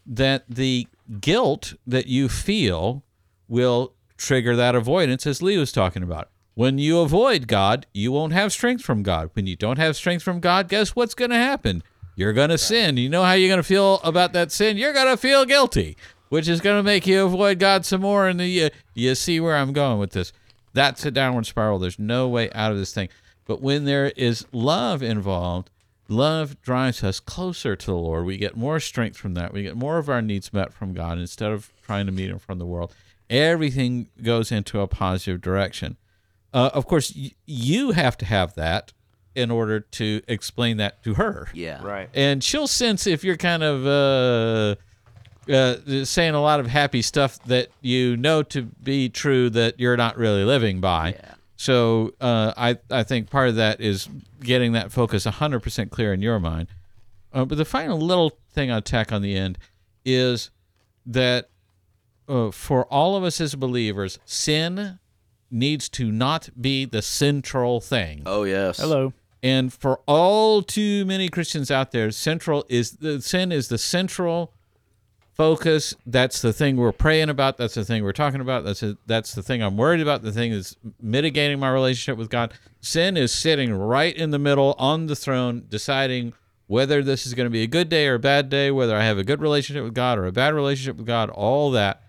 that 0.10 0.44
the 0.50 0.88
guilt 1.22 1.76
that 1.86 2.08
you 2.08 2.28
feel 2.28 3.04
will 3.48 3.94
trigger 4.18 4.56
that 4.56 4.76
avoidance, 4.76 5.26
as 5.26 5.42
Lee 5.42 5.58
was 5.58 5.72
talking 5.72 6.04
about. 6.04 6.30
When 6.56 6.78
you 6.78 7.00
avoid 7.00 7.48
God, 7.48 7.86
you 7.94 8.12
won't 8.12 8.34
have 8.34 8.52
strength 8.52 8.84
from 8.84 9.04
God. 9.04 9.30
When 9.34 9.48
you 9.48 9.56
don't 9.56 9.78
have 9.78 9.96
strength 9.96 10.24
from 10.24 10.42
God, 10.42 10.68
guess 10.68 10.96
what's 10.96 11.14
going 11.14 11.32
to 11.32 11.38
happen? 11.38 11.84
You're 12.16 12.34
going 12.34 12.50
to 12.50 12.58
sin. 12.58 12.98
You 12.98 13.08
know 13.08 13.24
how 13.24 13.34
you're 13.34 13.48
going 13.48 13.60
to 13.60 13.64
feel 13.64 14.02
about 14.04 14.34
that 14.34 14.52
sin? 14.52 14.76
You're 14.76 14.92
going 14.92 15.08
to 15.08 15.16
feel 15.16 15.46
guilty, 15.46 15.96
which 16.28 16.50
is 16.50 16.60
going 16.60 16.78
to 16.78 16.84
make 16.84 17.08
you 17.08 17.24
avoid 17.24 17.60
God 17.60 17.86
some 17.86 18.02
more. 18.02 18.28
And 18.28 18.42
you, 18.42 18.70
you 18.94 19.16
see 19.16 19.40
where 19.40 19.56
I'm 19.56 19.72
going 19.72 20.00
with 20.00 20.12
this. 20.12 20.34
That's 20.74 21.06
a 21.06 21.12
downward 21.12 21.46
spiral. 21.46 21.80
There's 21.80 21.98
no 22.00 22.28
way 22.28 22.52
out 22.52 22.74
of 22.74 22.78
this 22.78 22.94
thing. 22.94 23.08
But 23.46 23.62
when 23.62 23.86
there 23.86 24.08
is 24.18 24.46
love 24.52 25.02
involved, 25.02 25.70
love 26.10 26.62
drives 26.62 27.04
us 27.04 27.20
closer 27.20 27.76
to 27.76 27.86
the 27.86 27.96
Lord. 27.96 28.26
We 28.26 28.38
get 28.38 28.56
more 28.58 28.80
strength 28.80 29.18
from 29.18 29.34
that. 29.36 29.54
We 29.54 29.64
get 29.64 29.76
more 29.76 29.98
of 29.98 30.10
our 30.10 30.22
needs 30.22 30.52
met 30.54 30.74
from 30.74 30.94
God 30.94 31.18
instead 31.18 31.52
of 31.52 31.72
trying 31.86 32.06
to 32.06 32.12
meet 32.12 32.28
them 32.28 32.40
from 32.40 32.60
the 32.60 32.66
world. 32.66 32.94
Everything 33.30 34.10
goes 34.22 34.52
into 34.52 34.80
a 34.82 34.88
positive 34.88 35.40
direction. 35.42 35.98
Uh, 36.54 36.72
of 36.74 36.88
course, 36.88 37.14
y- 37.16 37.32
you 37.46 37.92
have 37.92 38.18
to 38.18 38.26
have 38.26 38.56
that 38.56 38.92
in 39.36 39.52
order 39.52 39.80
to 39.80 40.22
explain 40.28 40.78
that 40.78 41.04
to 41.04 41.14
her. 41.14 41.48
Yeah. 41.54 41.82
Right. 41.84 42.10
And 42.14 42.44
she'll 42.44 42.68
sense 42.68 43.06
if 43.06 43.24
you're 43.24 43.38
kind 43.38 43.62
of 43.64 43.86
uh, 43.86 45.52
uh, 45.52 46.06
saying 46.06 46.34
a 46.34 46.42
lot 46.42 46.60
of 46.60 46.68
happy 46.68 47.02
stuff 47.02 47.42
that 47.44 47.70
you 47.82 48.18
know 48.18 48.44
to 48.44 48.64
be 48.64 49.10
true 49.10 49.50
that 49.52 49.80
you're 49.80 49.98
not 49.98 50.18
really 50.18 50.44
living 50.44 50.82
by. 50.82 51.10
Yeah. 51.14 51.34
So 51.60 52.14
uh, 52.22 52.54
I 52.56 52.78
I 52.90 53.04
think 53.04 53.30
part 53.30 53.50
of 53.50 53.56
that 53.56 53.82
is 53.82 54.08
getting 54.40 54.72
that 54.72 54.94
focus 54.94 55.26
100% 55.26 55.90
clear 55.90 56.14
in 56.14 56.22
your 56.22 56.40
mind. 56.40 56.70
Uh, 57.34 57.44
but 57.44 57.58
the 57.58 57.66
final 57.66 58.00
little 58.00 58.38
thing 58.50 58.72
I'll 58.72 58.82
tack 58.82 59.12
on 59.12 59.22
the 59.22 59.36
end 59.36 59.58
is 60.06 60.52
that 61.06 61.50
uh, 62.30 62.52
for 62.52 62.86
all 62.86 63.18
of 63.18 63.26
us 63.26 63.42
as 63.42 63.56
believers, 63.56 64.20
sin 64.24 65.00
needs 65.52 65.90
to 65.90 66.14
not 66.14 66.50
be 66.60 66.86
the 66.86 67.02
central 67.02 67.82
thing. 67.82 68.24
Oh 68.26 68.44
yes. 68.44 68.78
Hello. 68.78 69.12
And 69.44 69.74
for 69.74 70.00
all 70.08 70.62
too 70.62 71.04
many 71.04 71.28
Christians 71.28 71.70
out 71.70 71.92
there, 71.92 72.10
central 72.12 72.66
is 72.70 72.92
the 72.92 73.22
sin 73.22 73.52
is 73.52 73.68
the 73.68 73.78
central 73.78 74.54
focus. 75.40 75.96
That's 76.06 76.42
the 76.42 76.52
thing 76.52 76.76
we're 76.76 76.92
praying 76.92 77.30
about. 77.30 77.56
That's 77.56 77.76
the 77.76 77.86
thing 77.86 78.04
we're 78.04 78.12
talking 78.12 78.42
about. 78.42 78.66
That's 78.66 78.84
a, 78.84 78.98
that's 79.06 79.34
the 79.34 79.42
thing 79.42 79.64
I'm 79.64 79.78
worried 79.78 80.02
about. 80.02 80.22
The 80.22 80.34
thing 80.34 80.52
is 80.52 80.76
mitigating 81.02 81.60
my 81.60 81.72
relationship 81.72 82.18
with 82.18 82.30
God. 82.30 82.54
Sin 82.82 83.16
is 83.16 83.32
sitting 83.32 83.74
right 83.74 84.14
in 84.14 84.32
the 84.32 84.38
middle 84.38 84.76
on 84.78 85.06
the 85.06 85.16
throne, 85.16 85.64
deciding 85.70 86.34
whether 86.68 87.02
this 87.02 87.26
is 87.26 87.36
going 87.36 87.46
to 87.46 87.52
be 87.52 87.64
a 87.64 87.68
good 87.68 87.88
day 87.88 88.08
or 88.08 88.16
a 88.16 88.20
bad 88.20 88.50
day, 88.50 88.70
whether 88.70 88.98
I 88.98 89.06
have 89.06 89.18
a 89.18 89.24
good 89.24 89.40
relationship 89.40 89.86
with 89.86 89.94
God 89.94 90.20
or 90.20 90.26
a 90.26 90.32
bad 90.34 90.54
relationship 90.54 90.98
with 90.98 91.08
God. 91.08 91.30
All 91.30 91.72
that. 91.72 92.04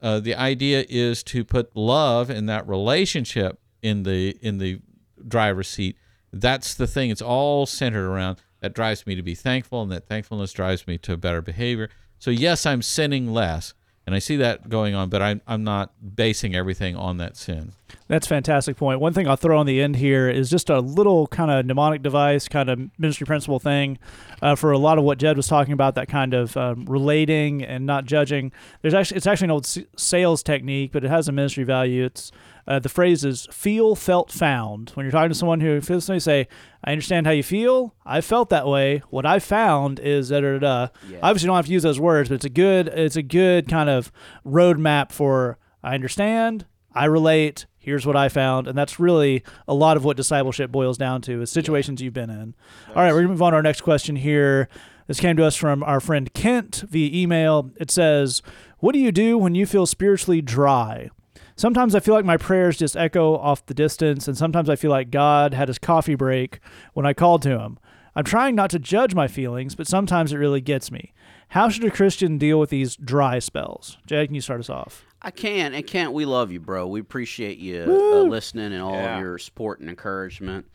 Uh, 0.00 0.20
the 0.20 0.36
idea 0.36 0.86
is 0.88 1.24
to 1.24 1.44
put 1.44 1.74
love 1.74 2.30
in 2.30 2.46
that 2.46 2.68
relationship 2.68 3.58
in 3.82 4.04
the 4.04 4.38
in 4.40 4.58
the 4.58 4.80
driver's 5.26 5.66
seat. 5.66 5.96
That's 6.32 6.74
the 6.76 6.86
thing. 6.86 7.10
It's 7.10 7.22
all 7.22 7.66
centered 7.66 8.08
around 8.08 8.38
that 8.60 8.72
drives 8.72 9.04
me 9.04 9.16
to 9.16 9.22
be 9.22 9.34
thankful, 9.34 9.82
and 9.82 9.90
that 9.90 10.06
thankfulness 10.06 10.52
drives 10.52 10.86
me 10.86 10.96
to 10.98 11.16
better 11.16 11.42
behavior. 11.42 11.90
So 12.18 12.30
yes, 12.30 12.66
I'm 12.66 12.82
sinning 12.82 13.32
less, 13.32 13.74
and 14.06 14.14
I 14.14 14.18
see 14.18 14.36
that 14.36 14.68
going 14.68 14.94
on, 14.94 15.08
but 15.08 15.22
I'm 15.22 15.40
I'm 15.46 15.64
not 15.64 15.92
basing 16.16 16.54
everything 16.54 16.96
on 16.96 17.18
that 17.18 17.36
sin. 17.36 17.72
That's 18.08 18.26
fantastic 18.26 18.76
point. 18.76 19.00
One 19.00 19.12
thing 19.12 19.28
I'll 19.28 19.36
throw 19.36 19.58
on 19.58 19.66
the 19.66 19.82
end 19.82 19.96
here 19.96 20.30
is 20.30 20.48
just 20.48 20.70
a 20.70 20.80
little 20.80 21.26
kind 21.26 21.50
of 21.50 21.66
mnemonic 21.66 22.02
device, 22.02 22.48
kind 22.48 22.70
of 22.70 22.80
ministry 22.98 23.26
principle 23.26 23.58
thing 23.58 23.98
uh, 24.40 24.54
for 24.54 24.72
a 24.72 24.78
lot 24.78 24.96
of 24.96 25.04
what 25.04 25.18
Jed 25.18 25.36
was 25.36 25.46
talking 25.46 25.74
about, 25.74 25.94
that 25.94 26.08
kind 26.08 26.32
of 26.32 26.56
um, 26.56 26.86
relating 26.86 27.62
and 27.62 27.84
not 27.84 28.06
judging. 28.06 28.50
There's 28.80 28.94
actually 28.94 29.18
it's 29.18 29.26
actually 29.26 29.46
an 29.46 29.50
old 29.52 29.66
sales 29.96 30.42
technique, 30.42 30.90
but 30.92 31.04
it 31.04 31.08
has 31.10 31.28
a 31.28 31.32
ministry 31.32 31.64
value. 31.64 32.04
It's 32.04 32.32
uh, 32.68 32.78
the 32.78 32.88
phrase 32.90 33.24
is 33.24 33.48
feel, 33.50 33.96
felt, 33.96 34.30
found. 34.30 34.90
When 34.90 35.04
you're 35.04 35.10
talking 35.10 35.30
to 35.30 35.34
someone 35.34 35.62
who 35.62 35.80
feels 35.80 36.04
something, 36.04 36.20
say, 36.20 36.46
I 36.84 36.92
understand 36.92 37.26
how 37.26 37.32
you 37.32 37.42
feel. 37.42 37.94
I 38.04 38.20
felt 38.20 38.50
that 38.50 38.66
way. 38.66 39.02
What 39.08 39.24
I 39.24 39.38
found 39.38 39.98
is 39.98 40.28
da 40.28 40.40
da 40.40 40.58
da. 40.58 40.88
Yeah. 41.08 41.18
Obviously, 41.22 41.46
you 41.46 41.48
don't 41.48 41.56
have 41.56 41.66
to 41.66 41.72
use 41.72 41.82
those 41.82 41.98
words, 41.98 42.28
but 42.28 42.36
it's 42.36 42.44
a 42.44 42.50
good 42.50 42.88
it's 42.88 43.16
a 43.16 43.22
good 43.22 43.68
kind 43.68 43.88
of 43.88 44.12
roadmap 44.46 45.12
for 45.12 45.56
I 45.82 45.94
understand, 45.94 46.66
I 46.94 47.06
relate. 47.06 47.64
Here's 47.78 48.04
what 48.04 48.16
I 48.16 48.28
found, 48.28 48.68
and 48.68 48.76
that's 48.76 49.00
really 49.00 49.42
a 49.66 49.72
lot 49.72 49.96
of 49.96 50.04
what 50.04 50.18
discipleship 50.18 50.70
boils 50.70 50.98
down 50.98 51.22
to: 51.22 51.40
is 51.40 51.50
situations 51.50 52.02
you've 52.02 52.12
been 52.12 52.28
in. 52.28 52.54
All 52.88 52.96
right, 52.96 53.12
we're 53.14 53.20
gonna 53.20 53.28
move 53.32 53.40
on 53.40 53.52
to 53.52 53.56
our 53.56 53.62
next 53.62 53.80
question 53.80 54.16
here. 54.16 54.68
This 55.06 55.20
came 55.20 55.38
to 55.38 55.44
us 55.46 55.56
from 55.56 55.82
our 55.82 56.00
friend 56.00 56.30
Kent 56.34 56.84
via 56.86 57.10
email. 57.18 57.70
It 57.80 57.90
says, 57.90 58.42
"What 58.80 58.92
do 58.92 58.98
you 58.98 59.10
do 59.10 59.38
when 59.38 59.54
you 59.54 59.64
feel 59.64 59.86
spiritually 59.86 60.42
dry?" 60.42 61.08
Sometimes 61.58 61.96
I 61.96 61.98
feel 62.00 62.14
like 62.14 62.24
my 62.24 62.36
prayers 62.36 62.76
just 62.76 62.96
echo 62.96 63.36
off 63.36 63.66
the 63.66 63.74
distance, 63.74 64.28
and 64.28 64.38
sometimes 64.38 64.70
I 64.70 64.76
feel 64.76 64.92
like 64.92 65.10
God 65.10 65.54
had 65.54 65.66
his 65.66 65.76
coffee 65.80 66.14
break 66.14 66.60
when 66.94 67.04
I 67.04 67.12
called 67.12 67.42
to 67.42 67.58
him. 67.58 67.80
I'm 68.14 68.22
trying 68.22 68.54
not 68.54 68.70
to 68.70 68.78
judge 68.78 69.12
my 69.12 69.26
feelings, 69.26 69.74
but 69.74 69.88
sometimes 69.88 70.32
it 70.32 70.36
really 70.36 70.60
gets 70.60 70.92
me. 70.92 71.12
How 71.48 71.68
should 71.68 71.82
a 71.84 71.90
Christian 71.90 72.38
deal 72.38 72.60
with 72.60 72.70
these 72.70 72.94
dry 72.94 73.40
spells? 73.40 73.98
Jay, 74.06 74.24
can 74.24 74.36
you 74.36 74.40
start 74.40 74.60
us 74.60 74.70
off? 74.70 75.04
I 75.20 75.32
can 75.32 75.74
and 75.74 75.84
can't. 75.84 76.12
we 76.12 76.24
love 76.26 76.52
you, 76.52 76.60
bro. 76.60 76.86
We 76.86 77.00
appreciate 77.00 77.58
you 77.58 77.82
uh, 77.88 78.22
listening 78.22 78.72
and 78.72 78.80
all 78.80 78.92
Yeah. 78.94 79.16
of 79.16 79.20
your 79.20 79.38
support 79.38 79.80
and 79.80 79.88
encouragement. 79.90 80.66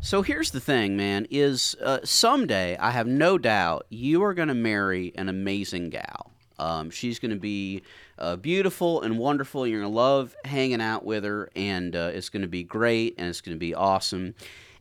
So 0.00 0.22
here's 0.22 0.50
the 0.50 0.60
thing, 0.60 0.96
man: 0.96 1.26
is 1.30 1.76
uh, 1.84 1.98
someday 2.04 2.78
I 2.78 2.90
have 2.92 3.06
no 3.06 3.36
doubt 3.36 3.84
you 3.90 4.22
are 4.24 4.32
going 4.32 4.48
to 4.48 4.54
marry 4.54 5.12
an 5.14 5.28
amazing 5.28 5.90
gal. 5.90 6.30
Um, 6.58 6.88
she's 6.90 7.18
going 7.18 7.32
to 7.32 7.40
be 7.40 7.82
uh, 8.18 8.36
beautiful 8.36 9.02
and 9.02 9.18
wonderful. 9.18 9.66
You're 9.66 9.80
going 9.80 9.92
to 9.92 9.96
love 9.96 10.36
hanging 10.44 10.80
out 10.80 11.04
with 11.04 11.24
her, 11.24 11.50
and 11.56 11.94
uh, 11.96 12.10
it's 12.12 12.28
going 12.28 12.42
to 12.42 12.48
be 12.48 12.62
great, 12.62 13.14
and 13.18 13.28
it's 13.28 13.40
going 13.40 13.56
to 13.56 13.60
be 13.60 13.74
awesome. 13.74 14.34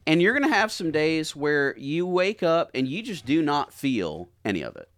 And 0.08 0.22
you're 0.22 0.38
going 0.38 0.50
to 0.50 0.56
have 0.56 0.72
some 0.72 0.92
days 0.92 1.36
where 1.36 1.78
you 1.78 2.08
wake 2.08 2.42
up 2.42 2.72
and 2.74 2.88
you 2.88 3.04
just 3.04 3.24
do 3.26 3.42
not 3.42 3.72
feel 3.72 4.30
any 4.44 4.64
of 4.64 4.76
it. 4.76 4.90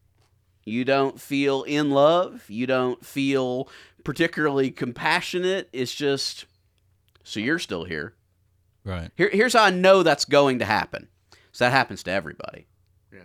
You 0.63 0.85
don't 0.85 1.19
feel 1.19 1.63
in 1.63 1.91
love. 1.91 2.45
You 2.47 2.65
don't 2.67 3.05
feel 3.05 3.67
particularly 4.05 4.71
compassionate. 4.71 5.67
It's 5.73 5.93
just, 5.93 6.45
so 7.23 7.41
you're 7.41 7.59
still 7.59 7.83
here. 7.83 8.13
Right. 8.85 9.11
Here, 9.17 9.29
here's 9.29 9.53
how 9.53 9.63
I 9.63 9.71
know 9.71 10.03
that's 10.03 10.23
going 10.23 10.59
to 10.59 10.65
happen. 10.65 11.09
So 11.51 11.65
that 11.65 11.71
happens 11.71 12.01
to 12.03 12.11
everybody. 12.11 12.67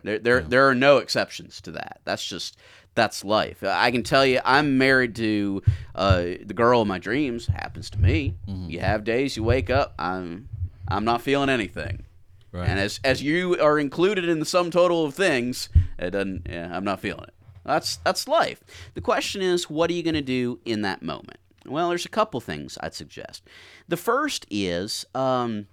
There, 0.03 0.19
there, 0.19 0.41
there 0.41 0.69
are 0.69 0.75
no 0.75 0.99
exceptions 0.99 1.61
to 1.63 1.73
that. 1.73 2.01
That's 2.05 2.25
just 2.25 2.57
that's 2.95 3.25
life. 3.25 3.63
I 3.63 3.91
can 3.91 4.03
tell 4.03 4.27
you, 4.27 4.41
I'm 4.45 4.79
married 4.79 5.15
to 5.17 5.63
uh, 5.95 6.23
the 6.45 6.55
girl 6.55 6.83
of 6.83 6.89
my 6.89 6.99
dreams. 6.99 7.47
Happens 7.47 7.91
to 7.91 7.99
me. 8.01 8.35
You 8.47 8.81
have 8.81 9.05
days 9.05 9.37
you 9.37 9.45
wake 9.45 9.71
up, 9.71 9.95
I'm, 9.99 10.49
I'm 10.89 11.05
not 11.05 11.23
feeling 11.23 11.49
anything. 11.49 12.05
Right. 12.51 12.69
And 12.69 12.81
as 12.81 12.99
as 13.05 13.23
you 13.23 13.61
are 13.61 13.79
included 13.79 14.27
in 14.27 14.41
the 14.41 14.47
sum 14.47 14.71
total 14.71 15.05
of 15.05 15.15
things, 15.15 15.69
it 15.99 16.11
doesn't. 16.11 16.47
Yeah, 16.49 16.75
I'm 16.75 16.85
not 16.85 16.99
feeling 16.99 17.25
it. 17.25 17.35
That's 17.65 17.97
that's 17.99 18.27
life. 18.27 18.65
The 18.95 19.03
question 19.03 19.43
is, 19.43 19.69
what 19.69 19.91
are 19.91 19.93
you 19.93 20.03
going 20.03 20.15
to 20.15 20.23
do 20.23 20.59
in 20.65 20.81
that 20.83 21.03
moment? 21.03 21.39
Well, 21.67 21.91
there's 21.91 22.07
a 22.07 22.09
couple 22.09 22.41
things 22.41 22.79
I'd 22.81 22.95
suggest. 22.95 23.45
The 23.87 23.99
first 23.99 24.47
is, 24.51 25.05
um, 25.15 25.67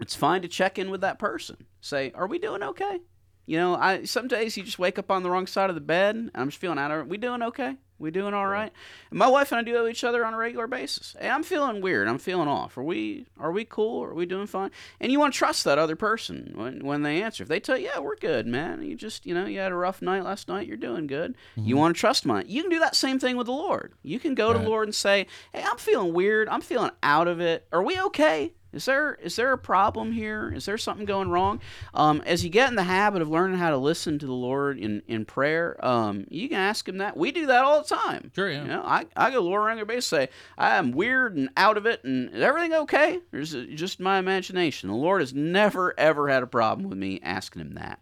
it's 0.00 0.14
fine 0.14 0.40
to 0.40 0.48
check 0.48 0.78
in 0.78 0.90
with 0.90 1.02
that 1.02 1.18
person. 1.18 1.66
Say, 1.82 2.10
are 2.14 2.26
we 2.26 2.38
doing 2.38 2.62
okay? 2.62 3.00
You 3.46 3.58
know, 3.58 3.76
I 3.76 4.04
some 4.04 4.28
days 4.28 4.56
you 4.56 4.62
just 4.62 4.78
wake 4.78 4.98
up 4.98 5.10
on 5.10 5.22
the 5.22 5.30
wrong 5.30 5.46
side 5.46 5.70
of 5.70 5.74
the 5.74 5.80
bed, 5.80 6.16
and 6.16 6.30
I'm 6.34 6.48
just 6.48 6.60
feeling 6.60 6.78
out 6.78 6.90
of 6.90 7.00
it. 7.00 7.08
We 7.08 7.18
doing 7.18 7.42
okay? 7.42 7.76
We 7.98 8.10
doing 8.10 8.34
all 8.34 8.48
right? 8.48 8.72
And 9.10 9.18
my 9.18 9.28
wife 9.28 9.52
and 9.52 9.60
I 9.60 9.62
do 9.62 9.74
have 9.76 9.88
each 9.88 10.02
other 10.02 10.24
on 10.24 10.34
a 10.34 10.36
regular 10.36 10.66
basis. 10.66 11.14
Hey, 11.18 11.30
I'm 11.30 11.44
feeling 11.44 11.80
weird. 11.80 12.08
I'm 12.08 12.18
feeling 12.18 12.48
off. 12.48 12.76
Are 12.76 12.82
we 12.82 13.26
are 13.38 13.52
we 13.52 13.64
cool? 13.64 14.02
Are 14.04 14.14
we 14.14 14.26
doing 14.26 14.46
fine? 14.46 14.70
And 14.98 15.12
you 15.12 15.20
want 15.20 15.34
to 15.34 15.38
trust 15.38 15.64
that 15.64 15.78
other 15.78 15.94
person 15.94 16.52
when 16.56 16.84
when 16.84 17.02
they 17.02 17.22
answer. 17.22 17.42
If 17.42 17.48
they 17.48 17.60
tell 17.60 17.78
you, 17.78 17.86
yeah, 17.86 18.00
we're 18.00 18.16
good, 18.16 18.46
man. 18.46 18.82
You 18.82 18.96
just 18.96 19.26
you 19.26 19.34
know 19.34 19.46
you 19.46 19.60
had 19.60 19.72
a 19.72 19.76
rough 19.76 20.02
night 20.02 20.24
last 20.24 20.48
night. 20.48 20.66
You're 20.66 20.76
doing 20.76 21.06
good. 21.06 21.36
You 21.54 21.62
mm-hmm. 21.62 21.78
want 21.78 21.96
to 21.96 22.00
trust 22.00 22.26
mine. 22.26 22.46
You 22.48 22.62
can 22.62 22.70
do 22.70 22.80
that 22.80 22.96
same 22.96 23.18
thing 23.18 23.36
with 23.36 23.46
the 23.46 23.52
Lord. 23.52 23.94
You 24.02 24.18
can 24.18 24.34
go 24.34 24.52
to 24.52 24.58
the 24.58 24.68
Lord 24.68 24.88
and 24.88 24.94
say, 24.94 25.26
hey, 25.52 25.62
I'm 25.64 25.78
feeling 25.78 26.12
weird. 26.12 26.48
I'm 26.48 26.62
feeling 26.62 26.90
out 27.02 27.28
of 27.28 27.40
it. 27.40 27.66
Are 27.72 27.82
we 27.82 28.00
okay? 28.00 28.54
Is 28.74 28.84
there 28.84 29.14
is 29.14 29.36
there 29.36 29.52
a 29.52 29.58
problem 29.58 30.12
here? 30.12 30.52
Is 30.54 30.66
there 30.66 30.76
something 30.78 31.06
going 31.06 31.30
wrong? 31.30 31.60
Um, 31.94 32.22
as 32.26 32.44
you 32.44 32.50
get 32.50 32.68
in 32.68 32.74
the 32.74 32.84
habit 32.84 33.22
of 33.22 33.28
learning 33.30 33.58
how 33.58 33.70
to 33.70 33.76
listen 33.76 34.18
to 34.18 34.26
the 34.26 34.32
Lord 34.32 34.78
in, 34.78 35.02
in 35.06 35.24
prayer, 35.24 35.82
um, 35.84 36.26
you 36.28 36.48
can 36.48 36.58
ask 36.58 36.88
Him 36.88 36.98
that. 36.98 37.16
We 37.16 37.32
do 37.32 37.46
that 37.46 37.64
all 37.64 37.82
the 37.82 37.94
time. 37.94 38.30
Sure, 38.34 38.50
yeah. 38.50 38.62
You 38.62 38.68
know, 38.68 38.82
I, 38.84 39.06
I 39.16 39.30
go 39.30 39.36
to 39.36 39.42
the 39.42 39.48
Lord 39.48 39.62
on 39.62 39.66
a 39.66 39.70
regular 39.70 39.86
basis 39.86 40.06
say, 40.06 40.28
I 40.58 40.76
am 40.76 40.92
weird 40.92 41.36
and 41.36 41.48
out 41.56 41.76
of 41.76 41.86
it, 41.86 42.04
and 42.04 42.34
is 42.34 42.42
everything 42.42 42.74
okay? 42.74 43.20
Or 43.32 43.38
is 43.38 43.54
it 43.54 43.74
just 43.74 44.00
my 44.00 44.18
imagination? 44.18 44.88
The 44.88 44.96
Lord 44.96 45.20
has 45.20 45.32
never, 45.32 45.98
ever 45.98 46.28
had 46.28 46.42
a 46.42 46.46
problem 46.46 46.88
with 46.88 46.98
me 46.98 47.20
asking 47.22 47.62
Him 47.62 47.74
that. 47.74 48.00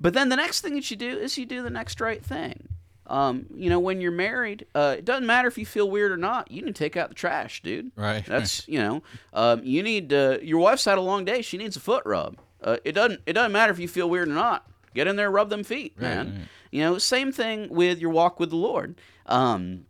But 0.00 0.14
then 0.14 0.28
the 0.28 0.36
next 0.36 0.60
thing 0.60 0.74
that 0.74 0.90
you 0.90 0.96
do 0.96 1.18
is 1.18 1.36
you 1.38 1.46
do 1.46 1.62
the 1.62 1.70
next 1.70 2.00
right 2.00 2.24
thing. 2.24 2.68
Um, 3.08 3.46
you 3.54 3.70
know, 3.70 3.80
when 3.80 4.00
you're 4.00 4.12
married, 4.12 4.66
uh, 4.74 4.96
it 4.98 5.04
doesn't 5.04 5.26
matter 5.26 5.48
if 5.48 5.56
you 5.56 5.64
feel 5.66 5.90
weird 5.90 6.12
or 6.12 6.16
not. 6.18 6.50
You 6.50 6.60
need 6.62 6.74
to 6.74 6.78
take 6.78 6.96
out 6.96 7.08
the 7.08 7.14
trash, 7.14 7.62
dude. 7.62 7.90
Right. 7.96 8.24
That's 8.24 8.68
you 8.68 8.78
know, 8.78 9.02
um, 9.32 9.62
you 9.64 9.82
need 9.82 10.12
uh, 10.12 10.38
your 10.42 10.58
wife's 10.60 10.84
had 10.84 10.98
a 10.98 11.02
long 11.02 11.24
day. 11.24 11.40
She 11.42 11.56
needs 11.56 11.76
a 11.76 11.80
foot 11.80 12.02
rub. 12.04 12.36
Uh, 12.62 12.76
it 12.84 12.92
doesn't 12.92 13.20
it 13.26 13.32
doesn't 13.32 13.52
matter 13.52 13.72
if 13.72 13.78
you 13.78 13.88
feel 13.88 14.10
weird 14.10 14.28
or 14.28 14.32
not. 14.34 14.66
Get 14.94 15.06
in 15.06 15.16
there, 15.16 15.30
rub 15.30 15.48
them 15.48 15.64
feet, 15.64 15.94
Right, 15.96 16.02
man. 16.08 16.26
right. 16.32 16.48
You 16.70 16.80
know, 16.82 16.98
same 16.98 17.32
thing 17.32 17.68
with 17.70 17.98
your 17.98 18.10
walk 18.10 18.38
with 18.40 18.50
the 18.50 18.56
Lord. 18.56 18.96
Um, 19.26 19.86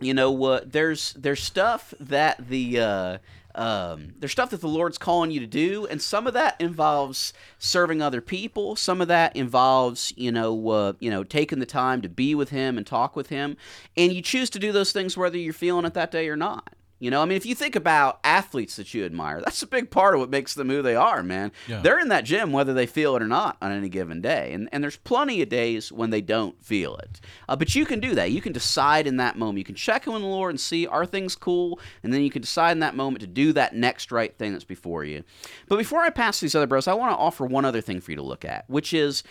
you 0.00 0.14
know, 0.14 0.42
uh, 0.44 0.60
there's 0.64 1.12
there's 1.14 1.42
stuff 1.42 1.92
that 1.98 2.48
the 2.48 2.78
uh, 2.80 3.18
um, 3.54 4.14
there's 4.18 4.32
stuff 4.32 4.50
that 4.50 4.60
the 4.60 4.68
Lord's 4.68 4.98
calling 4.98 5.30
you 5.30 5.40
to 5.40 5.46
do, 5.46 5.86
and 5.86 6.00
some 6.00 6.26
of 6.26 6.34
that 6.34 6.60
involves 6.60 7.32
serving 7.58 8.00
other 8.02 8.20
people. 8.20 8.76
Some 8.76 9.00
of 9.00 9.08
that 9.08 9.34
involves, 9.34 10.12
you 10.16 10.32
know, 10.32 10.68
uh, 10.68 10.92
you 11.00 11.10
know, 11.10 11.24
taking 11.24 11.58
the 11.58 11.66
time 11.66 12.02
to 12.02 12.08
be 12.08 12.34
with 12.34 12.50
Him 12.50 12.78
and 12.78 12.86
talk 12.86 13.16
with 13.16 13.28
Him, 13.28 13.56
and 13.96 14.12
you 14.12 14.22
choose 14.22 14.50
to 14.50 14.58
do 14.58 14.72
those 14.72 14.92
things 14.92 15.16
whether 15.16 15.38
you're 15.38 15.52
feeling 15.52 15.84
it 15.84 15.94
that 15.94 16.10
day 16.10 16.28
or 16.28 16.36
not. 16.36 16.74
You 17.00 17.10
know, 17.10 17.22
I 17.22 17.24
mean, 17.24 17.36
if 17.36 17.46
you 17.46 17.54
think 17.54 17.76
about 17.76 18.20
athletes 18.22 18.76
that 18.76 18.92
you 18.92 19.06
admire, 19.06 19.40
that's 19.40 19.62
a 19.62 19.66
big 19.66 19.90
part 19.90 20.14
of 20.14 20.20
what 20.20 20.28
makes 20.28 20.52
them 20.52 20.68
who 20.68 20.82
they 20.82 20.94
are, 20.94 21.22
man. 21.22 21.50
Yeah. 21.66 21.80
They're 21.80 21.98
in 21.98 22.08
that 22.08 22.24
gym 22.24 22.52
whether 22.52 22.74
they 22.74 22.84
feel 22.84 23.16
it 23.16 23.22
or 23.22 23.26
not 23.26 23.56
on 23.62 23.72
any 23.72 23.88
given 23.88 24.20
day. 24.20 24.52
And, 24.52 24.68
and 24.70 24.84
there's 24.84 24.98
plenty 24.98 25.40
of 25.40 25.48
days 25.48 25.90
when 25.90 26.10
they 26.10 26.20
don't 26.20 26.62
feel 26.62 26.96
it. 26.96 27.18
Uh, 27.48 27.56
but 27.56 27.74
you 27.74 27.86
can 27.86 28.00
do 28.00 28.14
that. 28.14 28.32
You 28.32 28.42
can 28.42 28.52
decide 28.52 29.06
in 29.06 29.16
that 29.16 29.38
moment. 29.38 29.56
You 29.56 29.64
can 29.64 29.74
check 29.74 30.06
in 30.06 30.12
with 30.12 30.20
the 30.20 30.28
Lord 30.28 30.50
and 30.50 30.60
see, 30.60 30.86
are 30.86 31.06
things 31.06 31.34
cool? 31.34 31.80
And 32.02 32.12
then 32.12 32.20
you 32.20 32.30
can 32.30 32.42
decide 32.42 32.72
in 32.72 32.80
that 32.80 32.94
moment 32.94 33.22
to 33.22 33.26
do 33.26 33.54
that 33.54 33.74
next 33.74 34.12
right 34.12 34.36
thing 34.36 34.52
that's 34.52 34.64
before 34.64 35.02
you. 35.02 35.24
But 35.68 35.78
before 35.78 36.00
I 36.00 36.10
pass 36.10 36.38
these 36.38 36.54
other 36.54 36.66
bros, 36.66 36.86
I 36.86 36.92
want 36.92 37.12
to 37.12 37.18
offer 37.18 37.46
one 37.46 37.64
other 37.64 37.80
thing 37.80 38.02
for 38.02 38.10
you 38.10 38.16
to 38.16 38.22
look 38.22 38.44
at, 38.44 38.68
which 38.68 38.92
is. 38.92 39.22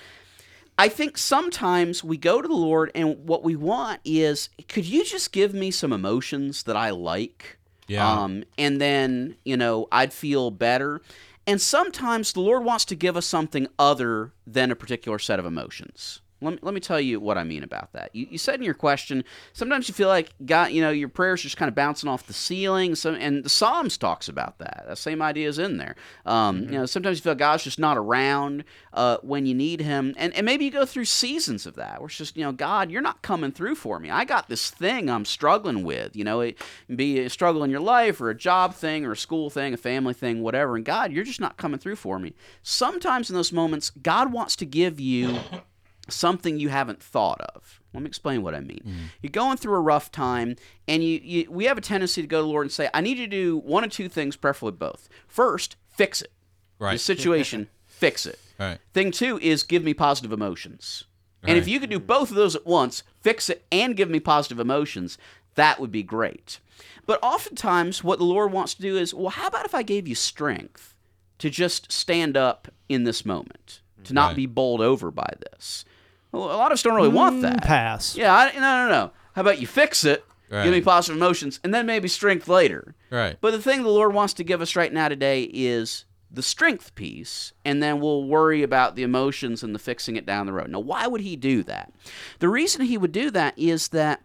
I 0.75 0.87
think 0.87 1.17
sometimes 1.17 2.05
we 2.05 2.15
go 2.15 2.41
to 2.41 2.47
the 2.47 2.53
Lord 2.53 2.89
and 2.95 3.27
what 3.27 3.43
we 3.43 3.57
want 3.57 3.99
is, 4.05 4.47
could 4.69 4.85
you 4.85 5.03
just 5.03 5.33
give 5.33 5.53
me 5.53 5.71
some 5.71 5.91
emotions 5.91 6.63
that 6.63 6.77
I 6.77 6.91
like? 6.91 7.58
Yeah. 7.89 8.09
Um, 8.09 8.43
and 8.57 8.79
then, 8.79 9.35
you 9.43 9.57
know, 9.57 9.87
I'd 9.91 10.13
feel 10.13 10.51
better. 10.51 11.01
And 11.45 11.59
sometimes 11.59 12.31
the 12.31 12.41
Lord 12.41 12.63
wants 12.63 12.85
to 12.85 12.95
give 12.95 13.17
us 13.17 13.25
something 13.25 13.67
other 13.79 14.31
than 14.45 14.71
a 14.71 14.75
particular 14.75 15.19
set 15.19 15.39
of 15.39 15.45
emotions. 15.45 16.21
Let 16.41 16.53
me, 16.53 16.59
let 16.61 16.73
me 16.73 16.79
tell 16.79 17.01
you 17.01 17.19
what 17.19 17.37
I 17.37 17.43
mean 17.43 17.63
about 17.63 17.91
that. 17.93 18.15
You, 18.15 18.27
you 18.31 18.37
said 18.37 18.55
in 18.55 18.63
your 18.63 18.73
question, 18.73 19.23
sometimes 19.53 19.87
you 19.87 19.93
feel 19.93 20.07
like 20.07 20.31
God, 20.45 20.71
you 20.71 20.81
know, 20.81 20.89
your 20.89 21.09
prayers 21.09 21.41
just 21.41 21.57
kind 21.57 21.67
of 21.67 21.75
bouncing 21.75 22.09
off 22.09 22.27
the 22.27 22.33
ceiling. 22.33 22.95
Some, 22.95 23.15
and 23.15 23.43
the 23.43 23.49
Psalms 23.49 23.97
talks 23.97 24.29
about 24.29 24.57
that. 24.59 24.85
That 24.87 24.97
same 24.97 25.21
idea 25.21 25.47
is 25.49 25.59
in 25.59 25.77
there. 25.77 25.95
Um, 26.25 26.59
You 26.63 26.79
know, 26.79 26.85
sometimes 26.85 27.17
you 27.17 27.23
feel 27.23 27.35
God's 27.35 27.63
just 27.63 27.79
not 27.79 27.97
around 27.97 28.63
uh, 28.93 29.17
when 29.21 29.45
you 29.45 29.53
need 29.53 29.81
Him, 29.81 30.13
and 30.17 30.33
and 30.33 30.45
maybe 30.45 30.65
you 30.65 30.71
go 30.71 30.85
through 30.85 31.05
seasons 31.05 31.65
of 31.65 31.75
that 31.75 31.99
where 31.99 32.07
it's 32.07 32.17
just 32.17 32.37
you 32.37 32.43
know, 32.43 32.51
God, 32.51 32.91
you're 32.91 33.01
not 33.01 33.21
coming 33.21 33.51
through 33.51 33.75
for 33.75 33.99
me. 33.99 34.09
I 34.09 34.25
got 34.25 34.49
this 34.49 34.69
thing 34.69 35.09
I'm 35.09 35.25
struggling 35.25 35.83
with. 35.83 36.15
You 36.15 36.23
know, 36.23 36.41
it 36.41 36.57
be 36.93 37.19
a 37.19 37.29
struggle 37.29 37.63
in 37.63 37.71
your 37.71 37.79
life 37.79 38.21
or 38.21 38.29
a 38.29 38.35
job 38.35 38.73
thing 38.73 39.05
or 39.05 39.11
a 39.13 39.17
school 39.17 39.49
thing, 39.49 39.73
a 39.73 39.77
family 39.77 40.13
thing, 40.13 40.41
whatever. 40.41 40.75
And 40.75 40.85
God, 40.85 41.11
you're 41.11 41.23
just 41.23 41.41
not 41.41 41.57
coming 41.57 41.79
through 41.79 41.97
for 41.97 42.19
me. 42.19 42.33
Sometimes 42.61 43.29
in 43.29 43.35
those 43.35 43.51
moments, 43.51 43.89
God 43.89 44.31
wants 44.31 44.55
to 44.57 44.65
give 44.65 44.99
you 44.99 45.39
something 46.09 46.59
you 46.59 46.69
haven't 46.69 47.01
thought 47.01 47.41
of. 47.41 47.81
Let 47.93 48.03
me 48.03 48.07
explain 48.07 48.43
what 48.43 48.53
I 48.55 48.59
mean. 48.59 48.81
Mm. 48.85 48.93
You're 49.21 49.31
going 49.31 49.57
through 49.57 49.75
a 49.75 49.79
rough 49.79 50.11
time, 50.11 50.55
and 50.87 51.03
you, 51.03 51.19
you 51.23 51.51
we 51.51 51.65
have 51.65 51.77
a 51.77 51.81
tendency 51.81 52.21
to 52.21 52.27
go 52.27 52.39
to 52.39 52.43
the 52.43 52.47
Lord 52.49 52.65
and 52.65 52.71
say, 52.71 52.89
"I 52.93 53.01
need 53.01 53.17
you 53.17 53.25
to 53.25 53.29
do 53.31 53.57
one 53.57 53.83
of 53.83 53.91
two 53.91 54.09
things, 54.09 54.35
preferably 54.35 54.77
both. 54.77 55.09
First, 55.27 55.75
fix 55.89 56.21
it. 56.21 56.31
The 56.79 56.99
situation, 56.99 57.67
fix 57.87 58.25
it. 58.25 58.39
Right. 58.59 58.77
Thing 58.93 59.11
two 59.11 59.39
is 59.39 59.63
give 59.63 59.83
me 59.83 59.93
positive 59.93 60.31
emotions. 60.31 61.05
And 61.43 61.57
if 61.57 61.69
you 61.69 61.79
could 61.79 61.89
do 61.89 61.99
both 61.99 62.29
of 62.31 62.35
those 62.35 62.53
at 62.53 62.65
once, 62.65 63.01
fix 63.21 63.49
it 63.49 63.65
and 63.71 63.95
give 63.95 64.09
me 64.09 64.19
positive 64.19 64.59
emotions, 64.59 65.17
that 65.55 65.79
would 65.79 65.91
be 65.91 66.03
great. 66.03 66.59
But 67.05 67.17
oftentimes, 67.23 68.03
what 68.03 68.19
the 68.19 68.25
Lord 68.25 68.51
wants 68.51 68.73
to 68.73 68.81
do 68.81 68.97
is, 68.97 69.13
well, 69.13 69.29
how 69.29 69.47
about 69.47 69.65
if 69.65 69.73
I 69.73 69.81
gave 69.81 70.05
you 70.07 70.15
strength 70.15 70.95
to 71.37 71.49
just 71.49 71.91
stand 71.91 72.35
up 72.35 72.67
in 72.89 73.05
this 73.05 73.25
moment, 73.25 73.79
to 74.03 74.13
not 74.13 74.27
Right. 74.27 74.35
be 74.35 74.45
bowled 74.47 74.81
over 74.81 75.11
by 75.11 75.33
this? 75.51 75.85
Well, 76.31 76.43
a 76.45 76.57
lot 76.57 76.67
of 76.67 76.73
us 76.73 76.83
don't 76.83 76.95
really 76.95 77.09
want 77.09 77.41
that. 77.41 77.61
Mm, 77.63 77.65
Pass. 77.65 78.15
Yeah, 78.15 78.35
I, 78.35 78.51
no, 78.53 78.59
no, 78.59 78.89
no. 78.89 79.11
How 79.33 79.41
about 79.41 79.59
you 79.59 79.67
fix 79.67 80.03
it, 80.05 80.23
give 80.51 80.71
me 80.71 80.81
positive 80.81 81.17
emotions, 81.17 81.59
and 81.63 81.73
then 81.73 81.85
maybe 81.85 82.07
strength 82.07 82.47
later? 82.47 82.95
Right. 83.09 83.37
But 83.41 83.51
the 83.51 83.61
thing 83.61 83.83
the 83.83 83.89
Lord 83.89 84.13
wants 84.13 84.33
to 84.35 84.43
give 84.43 84.61
us 84.61 84.75
right 84.75 84.91
now 84.93 85.07
today 85.09 85.43
is 85.53 86.05
the 86.31 86.43
strength 86.43 86.93
piece, 86.93 87.53
and 87.65 87.81
then 87.81 87.99
we'll 87.99 88.25
worry 88.25 88.61
about 88.61 88.95
the 88.95 89.01
emotions 89.03 89.63
and 89.63 89.73
the 89.73 89.79
fixing 89.79 90.15
it 90.15 90.25
down 90.27 90.45
the 90.45 90.53
road. 90.53 90.69
Now, 90.69 90.79
why 90.79 91.07
would 91.07 91.21
He 91.21 91.35
do 91.35 91.63
that? 91.63 91.91
The 92.39 92.49
reason 92.49 92.81
He 92.85 92.97
would 92.97 93.11
do 93.11 93.31
that 93.31 93.57
is 93.57 93.87
that 93.89 94.21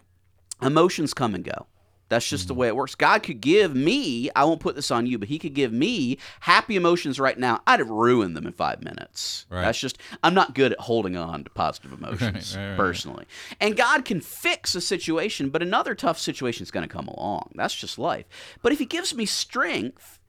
emotions 0.61 1.15
come 1.15 1.35
and 1.35 1.45
go. 1.45 1.67
That's 2.11 2.29
just 2.29 2.45
Mm-hmm. 2.45 2.49
the 2.49 2.55
way 2.55 2.69
it 2.69 2.77
works. 2.77 2.95
God 2.95 3.23
could 3.23 3.41
give 3.41 3.75
me, 3.75 4.29
I 4.37 4.45
won't 4.45 4.61
put 4.61 4.77
this 4.77 4.91
on 4.91 5.07
you, 5.07 5.19
but 5.19 5.29
He 5.29 5.39
could 5.39 5.55
give 5.55 5.73
me 5.73 6.19
happy 6.41 6.77
emotions 6.77 7.19
right 7.19 7.39
now. 7.39 7.63
I'd 7.67 7.81
have 7.81 7.89
ruined 7.91 8.37
them 8.37 8.47
in 8.47 8.53
five 8.53 8.83
minutes. 8.83 9.47
Right. 9.49 9.63
That's 9.63 9.79
just, 9.81 9.99
I'm 10.23 10.35
not 10.35 10.55
good 10.55 10.73
at 10.73 10.81
holding 10.81 11.17
on 11.17 11.45
to 11.45 11.51
positive 11.51 11.93
emotions 11.99 12.57
right, 12.57 12.69
right. 12.71 12.77
personally. 12.77 13.25
And 13.61 13.77
God 13.77 14.05
can 14.05 14.21
fix 14.21 14.75
a 14.75 14.81
situation, 14.81 15.49
but 15.49 15.63
another 15.63 15.95
tough 15.95 16.19
situation 16.19 16.63
is 16.63 16.71
going 16.71 16.87
to 16.87 16.93
come 16.95 17.09
along. 17.09 17.51
That's 17.55 17.75
just 17.75 17.99
life. 17.99 18.27
But 18.63 18.73
if 18.73 18.79
He 18.79 18.85
gives 18.87 19.15
me 19.15 19.25
strength, 19.27 20.21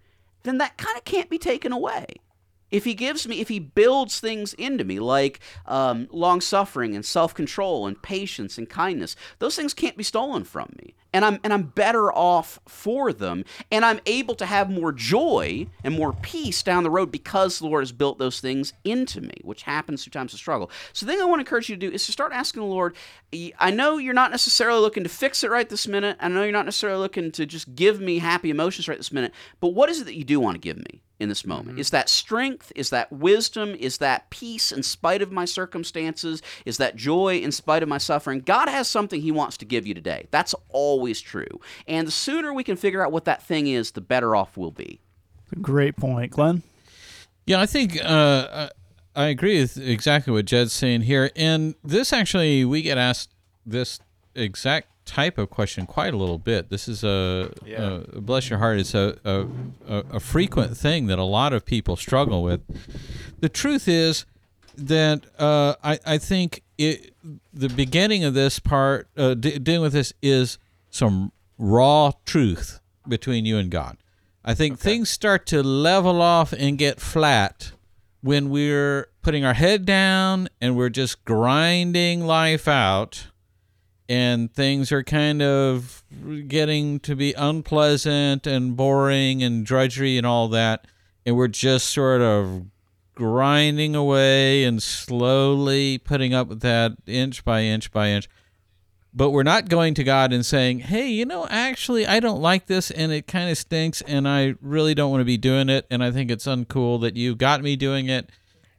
then 0.43 0.57
that 0.59 0.77
kind 0.77 0.97
of 0.97 1.03
can't 1.03 1.29
be 1.29 1.37
taken 1.37 1.71
away. 1.71 2.05
If 2.71 2.83
he 2.83 2.93
gives 2.93 3.27
me, 3.27 3.41
if 3.41 3.47
he 3.47 3.59
builds 3.59 4.19
things 4.19 4.53
into 4.55 4.83
me 4.83 4.99
like 4.99 5.39
um, 5.65 6.07
long 6.11 6.41
suffering 6.41 6.95
and 6.95 7.05
self 7.05 7.33
control 7.33 7.85
and 7.85 8.01
patience 8.01 8.57
and 8.57 8.69
kindness, 8.69 9.15
those 9.39 9.55
things 9.55 9.73
can't 9.73 9.95
be 9.95 10.03
stolen 10.03 10.43
from 10.43 10.73
me, 10.81 10.95
and 11.13 11.23
I'm 11.23 11.39
and 11.43 11.53
I'm 11.53 11.63
better 11.63 12.11
off 12.11 12.59
for 12.67 13.13
them, 13.13 13.45
and 13.71 13.85
I'm 13.85 14.01
able 14.07 14.33
to 14.35 14.45
have 14.45 14.69
more 14.69 14.91
joy 14.91 15.67
and 15.83 15.93
more 15.93 16.13
peace 16.13 16.63
down 16.63 16.83
the 16.83 16.89
road 16.89 17.11
because 17.11 17.59
the 17.59 17.67
Lord 17.67 17.83
has 17.83 17.91
built 17.91 18.17
those 18.17 18.39
things 18.39 18.73
into 18.83 19.21
me, 19.21 19.35
which 19.43 19.63
happens 19.63 20.03
through 20.03 20.11
times 20.11 20.33
of 20.33 20.39
struggle. 20.39 20.71
So 20.91 21.05
the 21.05 21.11
thing 21.11 21.21
I 21.21 21.25
want 21.25 21.39
to 21.39 21.45
encourage 21.45 21.69
you 21.69 21.75
to 21.75 21.89
do 21.89 21.93
is 21.93 22.05
to 22.07 22.11
start 22.11 22.33
asking 22.33 22.61
the 22.61 22.67
Lord. 22.67 22.95
I 23.59 23.71
know 23.71 23.97
you're 23.97 24.13
not 24.13 24.31
necessarily 24.31 24.79
looking 24.79 25.03
to 25.03 25.09
fix 25.09 25.43
it 25.43 25.51
right 25.51 25.69
this 25.69 25.87
minute. 25.87 26.17
I 26.19 26.29
know 26.29 26.43
you're 26.43 26.51
not 26.51 26.65
necessarily 26.65 26.99
looking 26.99 27.31
to 27.33 27.45
just 27.45 27.75
give 27.75 27.99
me 27.99 28.19
happy 28.19 28.49
emotions 28.49 28.87
right 28.87 28.97
this 28.97 29.11
minute, 29.11 29.33
but 29.59 29.69
what 29.69 29.89
is 29.89 30.01
it 30.01 30.05
that 30.05 30.15
you 30.15 30.23
do 30.23 30.39
want 30.39 30.55
to 30.55 30.59
give 30.59 30.77
me? 30.77 31.01
In 31.19 31.29
this 31.29 31.45
moment? 31.45 31.79
Is 31.79 31.89
that 31.91 32.09
strength? 32.09 32.71
Is 32.75 32.89
that 32.89 33.11
wisdom? 33.11 33.75
Is 33.79 33.99
that 33.99 34.29
peace 34.29 34.71
in 34.71 34.83
spite 34.83 35.21
of 35.21 35.31
my 35.31 35.45
circumstances? 35.45 36.41
Is 36.65 36.77
that 36.77 36.95
joy 36.95 37.37
in 37.37 37.51
spite 37.51 37.83
of 37.83 37.89
my 37.89 37.97
suffering? 37.97 38.39
God 38.39 38.69
has 38.69 38.87
something 38.87 39.21
He 39.21 39.31
wants 39.31 39.57
to 39.57 39.65
give 39.65 39.87
you 39.87 39.93
today. 39.93 40.27
That's 40.31 40.55
always 40.69 41.21
true. 41.21 41.59
And 41.87 42.07
the 42.07 42.11
sooner 42.11 42.53
we 42.53 42.63
can 42.63 42.75
figure 42.75 43.03
out 43.05 43.11
what 43.11 43.25
that 43.25 43.43
thing 43.43 43.67
is, 43.67 43.91
the 43.91 44.01
better 44.01 44.35
off 44.35 44.57
we'll 44.57 44.71
be. 44.71 44.99
Great 45.61 45.95
point, 45.95 46.31
Glenn. 46.31 46.63
Yeah, 47.45 47.61
I 47.61 47.65
think 47.65 48.03
uh, 48.03 48.47
I 48.51 48.69
I 49.15 49.27
agree 49.27 49.61
with 49.61 49.77
exactly 49.77 50.33
what 50.33 50.45
Jed's 50.45 50.73
saying 50.73 51.01
here. 51.01 51.31
And 51.35 51.75
this 51.83 52.11
actually, 52.11 52.65
we 52.65 52.81
get 52.81 52.97
asked 52.97 53.29
this 53.65 53.99
exact 54.35 54.89
type 55.05 55.37
of 55.37 55.49
question 55.49 55.85
quite 55.85 56.13
a 56.13 56.17
little 56.17 56.37
bit. 56.39 56.69
This 56.69 56.87
is 56.87 57.03
a, 57.03 57.51
Yeah. 57.65 57.99
a 58.13 58.21
bless 58.21 58.49
your 58.49 58.59
heart. 58.59 58.79
It's 58.79 58.93
a, 58.93 59.17
a 59.23 59.95
a 60.11 60.19
frequent 60.19 60.75
thing 60.77 61.07
that 61.07 61.19
a 61.19 61.23
lot 61.23 61.53
of 61.53 61.65
people 61.65 61.95
struggle 61.95 62.43
with. 62.43 62.61
The 63.39 63.49
truth 63.49 63.87
is 63.87 64.25
that 64.77 65.25
uh, 65.39 65.75
I 65.83 65.99
I 66.05 66.17
think 66.17 66.63
it 66.77 67.13
the 67.53 67.69
beginning 67.69 68.23
of 68.23 68.33
this 68.33 68.59
part 68.59 69.07
uh, 69.15 69.33
de- 69.35 69.59
dealing 69.59 69.83
with 69.83 69.93
this 69.93 70.13
is 70.21 70.57
some 70.89 71.31
raw 71.57 72.11
truth 72.25 72.79
between 73.07 73.45
you 73.45 73.57
and 73.57 73.69
God. 73.71 73.97
I 74.43 74.53
think 74.53 74.77
things 74.79 75.09
start 75.09 75.45
to 75.47 75.63
level 75.63 76.21
off 76.21 76.51
and 76.53 76.77
get 76.77 76.99
flat 76.99 77.71
when 78.21 78.49
we're 78.49 79.07
putting 79.21 79.45
our 79.45 79.53
head 79.53 79.85
down 79.85 80.49
and 80.59 80.75
we're 80.75 80.89
just 80.89 81.23
grinding 81.25 82.25
life 82.25 82.67
out 82.67 83.27
and 84.07 84.53
things 84.53 84.91
are 84.91 85.03
kind 85.03 85.41
of 85.41 86.03
getting 86.47 86.99
to 87.01 87.15
be 87.15 87.33
unpleasant 87.33 88.45
and 88.45 88.75
boring 88.75 89.41
and 89.41 89.65
drudgery 89.65 90.17
and 90.17 90.25
all 90.25 90.47
that 90.47 90.85
and 91.25 91.35
we're 91.35 91.47
just 91.47 91.89
sort 91.89 92.21
of 92.21 92.65
grinding 93.15 93.95
away 93.95 94.63
and 94.63 94.83
slowly 94.83 95.97
putting 95.97 96.33
up 96.33 96.47
with 96.47 96.61
that 96.61 96.93
inch 97.07 97.43
by 97.43 97.61
inch 97.61 97.91
by 97.91 98.09
inch. 98.09 98.29
But 99.13 99.31
we're 99.31 99.43
not 99.43 99.69
going 99.69 99.93
to 99.95 100.03
God 100.03 100.33
and 100.33 100.45
saying, 100.45 100.79
"Hey, 100.79 101.07
you 101.07 101.25
know, 101.25 101.47
actually, 101.49 102.05
I 102.05 102.19
don't 102.19 102.41
like 102.41 102.65
this, 102.67 102.91
and 102.91 103.13
it 103.13 103.27
kind 103.27 103.49
of 103.49 103.57
stinks, 103.57 104.01
and 104.01 104.27
I 104.27 104.55
really 104.61 104.93
don't 104.93 105.09
want 105.09 105.21
to 105.21 105.25
be 105.25 105.37
doing 105.37 105.69
it, 105.69 105.87
and 105.89 106.03
I 106.03 106.11
think 106.11 106.29
it's 106.29 106.45
uncool 106.45 106.99
that 107.01 107.15
you 107.15 107.33
got 107.33 107.63
me 107.63 107.77
doing 107.77 108.09
it, 108.09 108.29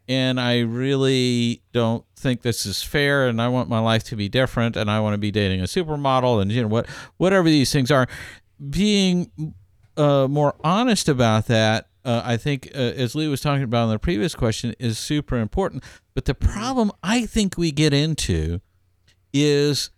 and 0.09 0.41
I 0.41 0.61
really 0.61 1.63
don't 1.73 2.05
think 2.17 2.43
this 2.43 2.67
is 2.67 2.83
fair, 2.83 3.29
and 3.29 3.41
I 3.41 3.49
want 3.49 3.69
my 3.69 3.81
life 3.81 4.05
to 4.05 4.17
be 4.17 4.29
different, 4.29 4.77
and 4.77 4.91
I 4.91 5.01
want 5.01 5.15
to 5.15 5.19
be 5.19 5.31
dating 5.31 5.61
a 5.61 5.65
supermodel, 5.65 6.41
and 6.41 6.53
you 6.53 6.63
know 6.63 6.69
what, 6.69 6.87
whatever 7.17 7.49
these 7.49 7.73
things 7.73 7.91
are." 7.91 8.07
Being 8.71 9.55
uh, 9.97 10.27
more 10.29 10.55
honest 10.65 11.09
about 11.09 11.47
that, 11.47 11.89
uh, 12.05 12.23
I 12.25 12.37
think, 12.37 12.71
uh, 12.75 12.79
as 12.79 13.15
Lee 13.15 13.29
was 13.29 13.41
talking 13.41 13.65
about 13.65 13.85
in 13.85 13.91
the 13.91 13.99
previous 13.99 14.35
question, 14.35 14.75
is 14.79 14.99
super 14.99 15.37
important. 15.37 15.83
But 16.15 16.25
the 16.25 16.35
problem 16.35 16.93
I 17.03 17.27
think 17.27 17.59
we 17.59 17.73
get 17.73 17.93
into 17.93 18.61
is 19.33 19.91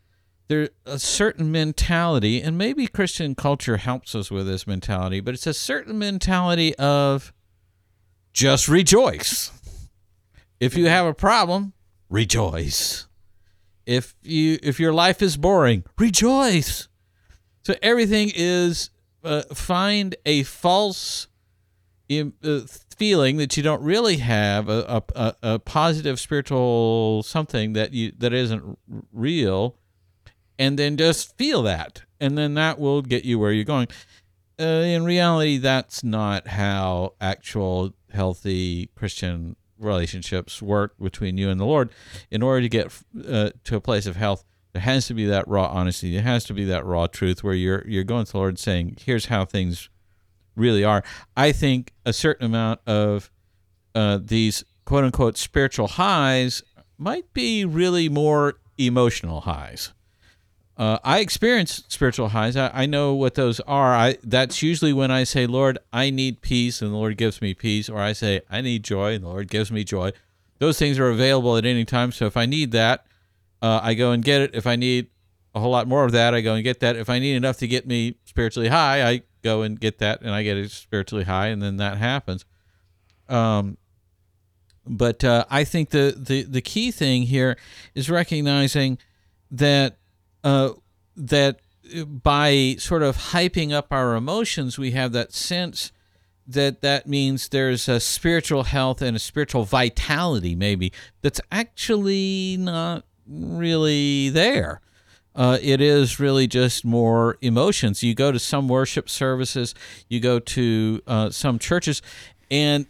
there's 0.49 0.71
a 0.87 0.99
certain 0.99 1.53
mentality, 1.53 2.41
and 2.41 2.57
maybe 2.57 2.87
Christian 2.87 3.35
culture 3.35 3.77
helps 3.77 4.15
us 4.15 4.31
with 4.31 4.47
this 4.47 4.67
mentality, 4.67 5.21
but 5.21 5.35
it's 5.35 5.47
a 5.47 5.55
certain 5.55 5.99
mentality 5.99 6.75
of 6.77 7.33
just 8.33 8.69
rejoice. 8.69 9.53
If 10.61 10.77
you 10.77 10.87
have 10.87 11.07
a 11.07 11.15
problem, 11.15 11.73
rejoice. 12.09 13.07
If 13.87 14.15
you 14.23 14.59
if 14.63 14.79
your 14.79 14.93
life 14.93 15.23
is 15.23 15.37
boring, 15.37 15.85
rejoice. 15.99 16.89
So 17.65 17.75
everything 17.83 18.33
is 18.35 18.91
uh, 19.25 19.43
find 19.55 20.17
a 20.27 20.43
false 20.43 21.29
im- 22.09 22.35
uh, 22.43 22.61
feeling 22.97 23.37
that 23.37 23.57
you 23.57 23.63
don't 23.63 23.83
really 23.83 24.17
have 24.17 24.69
a, 24.69 25.03
a, 25.15 25.35
a, 25.43 25.59
positive 25.59 26.19
spiritual 26.19 27.23
something 27.23 27.75
that 27.75 27.93
you 27.93 28.13
that 28.19 28.33
isn't 28.33 28.79
real 29.13 29.77
and 30.59 30.79
then 30.79 30.97
just 30.97 31.37
feel 31.37 31.63
that 31.63 32.03
and 32.21 32.37
then 32.37 32.55
that 32.55 32.79
will 32.79 33.03
get 33.03 33.25
you 33.25 33.39
where 33.39 33.53
you're 33.53 33.65
going 33.65 33.87
uh, 34.61 34.65
in 34.65 35.05
reality 35.05 35.59
that's 35.59 36.03
not 36.03 36.49
how 36.49 37.15
actual 37.21 37.95
healthy 38.13 38.91
christian 38.97 39.55
relationships 39.79 40.61
work 40.61 40.95
between 41.01 41.39
you 41.39 41.49
and 41.51 41.61
the 41.61 41.65
lord 41.65 41.91
in 42.31 42.43
order 42.43 42.61
to 42.63 42.69
get 42.69 42.87
uh, 43.29 43.51
to 43.65 43.77
a 43.77 43.81
place 43.81 44.07
of 44.07 44.17
health 44.17 44.45
there 44.73 44.83
has 44.83 45.07
to 45.07 45.15
be 45.15 45.27
that 45.27 45.49
raw 45.49 45.67
honesty. 45.67 46.13
There 46.13 46.23
has 46.23 46.45
to 46.45 46.55
be 46.55 46.65
that 46.67 46.85
raw 46.85 47.07
truth 47.07 47.43
where 47.43 47.55
you're 47.55 47.85
you're 47.87 48.05
going 48.05 48.27
to 48.27 48.33
the 48.33 48.39
lord 48.39 48.59
saying 48.59 48.99
here's 49.01 49.27
how 49.27 49.45
things 49.45 49.89
really 50.57 50.85
are. 50.85 51.03
I 51.37 51.53
think 51.53 51.93
a 52.05 52.13
certain 52.13 52.47
amount 52.47 52.81
of 52.87 53.31
uh, 53.95 54.19
these 54.23 54.65
quote 54.85 55.05
unquote 55.05 55.37
spiritual 55.37 55.89
highs 55.89 56.63
might 56.97 57.33
be 57.33 57.65
really 57.65 58.09
more 58.09 58.55
emotional 58.77 59.43
highs 59.43 59.93
uh, 60.79 60.99
I 61.03 61.19
experience 61.19 61.83
spiritual 61.89 62.29
highs. 62.29 62.57
I, 62.57 62.71
I 62.73 62.87
know 62.87 63.13
what 63.13 63.35
those 63.35 63.59
are. 63.61 63.95
I 63.95 64.17
that's 64.23 64.63
usually 64.63 64.93
when 64.93 65.11
I 65.11 65.25
say, 65.25 65.45
"Lord, 65.47 65.79
I 65.93 66.11
need 66.11 66.41
peace," 66.41 66.81
and 66.81 66.93
the 66.93 66.97
Lord 66.97 67.17
gives 67.17 67.43
me 67.43 67.53
peace, 67.53 67.89
or 67.89 67.99
I 67.99 68.13
say, 68.13 68.43
"I 68.49 68.61
need 68.61 68.85
joy," 68.85 69.15
and 69.15 69.25
the 69.25 69.29
Lord 69.29 69.49
gives 69.49 69.73
me 69.73 69.83
joy. 69.83 70.13
Those 70.61 70.79
things 70.79 70.99
are 71.01 71.11
available 71.11 71.57
at 71.57 71.65
any 71.65 71.85
time. 71.85 72.13
So 72.13 72.27
if 72.27 72.37
I 72.37 72.47
need 72.47 72.71
that, 72.73 73.05
uh, 73.61 73.81
I 73.83 73.95
go 73.95 74.13
and 74.13 74.25
get 74.25 74.41
it. 74.41 74.55
If 74.55 74.69
I 74.69 74.77
need 74.77 75.09
a 75.53 75.59
whole 75.59 75.73
lot 75.73 75.89
more 75.89 76.05
of 76.05 76.13
that, 76.13 76.33
I 76.33 76.43
go 76.43 76.55
and 76.55 76.63
get 76.63 76.79
that. 76.79 76.95
If 76.95 77.11
I 77.11 77.19
need 77.19 77.35
enough 77.35 77.59
to 77.59 77.67
get 77.67 77.85
me 77.85 78.15
spiritually 78.25 78.69
high, 78.69 79.03
I 79.03 79.23
go 79.43 79.63
and 79.63 79.81
get 79.81 79.99
that, 79.99 80.21
and 80.21 80.31
I 80.31 80.45
get 80.45 80.57
it 80.57 80.71
spiritually 80.71 81.25
high, 81.25 81.49
and 81.49 81.61
then 81.61 81.79
that 81.79 81.97
happens. 81.97 82.45
Um, 83.29 83.79
but 84.87 85.25
uh, 85.25 85.45
I 85.51 85.65
think 85.65 85.91
the, 85.91 86.15
the 86.17 86.45
the 86.45 86.61
key 86.61 86.93
thing 86.93 87.25
here 87.25 87.57
is 87.97 88.09
recognizing 88.09 88.99
that 89.51 89.97
uh, 90.45 90.71
that 91.17 91.61
by 92.07 92.77
sort 92.79 93.03
of 93.03 93.17
hyping 93.17 93.73
up 93.73 93.93
our 93.93 94.15
emotions, 94.15 94.79
we 94.79 94.93
have 94.93 95.13
that 95.13 95.33
sense 95.33 95.93
that 96.47 96.81
that 96.81 97.07
means 97.07 97.49
there's 97.49 97.89
a 97.89 98.01
spiritual 98.01 98.65
health 98.65 99.03
and 99.03 99.17
a 99.17 99.21
spiritual 99.21 99.65
vitality, 99.65 100.55
maybe 100.55 100.93
that's 101.21 101.41
actually 101.53 102.57
not 102.59 103.05
really 103.27 104.31
there. 104.31 104.81
Uh, 105.35 105.59
it 105.63 105.81
is 105.81 106.19
really 106.19 106.47
just 106.47 106.85
more 106.85 107.37
emotions. 107.43 108.03
You 108.03 108.15
go 108.15 108.33
to 108.33 108.39
some 108.39 108.67
worship 108.67 109.09
services, 109.09 109.75
you 110.09 110.21
go 110.21 110.41
to 110.41 111.03
uh, 111.07 111.31
some 111.31 111.59
churches, 111.59 112.03
and 112.51 112.87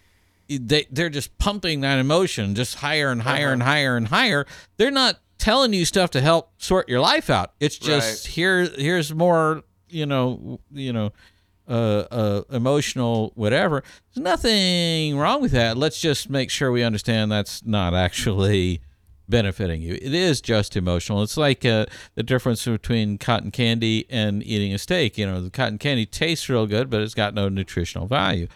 they 0.49 0.87
they're 0.91 1.11
just 1.11 1.37
pumping 1.37 1.83
that 1.83 1.99
emotion 1.99 2.55
just 2.55 2.77
higher 2.77 3.11
and 3.11 3.21
higher 3.21 3.53
and 3.53 3.63
higher 3.63 3.97
and 3.97 4.09
higher. 4.09 4.47
They're 4.79 4.91
not 4.91 5.19
telling 5.39 5.73
you 5.73 5.85
stuff 5.85 6.11
to 6.11 6.21
help 6.21 6.51
sort 6.59 6.89
your 6.89 7.01
life 7.01 7.31
out. 7.31 7.53
It's 7.61 7.79
just 7.79 8.27
here 8.27 8.65
here's 8.65 9.15
more, 9.15 9.63
you 9.89 10.07
know, 10.07 10.61
you 10.71 10.93
know, 10.93 11.13
uh, 11.69 12.07
uh, 12.11 12.43
emotional 12.51 13.33
whatever. 13.35 13.83
There's 14.15 14.23
nothing 14.23 15.17
wrong 15.17 15.41
with 15.41 15.53
that. 15.53 15.77
Let's 15.77 16.01
just 16.01 16.29
make 16.29 16.51
sure 16.51 16.73
we 16.73 16.83
understand 16.83 17.31
that's 17.31 17.65
not 17.65 17.95
actually 17.95 18.81
benefiting 19.29 19.83
you. 19.83 19.95
It 19.95 20.15
is 20.15 20.41
just 20.41 20.77
emotional. 20.77 21.23
It's 21.23 21.37
like 21.37 21.65
uh, 21.65 21.87
the 22.15 22.23
difference 22.23 22.65
between 22.65 23.19
cotton 23.19 23.51
candy 23.51 24.07
and 24.09 24.43
eating 24.43 24.73
a 24.73 24.79
steak. 24.79 25.19
You 25.19 25.27
know, 25.27 25.43
the 25.43 25.51
cotton 25.51 25.79
candy 25.79 26.07
tastes 26.07 26.49
real 26.49 26.67
good, 26.67 26.89
but 26.89 27.03
it's 27.03 27.15
got 27.15 27.35
no 27.35 27.49
nutritional 27.49 28.07
value. 28.07 28.49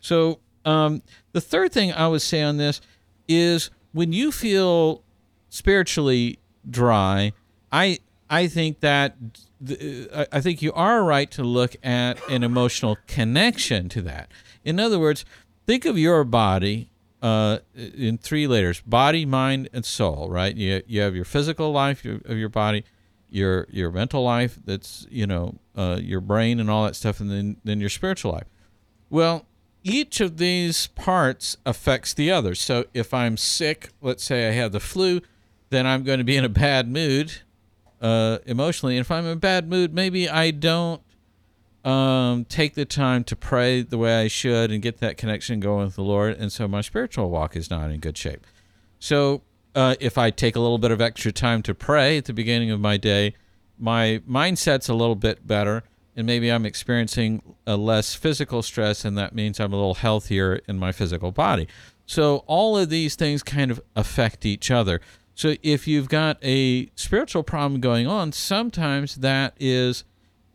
So 0.00 0.40
um, 0.64 1.02
the 1.32 1.40
third 1.40 1.72
thing 1.72 1.92
I 1.92 2.08
would 2.08 2.22
say 2.22 2.42
on 2.42 2.58
this 2.58 2.80
is 3.26 3.70
when 3.92 4.12
you 4.12 4.30
feel 4.30 5.02
spiritually 5.48 6.38
dry, 6.68 7.32
I 7.72 7.98
I 8.30 8.46
think 8.46 8.80
that 8.80 9.16
th- 9.64 10.08
I 10.14 10.26
I 10.32 10.40
think 10.40 10.62
you 10.62 10.72
are 10.72 11.02
right 11.04 11.30
to 11.32 11.42
look 11.42 11.76
at 11.82 12.18
an 12.28 12.42
emotional 12.42 12.98
connection 13.06 13.88
to 13.90 14.02
that. 14.02 14.30
In 14.64 14.78
other 14.78 14.98
words, 14.98 15.24
think 15.66 15.84
of 15.84 15.98
your 15.98 16.24
body 16.24 16.90
uh, 17.22 17.58
in 17.74 18.18
three 18.18 18.46
layers: 18.46 18.80
body, 18.82 19.24
mind, 19.24 19.68
and 19.72 19.84
soul. 19.84 20.28
Right? 20.30 20.54
You 20.54 20.82
you 20.86 21.00
have 21.00 21.14
your 21.16 21.24
physical 21.24 21.72
life 21.72 22.04
of 22.04 22.36
your 22.36 22.48
body, 22.48 22.84
your 23.30 23.66
your 23.70 23.90
mental 23.90 24.22
life. 24.22 24.58
That's 24.64 25.06
you 25.10 25.26
know 25.26 25.56
uh, 25.76 25.98
your 26.00 26.20
brain 26.20 26.60
and 26.60 26.70
all 26.70 26.84
that 26.84 26.96
stuff, 26.96 27.20
and 27.20 27.30
then 27.30 27.56
then 27.64 27.80
your 27.80 27.90
spiritual 27.90 28.32
life. 28.32 28.46
Well, 29.10 29.46
each 29.82 30.20
of 30.20 30.36
these 30.36 30.88
parts 30.88 31.56
affects 31.64 32.12
the 32.12 32.30
other. 32.30 32.54
So 32.54 32.84
if 32.92 33.14
I'm 33.14 33.36
sick, 33.36 33.90
let's 34.02 34.24
say 34.24 34.48
I 34.48 34.52
have 34.52 34.72
the 34.72 34.80
flu, 34.80 35.20
then 35.70 35.86
I'm 35.86 36.02
going 36.02 36.18
to 36.18 36.24
be 36.24 36.36
in 36.36 36.44
a 36.44 36.48
bad 36.48 36.88
mood 36.88 37.32
uh, 38.00 38.38
emotionally. 38.46 38.96
And 38.96 39.00
if 39.00 39.10
I'm 39.10 39.26
in 39.26 39.32
a 39.32 39.36
bad 39.36 39.68
mood, 39.68 39.92
maybe 39.92 40.28
I 40.28 40.50
don't 40.50 41.02
um, 41.84 42.44
take 42.46 42.74
the 42.74 42.84
time 42.84 43.24
to 43.24 43.36
pray 43.36 43.82
the 43.82 43.98
way 43.98 44.20
I 44.22 44.28
should 44.28 44.70
and 44.70 44.82
get 44.82 44.98
that 44.98 45.16
connection 45.16 45.60
going 45.60 45.86
with 45.86 45.96
the 45.96 46.02
Lord. 46.02 46.36
And 46.38 46.52
so 46.52 46.68
my 46.68 46.80
spiritual 46.80 47.30
walk 47.30 47.56
is 47.56 47.70
not 47.70 47.90
in 47.90 48.00
good 48.00 48.16
shape. 48.16 48.46
So 48.98 49.42
uh, 49.74 49.94
if 50.00 50.18
I 50.18 50.30
take 50.30 50.56
a 50.56 50.60
little 50.60 50.78
bit 50.78 50.90
of 50.90 51.00
extra 51.00 51.32
time 51.32 51.62
to 51.62 51.74
pray 51.74 52.18
at 52.18 52.24
the 52.24 52.32
beginning 52.32 52.70
of 52.70 52.80
my 52.80 52.96
day, 52.96 53.34
my 53.78 54.20
mindset's 54.28 54.88
a 54.88 54.94
little 54.94 55.14
bit 55.14 55.46
better. 55.46 55.84
And 56.16 56.26
maybe 56.26 56.50
I'm 56.50 56.66
experiencing 56.66 57.54
a 57.64 57.76
less 57.76 58.16
physical 58.16 58.60
stress, 58.62 59.04
and 59.04 59.16
that 59.16 59.36
means 59.36 59.60
I'm 59.60 59.72
a 59.72 59.76
little 59.76 59.94
healthier 59.94 60.60
in 60.66 60.76
my 60.76 60.90
physical 60.90 61.30
body. 61.30 61.68
So 62.06 62.38
all 62.46 62.76
of 62.76 62.90
these 62.90 63.14
things 63.14 63.44
kind 63.44 63.70
of 63.70 63.80
affect 63.94 64.44
each 64.44 64.68
other. 64.68 65.00
So 65.38 65.54
if 65.62 65.86
you've 65.86 66.08
got 66.08 66.36
a 66.42 66.90
spiritual 66.96 67.44
problem 67.44 67.80
going 67.80 68.08
on, 68.08 68.32
sometimes 68.32 69.14
that 69.14 69.54
is 69.60 70.02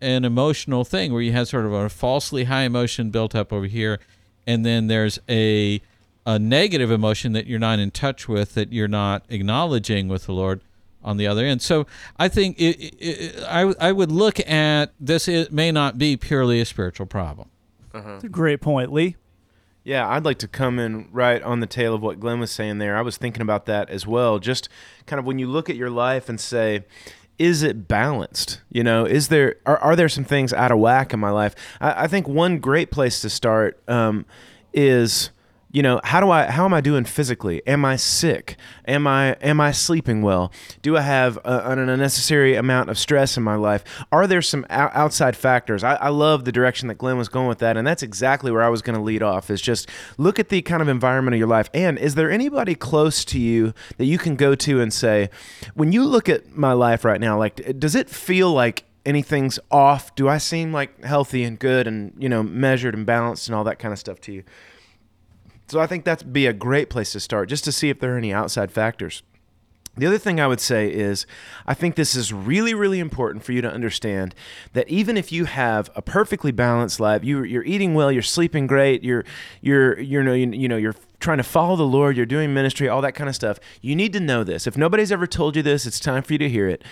an 0.02 0.26
emotional 0.26 0.84
thing 0.84 1.14
where 1.14 1.22
you 1.22 1.32
have 1.32 1.48
sort 1.48 1.66
of 1.66 1.72
a 1.72 1.88
falsely 1.88 2.44
high 2.44 2.64
emotion 2.64 3.10
built 3.10 3.34
up 3.34 3.54
over 3.54 3.66
here, 3.66 4.02
and 4.46 4.66
then 4.66 4.88
there's 4.88 5.22
a 5.30 5.82
a 6.26 6.38
negative 6.38 6.92
emotion 6.92 7.32
that 7.32 7.48
you're 7.48 7.60
not 7.60 7.80
in 7.80 7.92
touch 7.92 8.28
with, 8.28 8.56
that 8.56 8.74
you're 8.74 8.90
not 8.90 9.24
acknowledging 9.30 10.10
with 10.10 10.26
the 10.26 10.34
Lord 10.34 10.60
on 11.02 11.16
the 11.16 11.28
other 11.28 11.46
end. 11.46 11.62
So 11.62 11.88
I 12.20 12.28
think 12.28 12.60
it, 12.60 12.94
it, 13.00 13.42
I 13.46 13.74
I 13.80 13.94
would 13.94 14.12
look 14.12 14.38
at 14.46 14.92
this. 15.00 15.30
It 15.30 15.54
may 15.54 15.72
not 15.72 15.98
be 15.98 16.18
purely 16.18 16.60
a 16.60 16.66
spiritual 16.66 17.06
problem. 17.06 17.48
That's 17.94 18.26
a 18.26 18.30
great 18.30 18.60
point, 18.60 18.92
Lee. 18.92 19.16
Yeah, 19.84 20.08
I'd 20.08 20.24
like 20.24 20.38
to 20.40 20.48
come 20.48 20.80
in 20.80 21.10
right 21.12 21.42
on 21.42 21.60
the 21.60 21.68
tail 21.68 21.94
of 21.94 22.02
what 22.02 22.20
Glenn 22.20 22.40
was 22.40 22.52
saying 22.52 22.78
there. 22.78 22.96
I 22.96 23.02
was 23.02 23.18
thinking 23.18 23.42
about 23.42 23.66
that 23.66 23.90
as 23.90 24.08
well. 24.08 24.40
Just 24.40 24.70
kind 25.06 25.20
of 25.20 25.26
when 25.26 25.40
you 25.40 25.48
look 25.48 25.70
at 25.70 25.76
your 25.76 25.90
life 25.90 26.30
and 26.30 26.40
say, 26.40 26.86
is 27.38 27.64
it 27.64 27.88
balanced? 27.88 28.62
You 28.72 28.84
know, 28.84 29.06
is 29.06 29.28
there 29.28 29.56
are, 29.66 29.78
are 29.80 29.96
there 29.96 30.08
some 30.08 30.24
things 30.24 30.54
out 30.54 30.72
of 30.72 30.80
whack 30.80 31.14
in 31.14 31.20
my 31.20 31.32
life? 31.32 31.56
I, 31.82 32.04
I 32.04 32.08
think 32.08 32.28
one 32.28 32.60
great 32.60 32.92
place 32.92 33.20
to 33.22 33.30
start 33.30 33.82
um, 33.90 34.26
is 34.74 35.32
you 35.74 35.82
know 35.82 36.00
how 36.04 36.22
do 36.22 36.30
i 36.30 36.46
how 36.46 36.64
am 36.66 36.74
i 36.74 36.80
doing 36.80 37.04
physically? 37.04 37.62
Am 37.68 37.84
i 37.84 37.96
sick? 37.96 38.56
Am 38.88 39.08
i 39.08 39.34
am 39.42 39.60
i 39.60 39.72
sleeping 39.72 40.22
well? 40.22 40.54
Do 40.84 40.96
i 40.96 41.02
have 41.02 41.38
a, 41.38 41.72
an 41.72 41.80
unnecessary 41.90 42.56
amount 42.56 42.90
of 42.90 42.98
stress 42.98 43.36
in 43.36 43.44
my 43.44 43.56
life? 43.56 43.84
Are 44.12 44.28
there 44.28 44.42
some 44.42 44.66
ou- 44.66 44.94
outside 44.94 45.36
factors? 45.36 45.84
I, 45.84 45.96
I 45.96 46.10
love 46.10 46.46
the 46.46 46.52
direction 46.52 46.88
that 46.88 47.00
glenn 47.00 47.18
was 47.18 47.28
going 47.28 47.48
with 47.48 47.58
that 47.58 47.76
and 47.76 47.86
that's 47.86 48.04
exactly 48.04 48.52
where 48.52 48.62
i 48.62 48.70
was 48.70 48.84
going 48.84 48.96
to 48.96 49.02
lead 49.02 49.24
off 49.24 49.50
is 49.50 49.62
just 49.62 49.90
look 50.18 50.40
at 50.40 50.50
the 50.50 50.62
kind 50.62 50.82
of 50.82 50.88
environment 50.88 51.34
of 51.34 51.40
your 51.40 51.48
life. 51.48 51.70
And 51.74 51.98
is 51.98 52.14
there 52.16 52.32
anybody 52.32 52.76
close 52.76 53.26
to 53.26 53.40
you 53.40 53.74
that 53.98 54.06
you 54.06 54.20
can 54.20 54.36
go 54.36 54.54
to 54.54 54.80
and 54.80 54.94
say 54.94 55.32
when 55.74 55.92
you 55.92 56.06
look 56.06 56.30
at 56.30 56.56
my 56.56 56.74
life 56.74 57.04
right 57.04 57.20
now 57.20 57.38
like 57.38 57.80
does 57.80 57.96
it 57.96 58.10
feel 58.10 58.54
like 58.54 58.86
anything's 59.08 59.58
off? 59.72 60.14
Do 60.14 60.30
i 60.30 60.38
seem 60.38 60.72
like 60.72 61.04
healthy 61.04 61.44
and 61.44 61.58
good 61.58 61.88
and 61.88 62.14
you 62.20 62.30
know 62.30 62.44
measured 62.44 62.94
and 62.94 63.08
balanced 63.08 63.48
and 63.48 63.56
all 63.56 63.64
that 63.64 63.80
kind 63.80 63.92
of 63.92 63.98
stuff 63.98 64.22
to 64.22 64.32
you 64.32 64.44
so 65.74 65.80
I 65.80 65.88
think 65.88 66.06
that'd 66.06 66.32
be 66.32 66.46
a 66.46 66.54
great 66.54 66.92
place 66.92 67.12
to 67.14 67.20
start, 67.20 67.50
just 67.50 67.64
to 67.64 67.72
see 67.72 67.90
if 67.90 68.00
there 68.00 68.14
are 68.14 68.18
any 68.18 68.32
outside 68.32 68.72
factors. 68.72 69.24
The 69.98 70.06
other 70.06 70.20
thing 70.20 70.40
I 70.40 70.46
would 70.46 70.60
say 70.60 70.88
is, 70.92 71.26
I 71.66 71.74
think 71.74 71.96
this 71.96 72.14
is 72.14 72.32
really, 72.32 72.76
really 72.76 73.00
important 73.00 73.44
for 73.44 73.54
you 73.54 73.62
to 73.62 73.72
understand 73.72 74.36
that 74.74 74.88
even 74.88 75.18
if 75.18 75.32
you 75.32 75.46
have 75.46 75.90
a 75.96 76.02
perfectly 76.04 76.52
balanced 76.52 77.00
life, 77.00 77.24
you, 77.24 77.44
you're 77.44 77.64
eating 77.64 77.96
well, 77.96 78.12
you're 78.12 78.22
sleeping 78.22 78.68
great, 78.68 79.04
you're, 79.04 79.26
you're, 79.62 80.00
you're, 80.00 80.22
you 80.36 80.48
know, 80.48 80.58
you 80.58 80.68
know, 80.68 80.78
you're 80.78 80.96
trying 81.20 81.38
to 81.38 81.44
follow 81.44 81.76
the 81.76 81.88
Lord, 81.88 82.18
you're 82.18 82.28
doing 82.28 82.54
ministry, 82.54 82.88
all 82.88 83.02
that 83.02 83.16
kind 83.16 83.28
of 83.28 83.36
stuff. 83.36 83.60
You 83.82 83.96
need 83.96 84.14
to 84.14 84.20
know 84.20 84.44
this. 84.44 84.68
If 84.68 84.78
nobody's 84.78 85.12
ever 85.12 85.26
told 85.26 85.56
you 85.56 85.64
this, 85.64 85.88
it's 85.88 86.00
time 86.00 86.22
for 86.22 86.34
you 86.34 86.40
to 86.40 86.50
hear 86.50 86.68
it. 86.68 86.84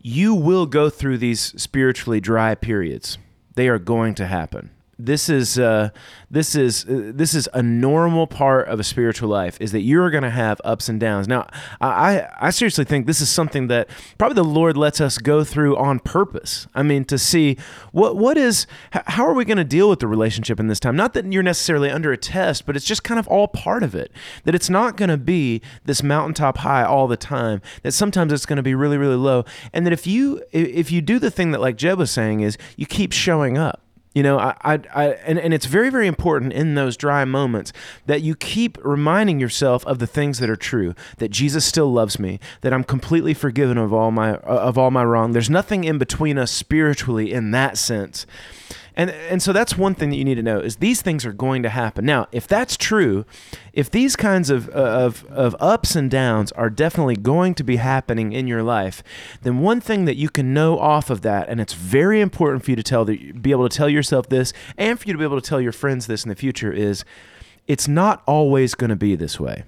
You 0.00 0.34
will 0.34 0.66
go 0.66 0.90
through 0.90 1.18
these 1.18 1.40
spiritually 1.60 2.20
dry 2.20 2.56
periods. 2.56 3.18
They 3.54 3.68
are 3.68 3.78
going 3.78 4.16
to 4.16 4.26
happen 4.26 4.70
this 5.04 5.28
is 5.28 5.58
uh, 5.58 5.90
this 6.30 6.54
is 6.54 6.84
uh, 6.84 7.12
this 7.14 7.34
is 7.34 7.48
a 7.52 7.62
normal 7.62 8.26
part 8.26 8.68
of 8.68 8.78
a 8.78 8.84
spiritual 8.84 9.28
life 9.28 9.56
is 9.60 9.72
that 9.72 9.80
you're 9.80 10.10
going 10.10 10.22
to 10.22 10.30
have 10.30 10.60
ups 10.64 10.88
and 10.88 11.00
downs. 11.00 11.28
Now, 11.28 11.48
I 11.80 12.26
I 12.40 12.50
seriously 12.50 12.84
think 12.84 13.06
this 13.06 13.20
is 13.20 13.28
something 13.28 13.66
that 13.68 13.88
probably 14.18 14.36
the 14.36 14.44
Lord 14.44 14.76
lets 14.76 15.00
us 15.00 15.18
go 15.18 15.44
through 15.44 15.76
on 15.76 15.98
purpose. 16.00 16.66
I 16.74 16.82
mean, 16.82 17.04
to 17.06 17.18
see 17.18 17.56
what 17.90 18.16
what 18.16 18.36
is 18.36 18.66
how 18.92 19.26
are 19.26 19.34
we 19.34 19.44
going 19.44 19.58
to 19.58 19.64
deal 19.64 19.88
with 19.88 20.00
the 20.00 20.06
relationship 20.06 20.60
in 20.60 20.68
this 20.68 20.80
time? 20.80 20.96
Not 20.96 21.14
that 21.14 21.30
you're 21.32 21.42
necessarily 21.42 21.90
under 21.90 22.12
a 22.12 22.16
test, 22.16 22.66
but 22.66 22.76
it's 22.76 22.86
just 22.86 23.04
kind 23.04 23.18
of 23.18 23.26
all 23.28 23.48
part 23.48 23.82
of 23.82 23.94
it. 23.94 24.12
That 24.44 24.54
it's 24.54 24.70
not 24.70 24.96
going 24.96 25.10
to 25.10 25.16
be 25.16 25.62
this 25.84 26.02
mountaintop 26.02 26.58
high 26.58 26.84
all 26.84 27.08
the 27.08 27.16
time. 27.16 27.60
That 27.82 27.92
sometimes 27.92 28.32
it's 28.32 28.46
going 28.46 28.56
to 28.56 28.62
be 28.62 28.74
really 28.74 28.98
really 28.98 29.16
low, 29.16 29.44
and 29.72 29.84
that 29.86 29.92
if 29.92 30.06
you 30.06 30.42
if 30.52 30.92
you 30.92 31.00
do 31.00 31.18
the 31.18 31.30
thing 31.30 31.50
that 31.50 31.60
like 31.60 31.76
Jed 31.76 31.98
was 31.98 32.10
saying 32.10 32.40
is 32.40 32.56
you 32.76 32.86
keep 32.86 33.12
showing 33.12 33.58
up 33.58 33.82
you 34.14 34.22
know, 34.22 34.38
I, 34.38 34.54
I, 34.62 34.80
I, 34.94 35.06
and, 35.24 35.38
and 35.38 35.54
it's 35.54 35.66
very, 35.66 35.90
very 35.90 36.06
important 36.06 36.52
in 36.52 36.74
those 36.74 36.96
dry 36.96 37.24
moments 37.24 37.72
that 38.06 38.20
you 38.20 38.34
keep 38.34 38.76
reminding 38.84 39.40
yourself 39.40 39.86
of 39.86 39.98
the 39.98 40.06
things 40.06 40.38
that 40.38 40.50
are 40.50 40.56
true. 40.56 40.94
That 41.18 41.30
Jesus 41.30 41.64
still 41.64 41.90
loves 41.92 42.18
me. 42.18 42.38
That 42.60 42.72
I'm 42.72 42.84
completely 42.84 43.34
forgiven 43.34 43.78
of 43.78 43.92
all 43.92 44.10
my 44.10 44.34
of 44.34 44.76
all 44.76 44.90
my 44.90 45.04
wrong. 45.04 45.32
There's 45.32 45.50
nothing 45.50 45.84
in 45.84 45.98
between 45.98 46.38
us 46.38 46.50
spiritually 46.50 47.32
in 47.32 47.52
that 47.52 47.78
sense. 47.78 48.26
And 48.94 49.10
and 49.10 49.42
so 49.42 49.52
that's 49.52 49.76
one 49.76 49.94
thing 49.94 50.10
that 50.10 50.16
you 50.16 50.24
need 50.24 50.34
to 50.34 50.42
know 50.42 50.58
is 50.60 50.76
these 50.76 51.00
things 51.00 51.24
are 51.24 51.32
going 51.32 51.62
to 51.62 51.68
happen. 51.70 52.04
Now, 52.04 52.28
if 52.30 52.46
that's 52.46 52.76
true, 52.76 53.24
if 53.72 53.90
these 53.90 54.16
kinds 54.16 54.50
of 54.50 54.68
uh, 54.68 54.72
of 54.72 55.24
of 55.30 55.56
ups 55.60 55.96
and 55.96 56.10
downs 56.10 56.52
are 56.52 56.68
definitely 56.68 57.16
going 57.16 57.54
to 57.54 57.64
be 57.64 57.76
happening 57.76 58.32
in 58.32 58.46
your 58.46 58.62
life, 58.62 59.02
then 59.42 59.60
one 59.60 59.80
thing 59.80 60.04
that 60.04 60.16
you 60.16 60.28
can 60.28 60.52
know 60.52 60.78
off 60.78 61.08
of 61.08 61.22
that, 61.22 61.48
and 61.48 61.60
it's 61.60 61.74
very 61.74 62.20
important 62.20 62.64
for 62.64 62.70
you 62.70 62.76
to 62.76 62.82
tell 62.82 63.04
the, 63.04 63.32
be 63.32 63.50
able 63.50 63.68
to 63.68 63.76
tell 63.76 63.88
yourself 63.88 64.28
this, 64.28 64.52
and 64.76 65.00
for 65.00 65.08
you 65.08 65.12
to 65.14 65.18
be 65.18 65.24
able 65.24 65.40
to 65.40 65.48
tell 65.48 65.60
your 65.60 65.72
friends 65.72 66.06
this 66.06 66.24
in 66.24 66.28
the 66.28 66.36
future 66.36 66.72
is, 66.72 67.04
it's 67.66 67.88
not 67.88 68.22
always 68.26 68.74
going 68.74 68.90
to 68.90 68.96
be 68.96 69.16
this 69.16 69.40
way 69.40 69.64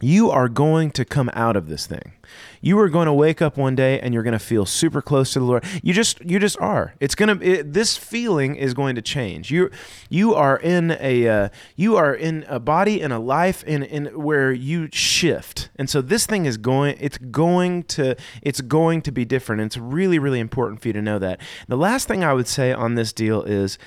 you 0.00 0.30
are 0.30 0.48
going 0.48 0.90
to 0.92 1.04
come 1.04 1.30
out 1.32 1.56
of 1.56 1.68
this 1.68 1.86
thing. 1.86 2.12
You 2.60 2.78
are 2.80 2.88
going 2.88 3.06
to 3.06 3.12
wake 3.12 3.40
up 3.40 3.56
one 3.56 3.74
day 3.74 4.00
and 4.00 4.12
you're 4.12 4.22
going 4.22 4.32
to 4.32 4.38
feel 4.38 4.66
super 4.66 5.00
close 5.00 5.32
to 5.32 5.38
the 5.38 5.44
Lord. 5.44 5.64
You 5.82 5.92
just 5.92 6.20
you 6.24 6.38
just 6.38 6.58
are. 6.58 6.94
It's 7.00 7.14
going 7.14 7.38
to 7.38 7.62
this 7.62 7.96
feeling 7.96 8.56
is 8.56 8.74
going 8.74 8.94
to 8.96 9.02
change. 9.02 9.50
You 9.50 9.70
you 10.08 10.34
are 10.34 10.56
in 10.56 10.96
a 11.00 11.28
uh, 11.28 11.48
you 11.76 11.96
are 11.96 12.14
in 12.14 12.44
a 12.48 12.58
body 12.58 13.00
and 13.00 13.12
a 13.12 13.18
life 13.18 13.62
in 13.64 13.82
in 13.82 14.06
where 14.06 14.52
you 14.52 14.88
shift. 14.92 15.70
And 15.76 15.88
so 15.88 16.00
this 16.00 16.26
thing 16.26 16.46
is 16.46 16.56
going 16.56 16.96
it's 17.00 17.18
going 17.18 17.84
to 17.84 18.16
it's 18.42 18.60
going 18.60 19.02
to 19.02 19.12
be 19.12 19.24
different. 19.24 19.60
And 19.60 19.68
it's 19.68 19.78
really 19.78 20.18
really 20.18 20.40
important 20.40 20.82
for 20.82 20.88
you 20.88 20.94
to 20.94 21.02
know 21.02 21.18
that. 21.18 21.40
The 21.68 21.76
last 21.76 22.08
thing 22.08 22.24
I 22.24 22.32
would 22.32 22.48
say 22.48 22.72
on 22.72 22.94
this 22.94 23.12
deal 23.12 23.42
is 23.42 23.78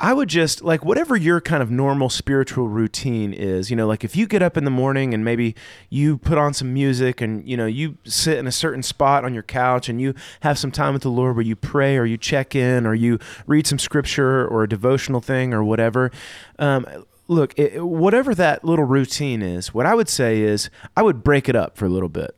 I 0.00 0.12
would 0.12 0.28
just 0.28 0.62
like 0.62 0.84
whatever 0.84 1.16
your 1.16 1.40
kind 1.40 1.60
of 1.60 1.72
normal 1.72 2.08
spiritual 2.08 2.68
routine 2.68 3.32
is, 3.32 3.68
you 3.68 3.74
know, 3.74 3.88
like 3.88 4.04
if 4.04 4.14
you 4.14 4.28
get 4.28 4.42
up 4.42 4.56
in 4.56 4.64
the 4.64 4.70
morning 4.70 5.12
and 5.12 5.24
maybe 5.24 5.56
you 5.90 6.18
put 6.18 6.38
on 6.38 6.54
some 6.54 6.72
music 6.72 7.20
and, 7.20 7.46
you 7.48 7.56
know, 7.56 7.66
you 7.78 7.96
sit 8.04 8.38
in 8.38 8.46
a 8.46 8.52
certain 8.52 8.82
spot 8.82 9.24
on 9.24 9.32
your 9.32 9.42
couch 9.42 9.88
and 9.88 10.00
you 10.00 10.14
have 10.40 10.58
some 10.58 10.70
time 10.70 10.92
with 10.92 11.02
the 11.02 11.10
Lord 11.10 11.36
where 11.36 11.44
you 11.44 11.56
pray 11.56 11.96
or 11.96 12.04
you 12.04 12.18
check 12.18 12.54
in 12.54 12.86
or 12.86 12.94
you 12.94 13.18
read 13.46 13.66
some 13.66 13.78
scripture 13.78 14.46
or 14.46 14.64
a 14.64 14.68
devotional 14.68 15.20
thing 15.20 15.54
or 15.54 15.62
whatever. 15.64 16.10
Um, 16.58 16.86
look, 17.28 17.58
it, 17.58 17.84
whatever 17.84 18.34
that 18.34 18.64
little 18.64 18.84
routine 18.84 19.42
is, 19.42 19.72
what 19.72 19.86
I 19.86 19.94
would 19.94 20.08
say 20.08 20.40
is 20.40 20.70
I 20.96 21.02
would 21.02 21.22
break 21.22 21.48
it 21.48 21.56
up 21.56 21.76
for 21.76 21.86
a 21.86 21.90
little 21.90 22.08
bit. 22.08 22.34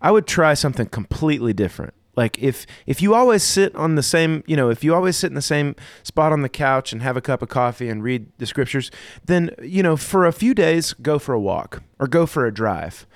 I 0.00 0.12
would 0.12 0.26
try 0.26 0.54
something 0.54 0.86
completely 0.86 1.52
different. 1.52 1.94
Like 2.18 2.36
if 2.40 2.66
if 2.84 3.00
you 3.00 3.14
always 3.14 3.44
sit 3.44 3.74
on 3.76 3.94
the 3.94 4.02
same, 4.02 4.42
you 4.46 4.56
know, 4.56 4.70
if 4.70 4.82
you 4.82 4.92
always 4.92 5.16
sit 5.16 5.28
in 5.28 5.34
the 5.34 5.40
same 5.40 5.76
spot 6.02 6.32
on 6.32 6.42
the 6.42 6.48
couch 6.48 6.92
and 6.92 7.00
have 7.00 7.16
a 7.16 7.20
cup 7.20 7.42
of 7.42 7.48
coffee 7.48 7.88
and 7.88 8.02
read 8.02 8.26
the 8.38 8.46
scriptures, 8.46 8.90
then 9.26 9.50
you 9.62 9.84
know, 9.84 9.96
for 9.96 10.26
a 10.26 10.32
few 10.32 10.52
days 10.52 10.94
go 10.94 11.20
for 11.20 11.32
a 11.32 11.38
walk 11.38 11.80
or 12.00 12.08
go 12.08 12.26
for 12.26 12.44
a 12.44 12.52
drive 12.52 13.06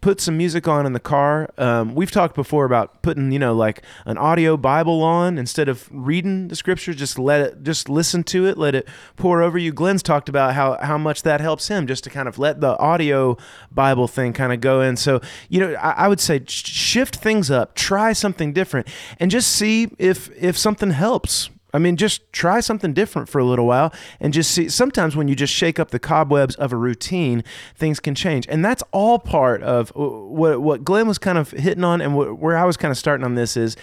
put 0.00 0.20
some 0.20 0.36
music 0.36 0.66
on 0.66 0.86
in 0.86 0.92
the 0.92 1.00
car. 1.00 1.50
Um, 1.58 1.94
we've 1.94 2.10
talked 2.10 2.34
before 2.34 2.64
about 2.64 3.02
putting, 3.02 3.32
you 3.32 3.38
know, 3.38 3.54
like 3.54 3.82
an 4.06 4.16
audio 4.18 4.56
Bible 4.56 5.02
on 5.02 5.38
instead 5.38 5.68
of 5.68 5.88
reading 5.92 6.48
the 6.48 6.56
scripture. 6.56 6.94
Just 6.94 7.18
let 7.18 7.40
it, 7.40 7.62
just 7.62 7.88
listen 7.88 8.24
to 8.24 8.46
it, 8.46 8.56
let 8.56 8.74
it 8.74 8.88
pour 9.16 9.42
over 9.42 9.58
you. 9.58 9.72
Glenn's 9.72 10.02
talked 10.02 10.28
about 10.28 10.54
how 10.54 10.78
how 10.80 10.98
much 10.98 11.22
that 11.22 11.40
helps 11.40 11.68
him 11.68 11.86
just 11.86 12.04
to 12.04 12.10
kind 12.10 12.28
of 12.28 12.38
let 12.38 12.60
the 12.60 12.78
audio 12.78 13.36
Bible 13.70 14.08
thing 14.08 14.32
kind 14.32 14.52
of 14.52 14.60
go 14.60 14.80
in. 14.80 14.96
So, 14.96 15.20
you 15.48 15.60
know, 15.60 15.74
I, 15.74 15.90
I 15.90 16.08
would 16.08 16.20
say 16.20 16.42
sh- 16.46 16.66
shift 16.66 17.16
things 17.16 17.50
up, 17.50 17.74
try 17.74 18.12
something 18.12 18.52
different, 18.52 18.88
and 19.18 19.30
just 19.30 19.52
see 19.52 19.90
if 19.98 20.30
if 20.36 20.56
something 20.56 20.90
helps. 20.90 21.50
I 21.72 21.78
mean, 21.78 21.96
just 21.96 22.32
try 22.32 22.60
something 22.60 22.92
different 22.92 23.28
for 23.28 23.38
a 23.38 23.44
little 23.44 23.66
while 23.66 23.92
and 24.20 24.32
just 24.32 24.50
see. 24.50 24.68
Sometimes 24.68 25.16
when 25.16 25.28
you 25.28 25.34
just 25.34 25.52
shake 25.52 25.78
up 25.78 25.90
the 25.90 25.98
cobwebs 25.98 26.54
of 26.56 26.72
a 26.72 26.76
routine, 26.76 27.44
things 27.74 28.00
can 28.00 28.14
change. 28.14 28.46
And 28.48 28.64
that's 28.64 28.82
all 28.92 29.18
part 29.18 29.62
of 29.62 29.92
uh, 29.96 30.00
what, 30.00 30.60
what 30.60 30.84
Glenn 30.84 31.06
was 31.06 31.18
kind 31.18 31.38
of 31.38 31.50
hitting 31.50 31.84
on 31.84 32.00
and 32.00 32.16
where 32.16 32.56
I 32.56 32.64
was 32.64 32.76
kind 32.76 32.90
of 32.90 32.98
starting 32.98 33.24
on 33.24 33.34
this 33.34 33.56
is 33.56 33.76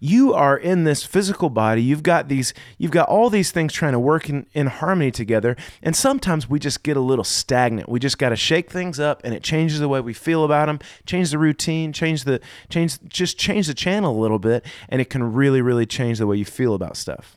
you 0.00 0.32
are 0.32 0.56
in 0.56 0.84
this 0.84 1.04
physical 1.04 1.50
body 1.50 1.82
you've 1.82 2.02
got 2.02 2.28
these 2.28 2.52
you've 2.78 2.90
got 2.90 3.08
all 3.08 3.30
these 3.30 3.52
things 3.52 3.72
trying 3.72 3.92
to 3.92 3.98
work 3.98 4.28
in, 4.28 4.46
in 4.54 4.66
harmony 4.66 5.10
together 5.10 5.56
and 5.82 5.94
sometimes 5.94 6.48
we 6.48 6.58
just 6.58 6.82
get 6.82 6.96
a 6.96 7.00
little 7.00 7.24
stagnant 7.24 7.88
we 7.88 8.00
just 8.00 8.18
got 8.18 8.30
to 8.30 8.36
shake 8.36 8.70
things 8.70 8.98
up 8.98 9.20
and 9.22 9.34
it 9.34 9.42
changes 9.42 9.78
the 9.78 9.88
way 9.88 10.00
we 10.00 10.14
feel 10.14 10.44
about 10.44 10.66
them 10.66 10.78
change 11.04 11.30
the 11.30 11.38
routine 11.38 11.92
change 11.92 12.24
the 12.24 12.40
change 12.68 12.98
just 13.08 13.38
change 13.38 13.66
the 13.66 13.74
channel 13.74 14.18
a 14.18 14.20
little 14.20 14.38
bit 14.38 14.64
and 14.88 15.00
it 15.00 15.10
can 15.10 15.32
really 15.32 15.60
really 15.60 15.86
change 15.86 16.18
the 16.18 16.26
way 16.26 16.36
you 16.36 16.44
feel 16.44 16.74
about 16.74 16.96
stuff 16.96 17.36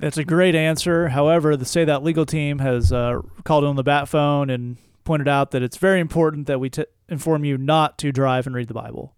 That's 0.00 0.16
a 0.16 0.24
great 0.24 0.54
answer. 0.54 1.08
However, 1.08 1.56
the 1.56 1.64
Say 1.64 1.84
That 1.84 2.04
Legal 2.04 2.24
team 2.24 2.60
has 2.60 2.92
uh, 2.92 3.20
called 3.42 3.64
on 3.64 3.74
the 3.74 3.82
bat 3.82 4.08
phone 4.08 4.48
and 4.48 4.76
pointed 5.02 5.26
out 5.26 5.50
that 5.50 5.62
it's 5.62 5.76
very 5.76 5.98
important 5.98 6.46
that 6.46 6.60
we 6.60 6.70
t- 6.70 6.84
inform 7.08 7.44
you 7.44 7.58
not 7.58 7.98
to 7.98 8.12
drive 8.12 8.46
and 8.46 8.54
read 8.54 8.68
the 8.68 8.74
Bible. 8.74 9.14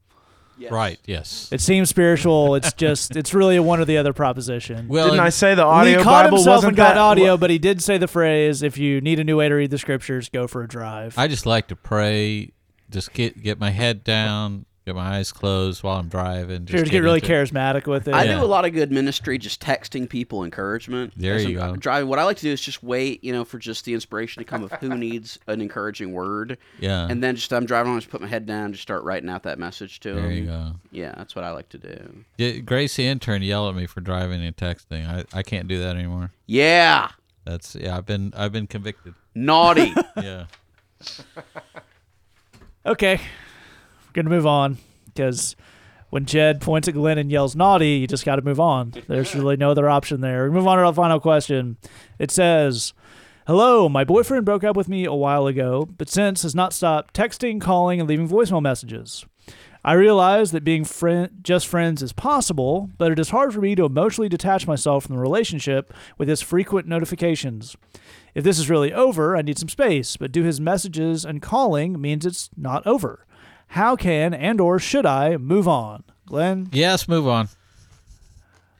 Yes. 0.60 0.70
Right. 0.70 1.00
Yes. 1.06 1.48
It 1.50 1.60
seems 1.60 1.88
spiritual. 1.88 2.54
It's 2.54 2.72
just, 2.74 3.16
it's 3.16 3.32
really 3.32 3.56
a 3.56 3.62
one 3.62 3.80
or 3.80 3.84
the 3.86 3.96
other 3.96 4.12
proposition. 4.12 4.88
Well, 4.88 5.06
didn't 5.06 5.20
I 5.20 5.30
say 5.30 5.54
the 5.54 5.64
Lee 5.64 5.70
audio 5.70 6.02
caught 6.02 6.24
bible 6.24 6.36
himself 6.36 6.56
wasn't 6.56 6.68
and 6.70 6.76
got 6.76 6.94
that 6.94 6.98
audio, 6.98 7.36
but 7.36 7.48
he 7.50 7.58
did 7.58 7.82
say 7.82 7.96
the 7.98 8.06
phrase, 8.08 8.62
if 8.62 8.76
you 8.76 9.00
need 9.00 9.18
a 9.18 9.24
new 9.24 9.38
way 9.38 9.48
to 9.48 9.54
read 9.54 9.70
the 9.70 9.78
scriptures, 9.78 10.28
go 10.28 10.46
for 10.46 10.62
a 10.62 10.68
drive. 10.68 11.16
I 11.16 11.28
just 11.28 11.46
like 11.46 11.68
to 11.68 11.76
pray. 11.76 12.52
Just 12.90 13.12
get 13.12 13.40
get 13.40 13.58
my 13.60 13.70
head 13.70 14.02
down, 14.02 14.66
get 14.90 14.96
my 14.96 15.16
eyes 15.16 15.32
closed 15.32 15.82
while 15.82 15.96
I'm 15.98 16.08
driving. 16.08 16.66
Just 16.66 16.76
Sure, 16.76 16.84
to 16.84 16.90
get 16.90 17.00
really 17.02 17.20
into 17.20 17.32
it. 17.32 17.46
charismatic 17.50 17.86
with 17.86 18.08
it. 18.08 18.14
I 18.14 18.24
Yeah. 18.24 18.38
do 18.38 18.44
a 18.44 18.46
lot 18.46 18.64
of 18.64 18.72
good 18.72 18.90
ministry 18.92 19.38
just 19.38 19.60
texting 19.62 20.08
people 20.08 20.44
encouragement. 20.44 21.12
There 21.16 21.34
as 21.34 21.44
you 21.44 21.60
I'm 21.60 21.70
go. 21.74 21.76
Driving. 21.76 22.08
What 22.08 22.18
I 22.18 22.24
like 22.24 22.36
to 22.38 22.42
do 22.42 22.50
is 22.52 22.60
just 22.60 22.82
wait, 22.82 23.22
you 23.24 23.32
know, 23.32 23.44
for 23.44 23.58
just 23.58 23.84
the 23.84 23.94
inspiration 23.94 24.40
to 24.40 24.44
come 24.44 24.62
of 24.62 24.72
who 24.72 24.88
needs 24.96 25.38
an 25.46 25.60
encouraging 25.60 26.12
word. 26.12 26.58
Yeah. 26.78 27.06
And 27.08 27.22
then 27.22 27.36
just 27.36 27.52
I'm 27.52 27.66
driving 27.66 27.92
on, 27.92 27.98
just 28.00 28.10
put 28.10 28.20
my 28.20 28.26
head 28.28 28.46
down, 28.46 28.72
just 28.72 28.82
start 28.82 29.04
writing 29.04 29.30
out 29.30 29.42
that 29.44 29.58
message 29.58 30.00
to 30.00 30.14
them. 30.14 30.22
there 30.22 30.32
you 30.32 30.46
go. 30.46 30.72
Yeah, 30.90 31.14
that's 31.16 31.34
what 31.34 31.44
I 31.44 31.52
like 31.52 31.68
to 31.70 31.78
do. 31.78 32.24
Yeah, 32.38 32.58
Grace 32.58 32.96
the 32.96 33.06
intern 33.06 33.42
yell 33.42 33.68
at 33.68 33.74
me 33.74 33.86
for 33.86 34.00
driving 34.00 34.42
and 34.44 34.56
texting. 34.56 35.08
I, 35.08 35.24
I 35.38 35.42
can't 35.42 35.68
do 35.68 35.78
that 35.80 35.96
anymore. 35.96 36.32
Yeah, 36.46 37.10
That's 37.44 37.74
yeah. 37.74 37.96
I've 37.96 38.06
been 38.06 38.32
I've 38.36 38.52
been 38.52 38.66
convicted. 38.66 39.14
naughty. 39.34 39.94
Yeah. 40.20 40.44
Okay, 42.86 43.16
we're 43.16 43.22
gonna 44.12 44.30
move 44.30 44.46
on 44.46 44.78
because 45.06 45.56
when 46.10 46.26
Jed 46.26 46.60
points 46.60 46.88
at 46.88 46.94
Glenn 46.94 47.18
and 47.18 47.30
yells 47.30 47.56
"naughty," 47.56 47.92
you 47.92 48.06
just 48.06 48.24
got 48.24 48.36
to 48.36 48.42
move 48.42 48.60
on. 48.60 48.92
There's 49.08 49.34
really 49.34 49.56
no 49.56 49.70
other 49.70 49.88
option 49.88 50.20
there. 50.20 50.44
We 50.44 50.50
move 50.50 50.66
on 50.66 50.78
to 50.78 50.84
our 50.84 50.92
final 50.92 51.20
question. 51.20 51.76
It 52.18 52.30
says, 52.30 52.92
"Hello, 53.46 53.88
my 53.88 54.04
boyfriend 54.04 54.44
broke 54.44 54.64
up 54.64 54.76
with 54.76 54.88
me 54.88 55.04
a 55.04 55.14
while 55.14 55.46
ago, 55.46 55.88
but 55.96 56.08
since 56.08 56.42
has 56.42 56.54
not 56.54 56.72
stopped 56.72 57.14
texting, 57.14 57.60
calling, 57.60 58.00
and 58.00 58.08
leaving 58.08 58.28
voicemail 58.28 58.62
messages." 58.62 59.24
I 59.82 59.94
realize 59.94 60.52
that 60.52 60.62
being 60.62 60.84
friend, 60.84 61.30
just 61.42 61.66
friends 61.66 62.02
is 62.02 62.12
possible, 62.12 62.90
but 62.98 63.12
it 63.12 63.18
is 63.18 63.30
hard 63.30 63.54
for 63.54 63.62
me 63.62 63.74
to 63.76 63.86
emotionally 63.86 64.28
detach 64.28 64.66
myself 64.66 65.06
from 65.06 65.14
the 65.16 65.22
relationship 65.22 65.94
with 66.18 66.28
his 66.28 66.42
frequent 66.42 66.86
notifications. 66.86 67.76
If 68.34 68.44
this 68.44 68.58
is 68.58 68.68
really 68.68 68.92
over, 68.92 69.38
I 69.38 69.42
need 69.42 69.58
some 69.58 69.70
space, 69.70 70.18
but 70.18 70.32
do 70.32 70.42
his 70.42 70.60
messages 70.60 71.24
and 71.24 71.40
calling 71.40 71.98
means 71.98 72.26
it's 72.26 72.50
not 72.58 72.86
over. 72.86 73.24
How 73.74 73.96
can 73.96 74.34
and 74.34 74.60
or 74.60 74.78
should 74.78 75.06
I 75.06 75.36
move 75.36 75.66
on? 75.68 76.04
Glenn, 76.26 76.68
Yes. 76.72 77.08
Move 77.08 77.26
on. 77.26 77.48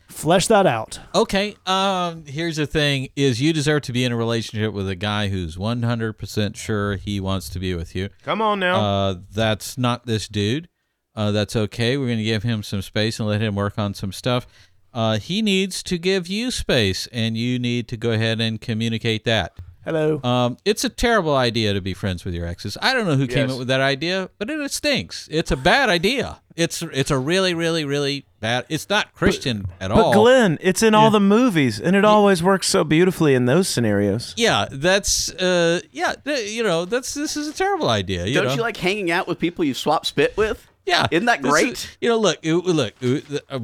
flesh 0.09 0.47
that 0.49 0.67
out. 0.67 0.99
Okay. 1.15 1.57
Um. 1.67 2.25
Here's 2.27 2.57
the 2.57 2.67
thing: 2.67 3.09
is 3.17 3.41
you 3.41 3.53
deserve 3.53 3.83
to 3.83 3.93
be 3.93 4.05
in 4.05 4.13
a 4.13 4.17
relationship 4.17 4.73
with 4.73 4.89
a 4.89 4.97
guy 4.97 5.29
who's 5.29 5.57
100% 5.57 6.57
sure 6.57 6.97
he 6.97 7.21
wants 7.21 7.49
to 7.51 7.59
be 7.59 7.75
with 7.75 7.95
you. 7.95 8.09
come 8.25 8.43
on 8.43 8.61
now 8.61 8.81
Uh, 8.81 9.15
that's 9.33 9.79
not 9.79 10.07
this 10.07 10.29
dude. 10.29 10.69
Uh, 11.15 11.31
that's 11.33 11.57
okay. 11.57 11.97
We're 11.97 12.09
gonna 12.09 12.23
give 12.23 12.43
him 12.43 12.63
some 12.63 12.83
space 12.83 13.19
and 13.19 13.29
let 13.29 13.41
him 13.41 13.55
work 13.55 13.79
on 13.79 13.95
some 13.95 14.13
stuff. 14.13 14.47
Uh, 14.93 15.19
he 15.19 15.41
needs 15.43 15.83
to 15.85 15.99
give 15.99 16.27
you 16.27 16.51
space, 16.51 17.07
and 17.13 17.37
you 17.37 17.59
need 17.59 17.87
to 17.89 17.97
go 17.97 18.11
ahead 18.11 18.41
and 18.41 18.61
communicate 18.61 19.25
that. 19.25 19.53
Hello. 19.85 20.21
Um, 20.23 20.59
it's 20.65 20.85
a 20.85 20.91
terrible 20.91 21.35
idea 21.35 21.73
to 21.73 21.81
be 21.81 21.95
friends 21.95 22.25
with 22.25 22.35
your 22.35 22.47
exes. 22.47 22.77
I 22.83 22.93
don't 22.93 23.07
know 23.07 23.17
who 23.17 23.27
came 23.27 23.51
up 23.51 23.59
with 23.59 23.69
that 23.69 23.81
idea, 23.81 24.29
but 24.39 24.51
it, 24.51 24.71
stinks. 24.71 25.27
It's 25.31 25.51
a 25.51 25.57
bad 25.57 25.89
idea. 25.89 26.41
It's 26.55 26.83
it's 26.83 27.11
a 27.11 27.19
really 27.19 27.55
really 27.55 27.87
really 27.87 28.27
bad. 28.41 28.67
It's 28.69 28.89
not 28.91 29.15
Christian 29.15 29.67
at 29.81 29.89
but 29.89 29.93
all. 29.93 30.13
But 30.13 30.19
Glenn 30.21 30.59
it's 30.61 30.83
in 30.83 30.95
all 30.95 31.11
the 31.11 31.21
movies 31.21 31.81
and 31.81 31.97
it 31.97 32.05
always 32.05 32.43
works 32.43 32.67
so 32.69 32.85
beautifully 32.85 33.35
in 33.35 33.47
those 33.47 33.69
scenarios 33.69 34.35
yeah, 34.37 34.67
that's 34.71 35.31
uh 35.31 35.81
yeah, 35.93 36.15
th- 36.23 36.51
you 36.51 36.63
know, 36.63 36.85
that's 36.85 37.15
this 37.15 37.37
is 37.37 37.49
a 37.49 37.53
terrible 37.55 37.89
idea. 37.89 38.27
You 38.27 38.35
Don't 38.35 38.45
know? 38.47 38.55
you 38.55 38.61
like 38.61 38.77
hanging 38.77 39.11
out 39.11 39.27
with 39.27 39.39
people 39.39 39.65
you 39.65 39.73
swap 39.73 40.05
spit 40.05 40.37
with? 40.37 40.67
Yeah, 40.85 41.07
Isn't 41.11 41.27
that 41.27 41.41
great? 41.41 41.73
is- 41.73 41.97
you 42.01 42.09
know, 42.09 42.19
look, 42.19 42.45
uh, 42.45 42.51
look, 42.51 42.95
uh, 43.03 43.21
a, 43.49 43.63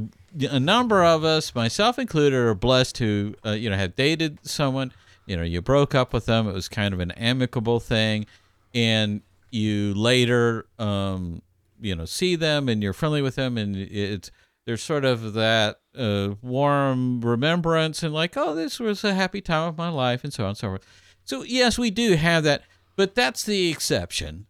a 0.54 0.60
number 0.60 1.02
of 1.04 1.24
us, 1.24 1.54
myself 1.54 1.98
included, 1.98 2.36
are 2.36 2.54
blessed 2.54 2.98
who 2.98 3.34
uh, 3.44 3.50
you 3.50 3.68
know, 3.68 3.76
have 3.76 3.96
dated 3.96 4.38
someone. 4.42 4.92
You 5.26 5.36
know, 5.36 5.42
you 5.42 5.60
broke 5.60 5.94
up 5.94 6.12
with 6.12 6.26
them. 6.26 6.48
It 6.48 6.54
was 6.54 6.68
kind 6.68 6.94
of 6.94 7.00
an 7.00 7.10
amicable 7.12 7.80
thing, 7.80 8.26
and 8.74 9.22
you 9.50 9.92
later, 9.94 10.66
um, 10.78 11.42
you 11.80 11.94
know, 11.94 12.04
see 12.04 12.36
them 12.36 12.68
and 12.68 12.82
you're 12.82 12.92
friendly 12.92 13.22
with 13.22 13.34
them, 13.34 13.58
and 13.58 13.76
it's 13.76 14.30
there's 14.66 14.82
sort 14.82 15.04
of 15.04 15.34
that 15.34 15.78
uh, 15.96 16.30
warm 16.42 17.20
remembrance 17.20 18.02
and 18.02 18.12
like, 18.12 18.36
oh, 18.36 18.54
this 18.54 18.80
was 18.80 19.04
a 19.04 19.14
happy 19.14 19.40
time 19.40 19.68
of 19.68 19.78
my 19.78 19.88
life, 19.88 20.24
and 20.24 20.32
so 20.32 20.44
on 20.44 20.50
and 20.50 20.58
so 20.58 20.68
forth. 20.68 20.86
So 21.24 21.42
yes, 21.42 21.76
we 21.78 21.90
do 21.90 22.14
have 22.14 22.44
that, 22.44 22.62
but 22.96 23.14
that's 23.14 23.42
the 23.44 23.68
exception. 23.70 24.46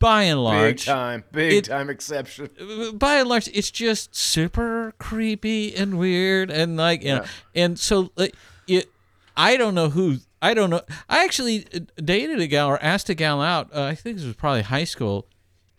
By 0.00 0.24
and 0.24 0.42
large, 0.42 0.78
big 0.86 0.86
time 0.86 1.24
big 1.30 1.52
it- 1.52 1.64
time 1.66 1.90
exception 1.90 2.48
by 2.94 3.16
and 3.16 3.28
large, 3.28 3.46
it's 3.48 3.70
just 3.70 4.16
super 4.16 4.94
creepy 4.98 5.74
and 5.76 5.96
weird, 5.98 6.50
and 6.50 6.76
like 6.76 7.02
you 7.02 7.14
know, 7.16 7.24
and 7.54 7.78
so 7.78 8.10
like 8.16 8.34
it. 8.66 8.90
I 9.36 9.56
don't 9.56 9.74
know 9.74 9.90
who. 9.90 10.18
I 10.40 10.54
don't 10.54 10.70
know. 10.70 10.82
I 11.08 11.24
actually 11.24 11.66
uh, 11.74 11.80
dated 12.02 12.40
a 12.40 12.46
gal 12.46 12.68
or 12.68 12.82
asked 12.82 13.08
a 13.08 13.14
gal 13.14 13.40
out. 13.42 13.68
Uh, 13.74 13.82
I 13.82 13.94
think 13.94 14.16
this 14.16 14.26
was 14.26 14.36
probably 14.36 14.62
high 14.62 14.84
school, 14.84 15.26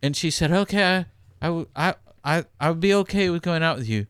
and 0.02 0.16
she 0.16 0.30
said, 0.30 0.52
"Okay, 0.52 1.06
I, 1.42 1.48
I, 1.48 1.66
I, 1.76 1.96
I, 2.24 2.46
I 2.60 2.70
would 2.70 2.80
be 2.80 2.94
okay 2.94 3.30
with 3.30 3.42
going 3.42 3.64
out 3.64 3.78
with 3.78 3.88
you, 3.88 4.08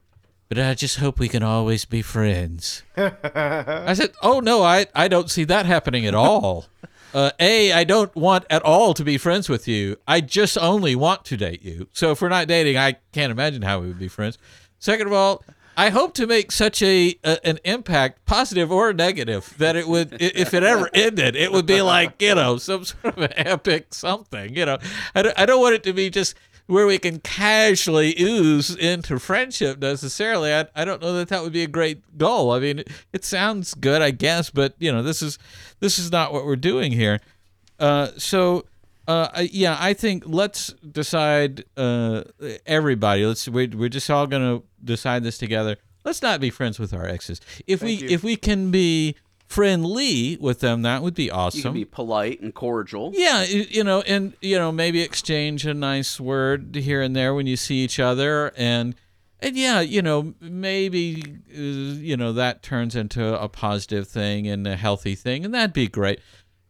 but 0.49 0.59
I 0.59 0.73
just 0.73 0.97
hope 0.97 1.19
we 1.19 1.27
can 1.27 1.43
always 1.43 1.85
be 1.85 2.01
friends." 2.01 2.83
I 2.97 3.93
said, 3.93 4.13
"Oh 4.21 4.39
no, 4.39 4.63
I, 4.63 4.87
I 4.95 5.07
don't 5.07 5.29
see 5.29 5.43
that 5.45 5.65
happening 5.65 6.05
at 6.05 6.15
all." 6.15 6.65
Uh, 7.13 7.31
a, 7.39 7.71
I 7.71 7.83
don't 7.85 8.13
want 8.15 8.45
at 8.49 8.61
all 8.63 8.93
to 8.93 9.03
be 9.03 9.17
friends 9.17 9.47
with 9.47 9.67
you. 9.67 9.97
I 10.07 10.19
just 10.21 10.57
only 10.57 10.93
want 10.95 11.23
to 11.25 11.37
date 11.37 11.63
you. 11.63 11.87
So 11.93 12.11
if 12.11 12.21
we're 12.21 12.29
not 12.29 12.47
dating, 12.47 12.77
I 12.77 12.97
can't 13.13 13.31
imagine 13.31 13.61
how 13.61 13.79
we 13.79 13.87
would 13.87 13.97
be 13.97 14.09
friends. 14.09 14.37
Second 14.77 15.07
of 15.07 15.13
all, 15.13 15.43
I 15.79 15.91
hope 15.91 16.15
to 16.15 16.25
make 16.25 16.51
such 16.51 16.81
a, 16.81 17.15
a 17.23 17.47
an 17.47 17.59
impact, 17.63 18.25
positive 18.25 18.71
or 18.71 18.93
negative, 18.93 19.53
that 19.59 19.75
it 19.75 19.87
would, 19.87 20.17
if 20.19 20.55
it 20.55 20.63
ever 20.63 20.89
ended, 20.91 21.35
it 21.35 21.51
would 21.51 21.67
be 21.67 21.83
like 21.83 22.19
you 22.19 22.33
know 22.33 22.57
some 22.57 22.83
sort 22.83 23.15
of 23.15 23.31
epic 23.35 23.93
something. 23.93 24.55
You 24.55 24.65
know, 24.65 24.77
I 25.13 25.21
don't, 25.21 25.39
I 25.39 25.45
don't 25.45 25.61
want 25.61 25.75
it 25.75 25.83
to 25.83 25.93
be 25.93 26.09
just 26.09 26.33
where 26.65 26.87
we 26.87 26.97
can 26.97 27.19
casually 27.19 28.15
ooze 28.19 28.75
into 28.75 29.19
friendship 29.19 29.79
necessarily. 29.79 30.51
I, 30.51 30.65
I 30.75 30.83
don't 30.83 31.01
know 31.01 31.13
that 31.13 31.29
that 31.29 31.43
would 31.43 31.53
be 31.53 31.63
a 31.63 31.67
great 31.67 32.17
goal. 32.17 32.51
I 32.51 32.59
mean, 32.59 32.79
it, 32.79 32.89
it 33.13 33.23
sounds 33.23 33.75
good, 33.75 34.01
I 34.01 34.09
guess, 34.09 34.49
but 34.49 34.73
you 34.79 34.91
know, 34.91 35.03
this 35.03 35.21
is 35.21 35.37
this 35.79 35.99
is 35.99 36.11
not 36.11 36.33
what 36.33 36.43
we're 36.43 36.55
doing 36.55 36.91
here. 36.91 37.21
Uh, 37.79 38.09
so. 38.17 38.65
Uh, 39.07 39.29
yeah, 39.51 39.77
I 39.79 39.93
think 39.93 40.23
let's 40.25 40.73
decide. 40.91 41.63
Uh, 41.77 42.23
everybody, 42.65 43.25
let's 43.25 43.47
we're, 43.47 43.69
we're 43.73 43.89
just 43.89 44.09
all 44.09 44.27
gonna 44.27 44.61
decide 44.83 45.23
this 45.23 45.37
together. 45.37 45.77
Let's 46.03 46.21
not 46.21 46.39
be 46.41 46.49
friends 46.49 46.77
with 46.79 46.93
our 46.93 47.05
exes. 47.05 47.39
If 47.67 47.81
we 47.81 47.95
if 47.95 48.23
we 48.23 48.35
can 48.35 48.69
be 48.71 49.15
friendly 49.47 50.37
with 50.39 50.59
them, 50.59 50.81
that 50.81 51.01
would 51.01 51.13
be 51.13 51.25
You 51.25 51.31
awesome. 51.31 51.61
can 51.61 51.73
be 51.73 51.85
polite 51.85 52.41
and 52.41 52.53
cordial. 52.53 53.11
Yeah, 53.13 53.43
you 53.43 53.83
know, 53.83 54.01
and 54.01 54.33
you 54.41 54.57
know, 54.57 54.71
maybe 54.71 55.01
exchange 55.01 55.65
a 55.65 55.73
nice 55.73 56.19
word 56.19 56.75
here 56.75 57.01
and 57.01 57.15
there 57.15 57.33
when 57.33 57.47
you 57.47 57.55
see 57.57 57.77
each 57.77 57.99
other, 57.99 58.51
and 58.57 58.93
and 59.39 59.55
yeah, 59.55 59.79
you 59.81 60.01
know, 60.01 60.33
maybe 60.41 61.23
uh, 61.55 61.59
you 61.59 62.17
know 62.17 62.33
that 62.33 62.61
turns 62.61 62.95
into 62.95 63.39
a 63.41 63.47
positive 63.47 64.07
thing 64.07 64.47
and 64.47 64.67
a 64.67 64.75
healthy 64.75 65.15
thing, 65.15 65.45
and 65.45 65.53
that'd 65.53 65.73
be 65.73 65.87
great. 65.87 66.19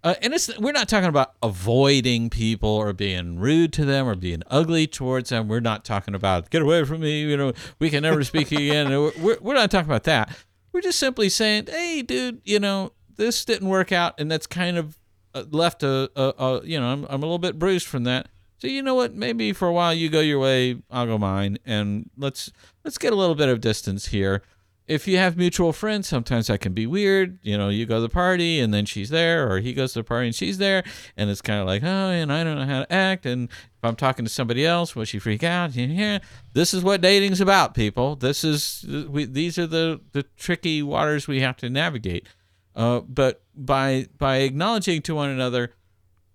Uh, 0.08 0.16
and 0.22 0.34
it's 0.34 0.58
we're 0.58 0.72
not 0.72 0.88
talking 0.88 1.10
about 1.10 1.34
avoiding 1.44 2.30
people 2.30 2.70
or 2.70 2.94
being 2.94 3.38
rude 3.38 3.74
to 3.74 3.84
them 3.84 4.08
or 4.08 4.16
being 4.16 4.42
ugly 4.48 4.88
towards 4.88 5.32
them. 5.32 5.50
We're 5.50 5.60
not 5.60 5.84
talking 5.84 6.16
about 6.16 6.50
get 6.50 6.62
away 6.62 6.86
from 6.86 7.02
me. 7.02 7.22
You 7.22 7.36
know, 7.36 7.52
we 7.80 7.90
can 7.90 8.04
never 8.04 8.24
speak 8.24 8.54
again. 8.54 8.90
We're, 8.90 9.38
we're 9.42 9.54
not 9.54 9.70
talking 9.70 9.90
about 9.90 10.06
that. 10.06 10.34
We're 10.72 10.80
just 10.80 10.98
simply 10.98 11.28
saying, 11.28 11.66
hey, 11.68 12.04
dude, 12.04 12.40
you 12.46 12.58
know, 12.58 12.94
this 13.18 13.44
didn't 13.44 13.68
work 13.68 13.92
out, 13.92 14.18
and 14.18 14.32
that's 14.32 14.48
kind 14.48 14.78
of 14.78 14.98
uh, 15.36 15.44
left 15.52 15.84
a, 15.84 16.10
a, 16.16 16.34
a 16.38 16.66
you 16.66 16.80
know 16.80 16.88
I'm, 16.88 17.06
I'm 17.10 17.22
a 17.22 17.26
little 17.26 17.38
bit 17.38 17.60
bruised 17.60 17.86
from 17.86 18.06
that 18.06 18.30
so 18.60 18.68
you 18.68 18.82
know 18.82 18.96
what 18.96 19.14
maybe 19.14 19.52
for 19.52 19.68
a 19.68 19.74
while 19.74 19.94
you 19.94 20.10
go 20.10 20.22
your 20.22 20.40
way 20.40 20.82
i'll 20.90 21.06
go 21.06 21.18
mine 21.18 21.58
and 21.66 22.10
let's 22.18 22.52
let's 22.84 22.98
get 22.98 23.14
a 23.14 23.16
little 23.16 23.36
bit 23.36 23.50
of 23.50 23.62
distance 23.62 24.08
here 24.08 24.42
if 24.88 25.08
you 25.08 25.18
have 25.18 25.38
mutual 25.38 25.74
friends 25.74 26.08
sometimes 26.08 26.48
that 26.48 26.62
can 26.62 26.74
be 26.74 26.88
weird. 26.88 27.40
You 27.42 27.58
know 27.58 27.70
you 27.70 27.86
go 27.86 27.96
to 27.96 28.02
the 28.02 28.10
party 28.10 28.60
and 28.60 28.74
then 28.74 28.86
she's 28.86 29.10
there 29.10 29.52
or 29.52 29.60
he 29.60 29.74
goes 29.74 29.94
to 29.94 30.00
the 30.00 30.04
party 30.04 30.28
and 30.28 30.36
she's 30.36 30.58
there 30.58 30.84
and 31.16 31.30
it's 31.30 31.42
kind 31.42 31.60
of 31.60 31.68
like 31.68 31.84
oh 31.84 32.10
and 32.10 32.32
i 32.32 32.44
don't 32.44 32.58
know 32.58 32.66
how 32.66 32.80
to 32.80 32.94
act 32.94 33.26
and 33.26 33.50
if 33.50 33.84
i'm 33.84 33.96
talking 33.96 34.24
to 34.26 34.32
somebody 34.32 34.66
else 34.66 34.96
will 34.96 35.06
she 35.06 35.20
freak 35.20 35.44
out? 35.44 35.76
Yeah 35.76 36.20
this 36.58 36.74
is 36.74 36.84
what 36.84 37.02
dating's 37.02 37.40
about 37.40 37.76
people. 37.76 38.16
This 38.16 38.44
is 38.44 38.84
we, 39.10 39.26
these 39.26 39.60
are 39.60 39.68
the 39.68 40.02
the 40.14 40.24
tricky 40.36 40.82
waters 40.82 41.28
we 41.28 41.42
have 41.42 41.56
to 41.58 41.70
navigate. 41.70 42.28
Uh, 42.76 43.02
but 43.02 43.44
by 43.56 44.08
by 44.18 44.38
acknowledging 44.38 45.04
to 45.04 45.14
one 45.14 45.30
another, 45.30 45.74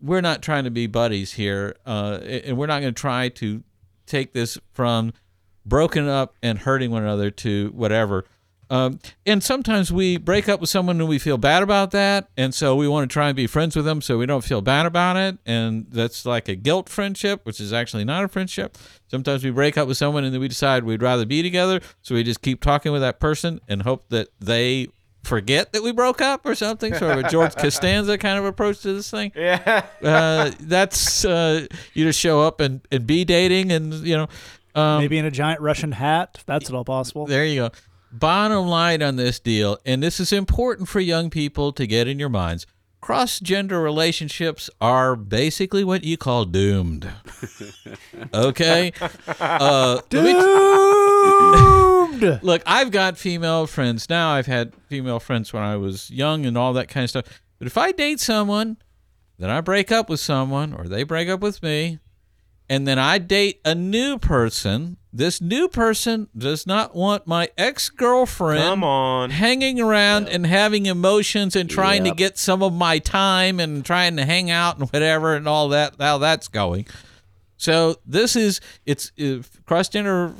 we're 0.01 0.21
not 0.21 0.43
trying 0.43 0.63
to 0.65 0.71
be 0.71 0.87
buddies 0.87 1.33
here, 1.33 1.75
uh, 1.87 2.21
and 2.23 2.57
we're 2.57 2.67
not 2.67 2.81
going 2.81 2.95
to 2.95 3.01
try 3.01 3.29
to 3.29 3.65
take 4.07 4.33
this 4.33 4.59
from 4.73 5.13
broken 5.67 6.09
up 6.09 6.35
and 6.43 6.61
hurting 6.61 6.93
one 6.93 7.03
another 7.03 7.31
to 7.31 7.73
whatever. 7.75 8.25
Um, 8.73 9.01
and 9.27 9.45
sometimes 9.45 9.93
we 9.93 10.16
break 10.16 10.49
up 10.49 10.59
with 10.59 10.70
someone 10.70 10.99
and 10.99 11.07
we 11.07 11.18
feel 11.18 11.37
bad 11.37 11.62
about 11.62 11.91
that, 11.91 12.31
and 12.39 12.55
so 12.55 12.75
we 12.75 12.89
want 12.89 13.09
to 13.09 13.12
try 13.12 13.29
and 13.29 13.37
be 13.37 13.47
friends 13.47 13.77
with 13.77 13.85
them 13.85 14.01
so 14.01 14.16
we 14.16 14.25
don't 14.25 14.43
feel 14.43 14.62
bad 14.62 14.87
about 14.87 15.18
it. 15.18 15.37
And 15.45 15.87
that's 15.91 16.25
like 16.25 16.49
a 16.49 16.55
guilt 16.55 16.89
friendship, 16.89 17.45
which 17.45 17.61
is 17.61 17.70
actually 17.75 18.05
not 18.07 18.25
a 18.25 18.29
friendship. 18.29 18.79
Sometimes 19.09 19.45
we 19.45 19.51
break 19.51 19.77
up 19.77 19.89
with 19.89 19.99
someone 19.99 20.25
and 20.25 20.33
then 20.33 20.41
we 20.41 20.49
decide 20.49 20.85
we'd 20.85 21.03
rather 21.03 21.27
be 21.27 21.43
together, 21.43 21.81
so 22.01 22.14
we 22.14 22.23
just 22.23 22.41
keep 22.41 22.62
talking 22.62 22.93
with 22.93 23.03
that 23.03 23.20
person 23.20 23.61
and 23.68 23.83
hope 23.83 24.09
that 24.09 24.29
they 24.41 24.89
forget 25.23 25.75
that 25.75 25.83
we 25.83 25.93
broke 25.93 26.23
up 26.23 26.47
or 26.47 26.55
something. 26.55 26.95
Sort 26.95 27.18
of 27.18 27.27
a 27.27 27.29
George 27.29 27.55
Costanza 27.59 28.16
kind 28.16 28.39
of 28.39 28.47
approach 28.47 28.81
to 28.81 28.95
this 28.95 29.11
thing. 29.11 29.33
Yeah. 29.37 29.85
Uh, 30.03 30.51
that's 30.61 31.27
uh, 31.27 31.66
you 31.93 32.07
just 32.07 32.18
show 32.18 32.41
up 32.41 32.61
and, 32.61 32.81
and 32.91 33.07
be 33.07 33.27
dating, 33.27 33.70
and 33.70 33.93
you 33.93 34.16
know. 34.16 34.29
Um, 34.75 35.03
Maybe 35.03 35.18
in 35.18 35.27
a 35.27 35.31
giant 35.31 35.61
Russian 35.61 35.93
hat. 35.93 36.43
That's 36.47 36.70
at 36.70 36.75
all 36.75 36.87
possible. 36.87 37.27
there 37.27 37.45
you 37.45 37.68
go. 37.68 37.70
Bottom 38.13 38.67
line 38.67 39.03
on 39.03 39.17
this 39.17 39.41
deal, 39.41 39.79
and 39.87 40.03
this 40.03 40.21
is 40.21 40.33
important 40.33 40.89
for 40.89 41.01
young 41.01 41.31
people 41.31 41.73
to 41.73 41.87
get 41.87 42.07
in 42.07 42.19
your 42.19 42.29
minds. 42.29 42.67
Cross 43.01 43.41
gender 43.41 43.81
relationships 43.81 44.69
are 44.81 45.17
basically 45.17 45.83
what 45.83 46.05
you 46.05 46.17
call 46.17 46.45
doomed. 46.45 47.09
Okay? 48.35 48.93
Uh, 49.41 50.01
let 50.11 50.25
me- 50.25 50.33
Doomed. 52.21 52.43
Look, 52.43 52.63
I've 52.67 52.91
got 52.91 53.19
female 53.19 53.67
friends 53.67 54.09
now. 54.09 54.31
I've 54.31 54.47
had 54.47 54.73
female 54.89 55.19
friends 55.21 55.53
when 55.53 55.63
I 55.63 55.77
was 55.77 56.11
young 56.11 56.47
and 56.47 56.57
all 56.57 56.73
that 56.75 56.89
kind 56.89 57.05
of 57.05 57.11
stuff. 57.11 57.43
But 57.59 57.67
if 57.67 57.77
I 57.77 57.93
date 57.93 58.21
someone, 58.21 58.77
then 59.39 59.51
I 59.51 59.61
break 59.61 59.91
up 59.93 60.09
with 60.09 60.21
someone, 60.21 60.73
or 60.73 60.85
they 60.85 61.03
break 61.03 61.29
up 61.29 61.41
with 61.41 61.63
me, 61.63 61.99
and 62.69 62.87
then 62.87 62.99
I 62.99 63.19
date 63.19 63.61
a 63.65 63.75
new 63.75 64.19
person, 64.19 64.97
this 65.13 65.41
new 65.41 65.69
person 65.69 66.29
does 66.37 66.67
not 66.67 66.95
want 66.97 67.27
my 67.27 67.49
ex 67.59 67.91
girlfriend 67.91 68.63
Come 68.63 68.83
on. 68.85 69.31
hanging 69.31 69.79
around 69.81 70.29
and 70.29 70.47
having 70.47 70.87
emotions 70.87 71.55
and 71.55 71.69
trying 71.69 72.07
Yep. 72.07 72.15
to 72.15 72.19
get 72.19 72.39
some 72.39 72.63
of 72.63 72.73
my 72.73 72.99
time 72.99 73.61
and 73.61 73.85
trying 73.85 74.17
to 74.17 74.25
hang 74.25 74.51
out 74.51 74.79
and 74.79 74.89
whatever 74.91 75.35
and 75.37 75.47
all 75.47 75.69
that 75.69 75.97
how 76.01 76.19
that's 76.19 76.49
going. 76.49 76.87
So 77.57 77.97
this 78.07 78.35
is 78.37 78.61
it's 78.87 79.13
uh, 79.21 79.43
cross 79.67 79.89
gender 79.89 80.35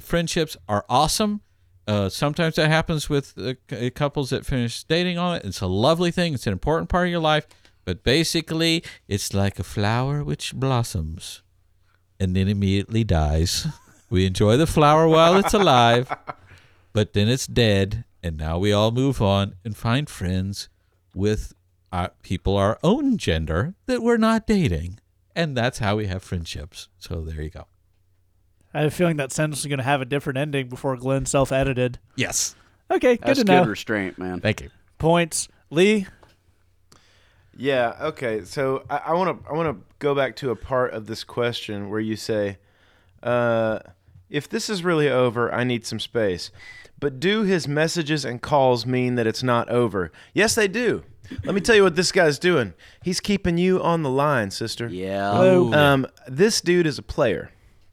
friendships 0.00 0.56
are 0.68 0.84
awesome. 0.88 1.40
Uh, 1.86 2.08
sometimes 2.08 2.54
that 2.56 2.68
happens 2.68 3.08
with 3.08 3.34
uh, 3.38 3.54
couples 3.94 4.30
that 4.30 4.46
finish 4.46 4.84
dating 4.84 5.18
on 5.18 5.36
it. 5.36 5.44
It's 5.44 5.60
a 5.60 5.66
lovely 5.66 6.10
thing. 6.10 6.34
It's 6.34 6.46
an 6.46 6.52
important 6.52 6.88
part 6.88 7.06
of 7.06 7.10
your 7.10 7.20
life. 7.20 7.46
But 7.84 8.04
basically 8.04 8.84
it's 9.08 9.32
like 9.34 9.58
a 9.58 9.64
flower 9.64 10.22
which 10.22 10.54
blossoms 10.54 11.42
and 12.20 12.36
then 12.36 12.46
immediately 12.48 13.02
dies 13.02 13.66
we 14.12 14.26
enjoy 14.26 14.56
the 14.56 14.66
flower 14.66 15.08
while 15.08 15.36
it's 15.36 15.54
alive 15.54 16.14
but 16.92 17.12
then 17.14 17.28
it's 17.28 17.46
dead 17.46 18.04
and 18.22 18.36
now 18.36 18.58
we 18.58 18.72
all 18.72 18.90
move 18.92 19.20
on 19.20 19.54
and 19.64 19.76
find 19.76 20.08
friends 20.08 20.68
with 21.14 21.52
uh, 21.90 22.08
people 22.22 22.56
our 22.56 22.78
own 22.84 23.16
gender 23.16 23.74
that 23.86 24.02
we're 24.02 24.16
not 24.16 24.46
dating 24.46 25.00
and 25.34 25.56
that's 25.56 25.78
how 25.78 25.96
we 25.96 26.06
have 26.06 26.22
friendships 26.22 26.88
so 26.98 27.22
there 27.22 27.42
you 27.42 27.50
go 27.50 27.66
I 28.74 28.80
have 28.82 28.92
a 28.92 28.94
feeling 28.94 29.16
that 29.16 29.32
sentence 29.32 29.60
is 29.60 29.66
going 29.66 29.78
to 29.78 29.84
have 29.84 30.00
a 30.00 30.06
different 30.06 30.38
ending 30.38 30.68
before 30.68 30.96
Glenn 30.96 31.26
self-edited. 31.26 31.98
yes 32.16 32.54
Okay, 32.90 33.16
good 33.16 33.26
That's 33.26 33.38
to 33.38 33.44
good 33.44 33.66
restraint, 33.66 34.18
man. 34.18 34.40
thank 34.40 34.60
you 34.60 34.68
Points. 34.98 35.48
Lee, 35.70 36.06
Yeah. 37.56 37.96
Okay. 38.00 38.44
So 38.44 38.84
I 38.88 39.14
want 39.14 39.42
to 39.42 39.50
I 39.50 39.54
want 39.54 39.76
to 39.76 39.84
go 39.98 40.14
back 40.14 40.36
to 40.36 40.50
a 40.50 40.56
part 40.56 40.92
of 40.92 41.06
this 41.06 41.24
question 41.24 41.88
where 41.90 41.98
you 42.00 42.14
say, 42.14 42.58
uh, 43.22 43.80
"If 44.32 44.48
this 44.48 44.68
is 44.68 44.82
really 44.82 45.08
over, 45.08 45.52
I 45.52 45.62
need 45.62 45.86
some 45.86 46.00
space." 46.00 46.50
But 46.98 47.18
do 47.18 47.42
his 47.42 47.66
messages 47.66 48.24
and 48.24 48.40
calls 48.40 48.86
mean 48.86 49.16
that 49.16 49.26
it's 49.26 49.42
not 49.42 49.68
over? 49.68 50.12
Yes, 50.34 50.54
they 50.54 50.68
do. 50.68 51.02
Let 51.44 51.54
me 51.54 51.60
tell 51.60 51.74
you 51.74 51.82
what 51.82 51.96
this 51.96 52.12
guy's 52.12 52.38
doing. 52.38 52.74
He's 53.02 53.20
keeping 53.20 53.58
you 53.58 53.82
on 53.82 54.02
the 54.02 54.10
line, 54.10 54.50
sister. 54.50 54.86
Yeah. 54.86 55.30
Um, 55.32 56.06
this 56.28 56.60
dude 56.60 56.86
is 56.86 56.98
a 56.98 57.02
player. 57.02 57.50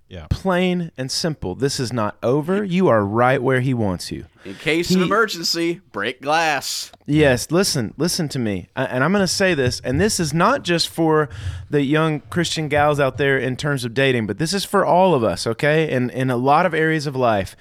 Yeah 0.09 0.27
Plain 0.29 0.91
and 0.97 1.11
simple. 1.11 1.55
This 1.55 1.79
is 1.79 1.93
not 1.93 2.17
over. 2.23 2.63
You 2.63 2.87
are 2.87 3.05
right 3.05 3.41
where 3.41 3.61
he 3.61 3.73
wants 3.73 4.11
you. 4.11 4.25
In 4.45 4.55
case 4.55 4.89
He- 4.89 4.95
of 4.95 5.01
emergency, 5.01 5.81
break 5.91 6.21
glass. 6.21 6.91
Yes, 7.05 7.51
listen, 7.51 7.93
listen 7.97 8.27
to 8.29 8.39
me. 8.39 8.69
And 8.75 9.03
I'm 9.03 9.11
going 9.11 9.21
to 9.23 9.27
say 9.27 9.53
this, 9.53 9.79
and 9.81 9.99
this 9.99 10.19
is 10.19 10.33
not 10.33 10.63
just 10.63 10.89
for 10.89 11.29
the 11.69 11.81
young 11.83 12.21
Christian 12.21 12.69
gals 12.69 12.99
out 12.99 13.17
there 13.17 13.37
in 13.37 13.55
terms 13.57 13.83
of 13.85 13.93
dating, 13.93 14.27
but 14.27 14.37
this 14.39 14.53
is 14.53 14.63
for 14.65 14.85
all 14.85 15.13
of 15.13 15.23
us, 15.23 15.45
okay? 15.45 15.91
And 15.91 16.09
in 16.11 16.29
a 16.29 16.37
lot 16.37 16.65
of 16.65 16.73
areas 16.73 17.05
of 17.05 17.15
life, 17.15 17.55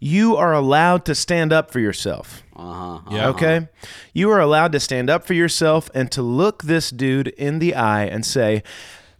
you 0.00 0.36
are 0.36 0.52
allowed 0.52 1.04
to 1.06 1.14
stand 1.14 1.52
up 1.52 1.70
for 1.70 1.80
yourself. 1.80 2.42
Uh 2.56 2.98
huh. 2.98 3.00
Yeah. 3.10 3.28
Okay? 3.28 3.68
You 4.12 4.30
are 4.30 4.40
allowed 4.40 4.72
to 4.72 4.80
stand 4.80 5.08
up 5.08 5.24
for 5.24 5.34
yourself 5.34 5.90
and 5.94 6.10
to 6.12 6.20
look 6.22 6.64
this 6.64 6.90
dude 6.90 7.28
in 7.28 7.58
the 7.58 7.74
eye 7.74 8.04
and 8.04 8.24
say, 8.26 8.62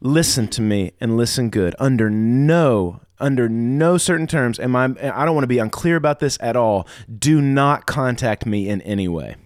"Listen 0.04 0.46
to 0.48 0.62
me 0.62 0.92
and 1.00 1.16
listen 1.16 1.48
good. 1.50 1.74
Under 1.80 2.10
no 2.10 3.00
under 3.18 3.48
no 3.48 3.96
certain 3.96 4.26
terms 4.26 4.60
am 4.60 4.76
I 4.76 4.84
I 4.84 5.24
don't 5.24 5.34
want 5.34 5.44
to 5.44 5.48
be 5.48 5.58
unclear 5.58 5.96
about 5.96 6.20
this 6.20 6.36
at 6.40 6.56
all. 6.56 6.86
Do 7.18 7.40
not 7.40 7.86
contact 7.86 8.44
me 8.44 8.68
in 8.68 8.82
any 8.82 9.08
way." 9.08 9.36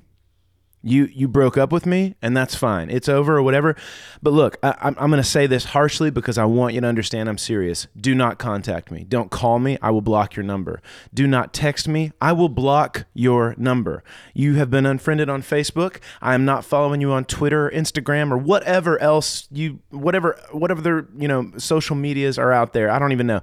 You 0.83 1.07
you 1.13 1.27
broke 1.27 1.59
up 1.59 1.73
with 1.73 1.87
me, 1.87 2.15
and 2.23 2.37
that's 2.37 2.55
fine. 2.55 2.89
It's 2.89 3.09
over 3.09 3.37
or 3.37 3.43
whatever. 3.43 3.75
But 4.23 4.33
look, 4.33 4.59
I, 4.63 4.75
I'm 4.81 4.97
I'm 4.99 5.11
going 5.11 5.23
to 5.23 5.29
say 5.29 5.47
this 5.49 5.65
harshly 5.67 6.11
because 6.11 6.39
I 6.39 6.45
want 6.45 6.75
you 6.75 6.81
to 6.81 6.87
understand 6.87 7.29
I'm 7.29 7.39
serious. 7.39 7.89
Do 7.97 8.15
not 8.15 8.39
contact 8.39 8.91
me. 8.91 9.05
Don't 9.05 9.31
call 9.31 9.59
me. 9.59 9.77
I 9.83 9.91
will 9.91 10.03
block 10.03 10.37
your 10.37 10.45
number. 10.45 10.81
Do 11.13 11.27
not 11.27 11.53
text 11.53 11.89
me. 11.89 12.13
I 12.21 12.33
will 12.33 12.49
block 12.49 13.07
your 13.13 13.57
number. 13.59 14.05
You 14.35 14.55
have 14.55 14.71
been 14.71 14.87
unfriended 14.87 15.29
on 15.29 15.43
Facebook. 15.43 15.99
I 16.23 16.35
am 16.35 16.45
not 16.45 16.65
following 16.65 17.01
you 17.01 17.11
on 17.11 17.25
Twitter, 17.25 17.69
Instagram, 17.75 18.31
or 18.31 18.39
whatever 18.39 19.01
else 19.01 19.49
you 19.51 19.81
whatever 19.91 20.39
whatever 20.53 20.81
the 20.81 21.09
you 21.19 21.27
know 21.27 21.51
social 21.57 21.97
medias 21.97 22.39
are 22.39 22.53
out 22.53 22.73
there. 22.73 22.89
I 22.89 23.01
don't 23.01 23.13
even 23.13 23.27
know. 23.27 23.41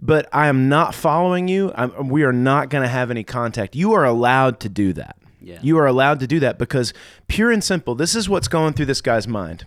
But 0.00 0.28
I 0.32 0.48
am 0.48 0.68
not 0.68 0.94
following 0.94 1.48
you. 1.48 1.72
I'm, 1.74 2.08
we 2.08 2.24
are 2.24 2.32
not 2.32 2.68
going 2.68 2.82
to 2.82 2.88
have 2.88 3.10
any 3.10 3.24
contact. 3.24 3.74
You 3.74 3.94
are 3.94 4.04
allowed 4.04 4.60
to 4.60 4.68
do 4.68 4.92
that. 4.94 5.16
Yeah. 5.44 5.58
You 5.62 5.78
are 5.78 5.86
allowed 5.86 6.20
to 6.20 6.26
do 6.26 6.40
that 6.40 6.58
because 6.58 6.92
pure 7.28 7.50
and 7.50 7.62
simple, 7.62 7.94
this 7.94 8.14
is 8.14 8.28
what's 8.28 8.48
going 8.48 8.72
through 8.72 8.86
this 8.86 9.00
guy's 9.00 9.28
mind. 9.28 9.66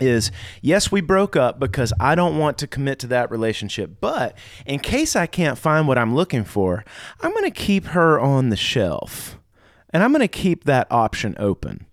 Is 0.00 0.32
yes, 0.60 0.90
we 0.90 1.00
broke 1.00 1.36
up 1.36 1.60
because 1.60 1.92
I 2.00 2.16
don't 2.16 2.36
want 2.36 2.58
to 2.58 2.66
commit 2.66 2.98
to 3.00 3.06
that 3.08 3.30
relationship. 3.30 4.00
But 4.00 4.36
in 4.66 4.80
case 4.80 5.14
I 5.14 5.26
can't 5.26 5.56
find 5.56 5.86
what 5.86 5.98
I'm 5.98 6.16
looking 6.16 6.42
for, 6.42 6.84
I'm 7.20 7.30
going 7.30 7.44
to 7.44 7.50
keep 7.50 7.86
her 7.86 8.18
on 8.18 8.48
the 8.48 8.56
shelf. 8.56 9.38
And 9.90 10.02
I'm 10.02 10.10
going 10.10 10.20
to 10.20 10.28
keep 10.28 10.64
that 10.64 10.88
option 10.90 11.36
open. 11.38 11.86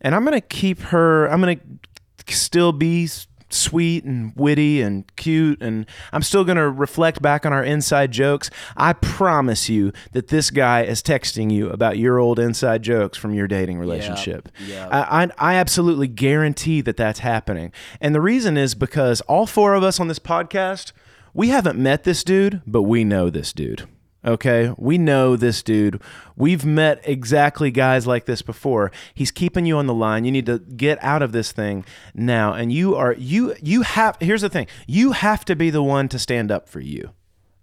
And 0.00 0.16
I'm 0.16 0.24
going 0.24 0.34
to 0.34 0.40
keep 0.40 0.80
her, 0.80 1.28
I'm 1.28 1.40
going 1.40 1.80
to 2.26 2.34
still 2.34 2.72
be 2.72 3.08
sweet 3.50 4.04
and 4.04 4.32
witty 4.36 4.82
and 4.82 5.04
cute 5.16 5.62
and 5.62 5.86
I'm 6.12 6.22
still 6.22 6.44
going 6.44 6.56
to 6.56 6.68
reflect 6.68 7.22
back 7.22 7.46
on 7.46 7.52
our 7.52 7.62
inside 7.62 8.10
jokes. 8.10 8.50
I 8.76 8.94
promise 8.94 9.68
you 9.68 9.92
that 10.12 10.28
this 10.28 10.50
guy 10.50 10.82
is 10.82 11.02
texting 11.02 11.52
you 11.52 11.70
about 11.70 11.98
your 11.98 12.18
old 12.18 12.38
inside 12.38 12.82
jokes 12.82 13.16
from 13.16 13.34
your 13.34 13.46
dating 13.46 13.78
relationship. 13.78 14.48
Yep. 14.66 14.88
I, 14.92 15.24
I, 15.24 15.30
I 15.38 15.54
absolutely 15.54 16.08
guarantee 16.08 16.80
that 16.82 16.96
that's 16.96 17.20
happening. 17.20 17.72
And 18.00 18.14
the 18.14 18.20
reason 18.20 18.56
is 18.56 18.74
because 18.74 19.20
all 19.22 19.46
four 19.46 19.74
of 19.74 19.82
us 19.82 20.00
on 20.00 20.08
this 20.08 20.18
podcast, 20.18 20.92
we 21.32 21.48
haven't 21.48 21.78
met 21.78 22.04
this 22.04 22.24
dude, 22.24 22.62
but 22.66 22.82
we 22.82 23.04
know 23.04 23.30
this 23.30 23.52
dude. 23.52 23.88
Okay, 24.26 24.72
we 24.78 24.96
know 24.96 25.36
this 25.36 25.62
dude. 25.62 26.00
We've 26.34 26.64
met 26.64 27.00
exactly 27.04 27.70
guys 27.70 28.06
like 28.06 28.24
this 28.24 28.40
before. 28.40 28.90
He's 29.12 29.30
keeping 29.30 29.66
you 29.66 29.76
on 29.76 29.86
the 29.86 29.92
line. 29.92 30.24
You 30.24 30.32
need 30.32 30.46
to 30.46 30.60
get 30.60 31.02
out 31.02 31.20
of 31.20 31.32
this 31.32 31.52
thing 31.52 31.84
now. 32.14 32.54
And 32.54 32.72
you 32.72 32.94
are 32.94 33.12
you 33.12 33.54
you 33.62 33.82
have 33.82 34.16
here's 34.20 34.40
the 34.40 34.48
thing. 34.48 34.66
You 34.86 35.12
have 35.12 35.44
to 35.44 35.54
be 35.54 35.68
the 35.68 35.82
one 35.82 36.08
to 36.08 36.18
stand 36.18 36.50
up 36.50 36.68
for 36.70 36.80
you. 36.80 37.10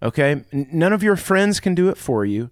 Okay? 0.03 0.43
None 0.51 0.93
of 0.93 1.03
your 1.03 1.15
friends 1.15 1.59
can 1.59 1.73
do 1.73 1.89
it 1.89 1.97
for 1.97 2.25
you. 2.25 2.51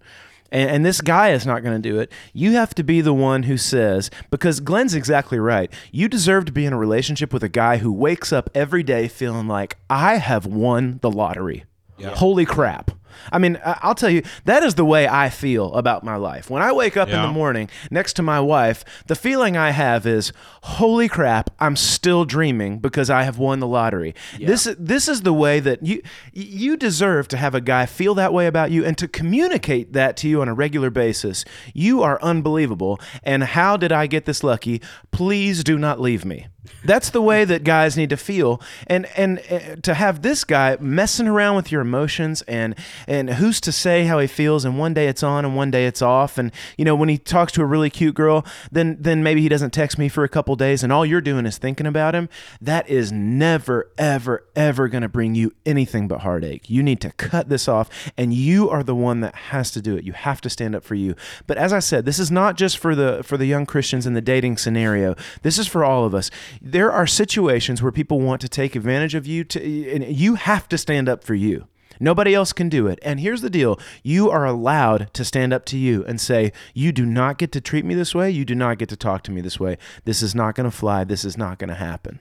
And, 0.52 0.70
and 0.70 0.84
this 0.84 1.00
guy 1.00 1.30
is 1.30 1.46
not 1.46 1.62
going 1.62 1.80
to 1.80 1.88
do 1.88 1.98
it. 2.00 2.10
You 2.32 2.52
have 2.52 2.74
to 2.74 2.82
be 2.82 3.00
the 3.00 3.14
one 3.14 3.44
who 3.44 3.56
says, 3.56 4.10
because 4.30 4.60
Glenn's 4.60 4.94
exactly 4.94 5.38
right. 5.38 5.72
You 5.92 6.08
deserve 6.08 6.44
to 6.46 6.52
be 6.52 6.66
in 6.66 6.72
a 6.72 6.78
relationship 6.78 7.32
with 7.32 7.44
a 7.44 7.48
guy 7.48 7.78
who 7.78 7.92
wakes 7.92 8.32
up 8.32 8.50
every 8.54 8.82
day 8.82 9.08
feeling 9.08 9.46
like, 9.46 9.78
I 9.88 10.16
have 10.16 10.46
won 10.46 10.98
the 11.02 11.10
lottery. 11.10 11.64
Yeah. 11.98 12.14
Holy 12.16 12.44
crap. 12.44 12.90
I 13.32 13.38
mean, 13.38 13.58
I- 13.64 13.78
I'll 13.82 13.94
tell 13.94 14.10
you, 14.10 14.22
that 14.44 14.62
is 14.62 14.74
the 14.74 14.84
way 14.84 15.08
I 15.08 15.28
feel 15.28 15.72
about 15.74 16.04
my 16.04 16.16
life. 16.16 16.50
When 16.50 16.62
I 16.62 16.72
wake 16.72 16.96
up 16.96 17.08
in 17.08 17.14
the 17.26 17.32
morning 17.32 17.68
next 17.90 18.14
to 18.14 18.22
my 18.22 18.40
wife, 18.40 18.84
the 19.06 19.14
feeling 19.14 19.56
I 19.56 19.70
have 19.70 20.06
is, 20.06 20.32
holy 20.62 21.08
crap, 21.08 21.50
I'm 21.60 21.76
still 21.76 22.24
dreaming 22.24 22.78
because 22.78 23.10
I 23.10 23.22
have 23.22 23.38
won 23.38 23.60
the 23.60 23.66
lottery. 23.66 24.14
This 24.38 24.68
this 24.78 25.08
is 25.08 25.22
the 25.22 25.32
way 25.32 25.60
that 25.60 25.84
you 25.86 26.02
you 26.32 26.76
deserve 26.76 27.28
to 27.28 27.36
have 27.36 27.54
a 27.54 27.60
guy 27.60 27.86
feel 27.86 28.14
that 28.16 28.32
way 28.32 28.46
about 28.46 28.70
you 28.70 28.84
and 28.84 28.96
to 28.98 29.08
communicate 29.08 29.92
that 29.92 30.16
to 30.18 30.28
you 30.28 30.40
on 30.40 30.48
a 30.48 30.54
regular 30.54 30.90
basis. 30.90 31.44
You 31.74 32.02
are 32.02 32.18
unbelievable. 32.22 33.00
And 33.22 33.44
how 33.44 33.76
did 33.76 33.92
I 33.92 34.06
get 34.06 34.24
this 34.26 34.42
lucky? 34.42 34.80
Please 35.10 35.62
do 35.64 35.78
not 35.78 36.00
leave 36.00 36.24
me. 36.24 36.46
That's 36.84 37.10
the 37.10 37.22
way 37.22 37.44
that 37.44 37.64
guys 37.64 37.96
need 37.96 38.10
to 38.10 38.16
feel, 38.16 38.60
and 38.86 39.06
and 39.16 39.38
uh, 39.50 39.76
to 39.76 39.94
have 39.94 40.22
this 40.22 40.44
guy 40.44 40.76
messing 40.78 41.26
around 41.26 41.56
with 41.56 41.72
your 41.72 41.80
emotions, 41.80 42.42
and 42.42 42.74
and 43.06 43.30
who's 43.30 43.60
to 43.62 43.72
say 43.72 44.04
how 44.04 44.18
he 44.18 44.26
feels, 44.26 44.64
and 44.64 44.78
one 44.78 44.92
day 44.92 45.06
it's 45.06 45.22
on, 45.22 45.44
and 45.44 45.56
one 45.56 45.70
day 45.70 45.86
it's 45.86 46.02
off, 46.02 46.36
and 46.36 46.52
you 46.76 46.84
know 46.84 46.94
when 46.94 47.08
he 47.08 47.16
talks 47.16 47.52
to 47.52 47.62
a 47.62 47.64
really 47.64 47.88
cute 47.88 48.14
girl, 48.14 48.44
then 48.70 48.98
then 49.00 49.22
maybe 49.22 49.40
he 49.40 49.48
doesn't 49.48 49.70
text 49.70 49.98
me 49.98 50.08
for 50.08 50.22
a 50.22 50.28
couple 50.28 50.54
days, 50.54 50.82
and 50.82 50.92
all 50.92 51.06
you're 51.06 51.20
doing 51.22 51.46
is 51.46 51.56
thinking 51.56 51.86
about 51.86 52.14
him. 52.14 52.28
That 52.60 52.88
is 52.88 53.10
never 53.10 53.90
ever 53.96 54.44
ever 54.54 54.88
going 54.88 55.02
to 55.02 55.08
bring 55.08 55.34
you 55.34 55.54
anything 55.64 56.08
but 56.08 56.20
heartache. 56.20 56.68
You 56.68 56.82
need 56.82 57.00
to 57.00 57.12
cut 57.12 57.48
this 57.48 57.68
off, 57.68 57.88
and 58.18 58.34
you 58.34 58.68
are 58.68 58.82
the 58.82 58.94
one 58.94 59.20
that 59.20 59.34
has 59.34 59.70
to 59.72 59.80
do 59.80 59.96
it. 59.96 60.04
You 60.04 60.12
have 60.12 60.42
to 60.42 60.50
stand 60.50 60.74
up 60.74 60.84
for 60.84 60.94
you. 60.94 61.14
But 61.46 61.56
as 61.56 61.72
I 61.72 61.78
said, 61.78 62.04
this 62.04 62.18
is 62.18 62.30
not 62.30 62.56
just 62.56 62.76
for 62.76 62.94
the 62.94 63.22
for 63.22 63.38
the 63.38 63.46
young 63.46 63.64
Christians 63.64 64.06
in 64.06 64.12
the 64.12 64.20
dating 64.20 64.58
scenario. 64.58 65.14
This 65.42 65.58
is 65.58 65.66
for 65.66 65.84
all 65.84 66.04
of 66.04 66.14
us. 66.14 66.30
There 66.60 66.90
are 66.90 67.06
situations 67.06 67.82
where 67.82 67.92
people 67.92 68.20
want 68.20 68.40
to 68.42 68.48
take 68.48 68.76
advantage 68.76 69.14
of 69.14 69.26
you 69.26 69.44
to 69.44 69.90
and 69.90 70.04
you 70.04 70.34
have 70.34 70.68
to 70.68 70.78
stand 70.78 71.08
up 71.08 71.24
for 71.24 71.34
you. 71.34 71.66
Nobody 72.02 72.34
else 72.34 72.54
can 72.54 72.70
do 72.70 72.86
it. 72.86 72.98
And 73.02 73.20
here's 73.20 73.42
the 73.42 73.50
deal 73.50 73.78
you 74.02 74.30
are 74.30 74.46
allowed 74.46 75.12
to 75.12 75.24
stand 75.24 75.52
up 75.52 75.66
to 75.66 75.76
you 75.76 76.04
and 76.06 76.20
say, 76.20 76.52
You 76.74 76.92
do 76.92 77.04
not 77.04 77.36
get 77.36 77.52
to 77.52 77.60
treat 77.60 77.84
me 77.84 77.94
this 77.94 78.14
way. 78.14 78.30
You 78.30 78.46
do 78.46 78.54
not 78.54 78.78
get 78.78 78.88
to 78.88 78.96
talk 78.96 79.22
to 79.24 79.30
me 79.30 79.42
this 79.42 79.60
way. 79.60 79.76
This 80.04 80.22
is 80.22 80.34
not 80.34 80.54
going 80.54 80.68
to 80.68 80.76
fly. 80.76 81.04
This 81.04 81.24
is 81.24 81.36
not 81.36 81.58
going 81.58 81.68
to 81.68 81.74
happen. 81.74 82.20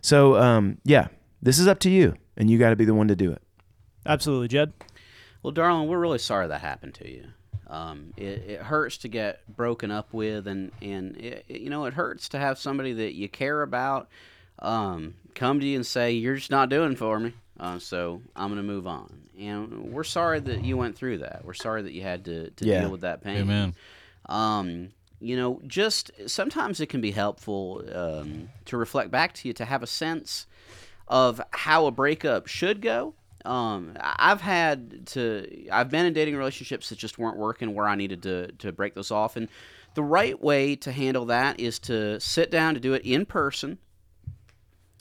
So, 0.00 0.36
um, 0.36 0.78
yeah, 0.84 1.08
this 1.40 1.58
is 1.58 1.68
up 1.68 1.78
to 1.80 1.90
you. 1.90 2.14
And 2.36 2.50
you 2.50 2.58
got 2.58 2.70
to 2.70 2.76
be 2.76 2.84
the 2.84 2.94
one 2.94 3.08
to 3.08 3.16
do 3.16 3.30
it. 3.30 3.40
Absolutely, 4.04 4.48
Jed. 4.48 4.72
Well, 5.42 5.52
darling, 5.52 5.88
we're 5.88 6.00
really 6.00 6.18
sorry 6.18 6.48
that 6.48 6.60
happened 6.60 6.94
to 6.94 7.08
you. 7.08 7.26
Um, 7.68 8.12
it, 8.16 8.42
it 8.46 8.60
hurts 8.62 8.98
to 8.98 9.08
get 9.08 9.40
broken 9.56 9.90
up 9.90 10.12
with, 10.12 10.46
and 10.46 10.70
and 10.82 11.16
it, 11.16 11.44
it- 11.48 11.60
you 11.60 11.70
know 11.70 11.84
it 11.86 11.94
hurts 11.94 12.28
to 12.30 12.38
have 12.38 12.58
somebody 12.58 12.92
that 12.92 13.14
you 13.14 13.28
care 13.28 13.62
about 13.62 14.08
um, 14.60 15.14
come 15.34 15.60
to 15.60 15.66
you 15.66 15.76
and 15.76 15.86
say 15.86 16.12
you're 16.12 16.36
just 16.36 16.50
not 16.50 16.68
doing 16.68 16.94
for 16.96 17.18
me. 17.18 17.32
Uh, 17.58 17.78
so 17.78 18.20
I'm 18.36 18.48
gonna 18.50 18.62
move 18.62 18.86
on. 18.86 19.20
And 19.38 19.92
we're 19.92 20.04
sorry 20.04 20.40
that 20.40 20.64
you 20.64 20.76
went 20.76 20.96
through 20.96 21.18
that. 21.18 21.42
We're 21.44 21.54
sorry 21.54 21.82
that 21.82 21.92
you 21.92 22.02
had 22.02 22.24
to, 22.26 22.50
to 22.50 22.66
Yeah. 22.66 22.82
deal 22.82 22.90
with 22.90 23.00
that 23.00 23.22
pain. 23.22 23.38
Amen. 23.38 23.74
Um, 24.26 24.90
you 25.20 25.36
know, 25.36 25.60
just 25.66 26.10
sometimes 26.26 26.80
it 26.80 26.86
can 26.86 27.00
be 27.00 27.10
helpful 27.12 27.82
um, 27.94 28.48
to 28.66 28.76
reflect 28.76 29.10
back 29.10 29.32
to 29.34 29.48
you 29.48 29.54
to 29.54 29.64
have 29.64 29.82
a 29.82 29.86
sense 29.86 30.46
of 31.08 31.40
how 31.50 31.86
a 31.86 31.90
breakup 31.90 32.46
should 32.46 32.80
go. 32.80 33.14
Um, 33.44 33.96
I've 34.00 34.40
had 34.40 35.06
to, 35.08 35.68
I've 35.70 35.90
been 35.90 36.06
in 36.06 36.12
dating 36.12 36.36
relationships 36.36 36.88
that 36.88 36.98
just 36.98 37.18
weren't 37.18 37.36
working 37.36 37.74
where 37.74 37.86
I 37.86 37.94
needed 37.94 38.22
to, 38.22 38.52
to 38.52 38.72
break 38.72 38.94
those 38.94 39.10
off. 39.10 39.36
And 39.36 39.48
the 39.94 40.02
right 40.02 40.40
way 40.40 40.76
to 40.76 40.92
handle 40.92 41.26
that 41.26 41.60
is 41.60 41.78
to 41.80 42.18
sit 42.20 42.50
down 42.50 42.74
to 42.74 42.80
do 42.80 42.94
it 42.94 43.02
in 43.04 43.26
person 43.26 43.78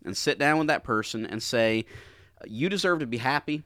and 0.05 0.15
sit 0.15 0.37
down 0.37 0.57
with 0.57 0.67
that 0.67 0.83
person 0.83 1.25
and 1.25 1.41
say, 1.41 1.85
You 2.45 2.69
deserve 2.69 2.99
to 2.99 3.07
be 3.07 3.17
happy. 3.17 3.63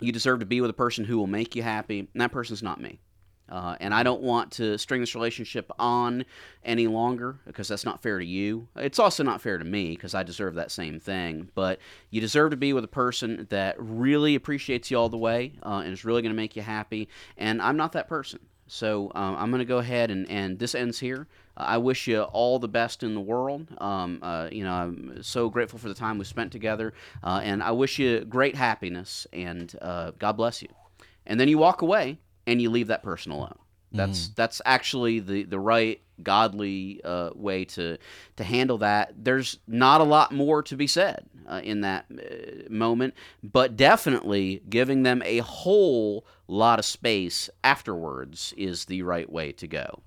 You 0.00 0.12
deserve 0.12 0.40
to 0.40 0.46
be 0.46 0.60
with 0.60 0.70
a 0.70 0.74
person 0.74 1.04
who 1.04 1.16
will 1.16 1.26
make 1.26 1.56
you 1.56 1.62
happy. 1.62 2.00
And 2.00 2.20
that 2.20 2.32
person's 2.32 2.62
not 2.62 2.80
me. 2.80 3.00
Uh, 3.48 3.76
and 3.80 3.92
I 3.92 4.02
don't 4.02 4.22
want 4.22 4.52
to 4.52 4.78
string 4.78 5.00
this 5.00 5.14
relationship 5.14 5.70
on 5.78 6.24
any 6.64 6.86
longer 6.86 7.38
because 7.46 7.68
that's 7.68 7.84
not 7.84 8.02
fair 8.02 8.18
to 8.18 8.24
you. 8.24 8.68
It's 8.76 8.98
also 8.98 9.22
not 9.22 9.40
fair 9.40 9.58
to 9.58 9.64
me 9.64 9.90
because 9.90 10.14
I 10.14 10.22
deserve 10.22 10.54
that 10.54 10.70
same 10.70 10.98
thing. 10.98 11.50
But 11.54 11.78
you 12.10 12.20
deserve 12.20 12.50
to 12.50 12.56
be 12.56 12.72
with 12.72 12.84
a 12.84 12.88
person 12.88 13.46
that 13.50 13.76
really 13.78 14.34
appreciates 14.34 14.90
you 14.90 14.98
all 14.98 15.08
the 15.08 15.18
way 15.18 15.52
uh, 15.62 15.82
and 15.84 15.92
is 15.92 16.04
really 16.04 16.22
going 16.22 16.32
to 16.32 16.36
make 16.36 16.56
you 16.56 16.62
happy. 16.62 17.08
And 17.36 17.60
I'm 17.60 17.76
not 17.76 17.92
that 17.92 18.08
person. 18.08 18.40
So 18.66 19.12
um, 19.14 19.36
I'm 19.36 19.50
going 19.50 19.58
to 19.58 19.66
go 19.66 19.78
ahead 19.78 20.10
and, 20.10 20.28
and 20.30 20.58
this 20.58 20.74
ends 20.74 20.98
here. 20.98 21.26
I 21.56 21.76
wish 21.76 22.06
you 22.08 22.22
all 22.22 22.58
the 22.58 22.66
best 22.66 23.02
in 23.02 23.14
the 23.14 23.20
world. 23.20 23.68
Um, 23.78 24.20
uh, 24.22 24.48
you 24.50 24.64
know, 24.64 24.72
I'm 24.72 25.22
so 25.22 25.50
grateful 25.50 25.78
for 25.78 25.88
the 25.88 25.94
time 25.94 26.16
we 26.16 26.24
spent 26.24 26.50
together. 26.50 26.94
Uh, 27.22 27.40
and 27.44 27.62
I 27.62 27.72
wish 27.72 27.98
you 27.98 28.24
great 28.24 28.56
happiness 28.56 29.26
and 29.32 29.72
uh, 29.82 30.12
God 30.18 30.32
bless 30.32 30.62
you 30.62 30.68
and 31.26 31.38
then 31.38 31.48
you 31.48 31.58
walk 31.58 31.82
away 31.82 32.18
and 32.46 32.60
you 32.60 32.70
leave 32.70 32.88
that 32.88 33.02
person 33.02 33.32
alone. 33.32 33.58
That's 33.92 34.28
that's 34.34 34.60
actually 34.64 35.20
the 35.20 35.44
the 35.44 35.60
right 35.60 36.00
godly 36.22 37.00
uh, 37.04 37.30
way 37.34 37.64
to 37.66 37.96
to 38.36 38.44
handle 38.44 38.78
that. 38.78 39.14
There's 39.16 39.58
not 39.68 40.00
a 40.00 40.04
lot 40.04 40.32
more 40.32 40.62
to 40.64 40.76
be 40.76 40.88
said 40.88 41.26
uh, 41.48 41.60
in 41.62 41.82
that 41.82 42.06
uh, 42.10 42.68
moment, 42.72 43.14
but 43.44 43.76
definitely 43.76 44.62
giving 44.68 45.04
them 45.04 45.22
a 45.24 45.38
whole 45.38 46.26
lot 46.48 46.80
of 46.80 46.84
space 46.84 47.48
afterwards 47.62 48.52
is 48.56 48.86
the 48.86 49.02
right 49.02 49.30
way 49.30 49.52
to 49.52 49.68
go. 49.68 50.00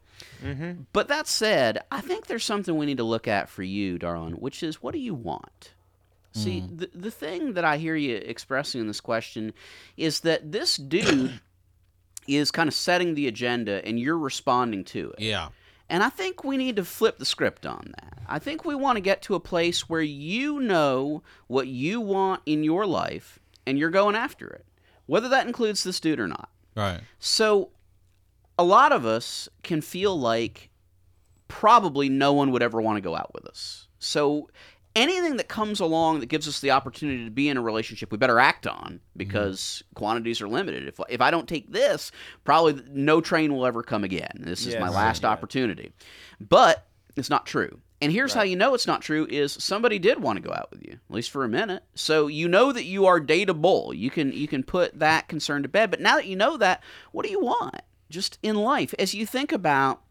But 0.91 1.07
that 1.07 1.27
said, 1.27 1.79
I 1.89 2.01
think 2.01 2.27
there's 2.27 2.43
something 2.43 2.75
we 2.75 2.85
need 2.87 2.97
to 2.97 3.03
look 3.03 3.27
at 3.27 3.47
for 3.47 3.63
you, 3.63 3.97
darling, 3.97 4.33
which 4.33 4.63
is 4.63 4.83
what 4.83 4.93
do 4.93 4.99
you 4.99 5.13
want? 5.13 5.73
See, 6.33 6.59
the, 6.71 6.89
the 6.93 7.09
thing 7.09 7.53
that 7.53 7.65
I 7.65 7.77
hear 7.77 7.95
you 7.95 8.17
expressing 8.17 8.79
in 8.81 8.87
this 8.87 9.01
question 9.01 9.53
is 9.95 10.19
that 10.19 10.51
this 10.51 10.75
dude 10.77 11.39
is 12.27 12.51
kind 12.51 12.67
of 12.67 12.73
setting 12.73 13.15
the 13.15 13.27
agenda 13.27 13.85
and 13.85 13.99
you're 13.99 14.17
responding 14.17 14.83
to 14.85 15.11
it. 15.17 15.23
Yeah. 15.23 15.49
And 15.89 16.03
I 16.03 16.09
think 16.09 16.43
we 16.43 16.57
need 16.57 16.75
to 16.75 16.83
flip 16.83 17.17
the 17.17 17.25
script 17.25 17.65
on 17.65 17.93
that. 17.97 18.19
I 18.27 18.39
think 18.39 18.65
we 18.65 18.75
want 18.75 18.97
to 18.97 19.01
get 19.01 19.21
to 19.23 19.35
a 19.35 19.39
place 19.39 19.87
where 19.87 20.01
you 20.01 20.59
know 20.59 21.23
what 21.47 21.67
you 21.67 22.01
want 22.01 22.41
in 22.45 22.63
your 22.63 22.85
life 22.85 23.39
and 23.65 23.79
you're 23.79 23.89
going 23.89 24.15
after 24.15 24.47
it, 24.47 24.65
whether 25.05 25.29
that 25.29 25.47
includes 25.47 25.83
this 25.83 25.99
dude 25.99 26.19
or 26.19 26.27
not. 26.27 26.49
Right. 26.75 26.99
So, 27.19 27.69
a 28.59 28.63
lot 28.63 28.91
of 28.91 29.05
us 29.05 29.47
can 29.63 29.81
feel 29.81 30.19
like 30.19 30.69
probably 31.47 32.09
no 32.09 32.33
one 32.33 32.51
would 32.51 32.63
ever 32.63 32.81
want 32.81 32.97
to 32.97 33.01
go 33.01 33.15
out 33.15 33.33
with 33.33 33.45
us. 33.45 33.87
So, 33.99 34.49
anything 34.97 35.37
that 35.37 35.47
comes 35.47 35.79
along 35.79 36.19
that 36.19 36.25
gives 36.25 36.47
us 36.47 36.59
the 36.59 36.71
opportunity 36.71 37.23
to 37.23 37.31
be 37.31 37.47
in 37.49 37.57
a 37.57 37.61
relationship, 37.61 38.11
we 38.11 38.17
better 38.17 38.39
act 38.39 38.67
on 38.67 38.99
because 39.15 39.83
quantities 39.95 40.41
are 40.41 40.47
limited. 40.49 40.87
If, 40.87 40.99
if 41.09 41.21
I 41.21 41.31
don't 41.31 41.47
take 41.47 41.71
this, 41.71 42.11
probably 42.43 42.81
no 42.91 43.21
train 43.21 43.53
will 43.53 43.65
ever 43.65 43.83
come 43.83 44.03
again. 44.03 44.31
This 44.39 44.65
is 44.65 44.73
my 44.75 44.87
Yes. 44.87 44.93
last 44.95 45.25
opportunity. 45.25 45.91
But 46.41 46.85
it's 47.15 47.29
not 47.29 47.45
true. 47.45 47.79
And 47.99 48.11
here's 48.11 48.33
how 48.33 48.43
you 48.43 48.55
know 48.55 48.75
it's 48.75 48.85
not 48.85 49.01
true 49.01 49.25
is 49.27 49.51
somebody 49.53 49.97
did 49.97 50.21
want 50.21 50.37
to 50.37 50.47
go 50.47 50.53
out 50.53 50.69
with 50.71 50.83
you, 50.85 50.93
at 51.09 51.15
least 51.15 51.31
for 51.31 51.43
a 51.43 51.49
minute. 51.49 51.83
So 51.95 52.27
you 52.27 52.47
know 52.47 52.71
that 52.71 52.83
you 52.83 53.07
are 53.07 53.19
dateable. 53.19 53.97
You 53.97 54.11
can 54.11 54.31
you 54.31 54.47
can 54.47 54.61
put 54.63 54.99
that 54.99 55.27
concern 55.27 55.63
to 55.63 55.69
bed. 55.69 55.89
But 55.89 55.99
now 56.01 56.15
that 56.17 56.27
you 56.27 56.35
know 56.35 56.57
that, 56.57 56.83
what 57.11 57.25
do 57.25 57.31
you 57.31 57.39
want? 57.39 57.81
Just 58.09 58.37
in 58.43 58.55
life, 58.55 58.93
as 58.99 59.15
you 59.15 59.25
think 59.25 59.51
about 59.51 60.01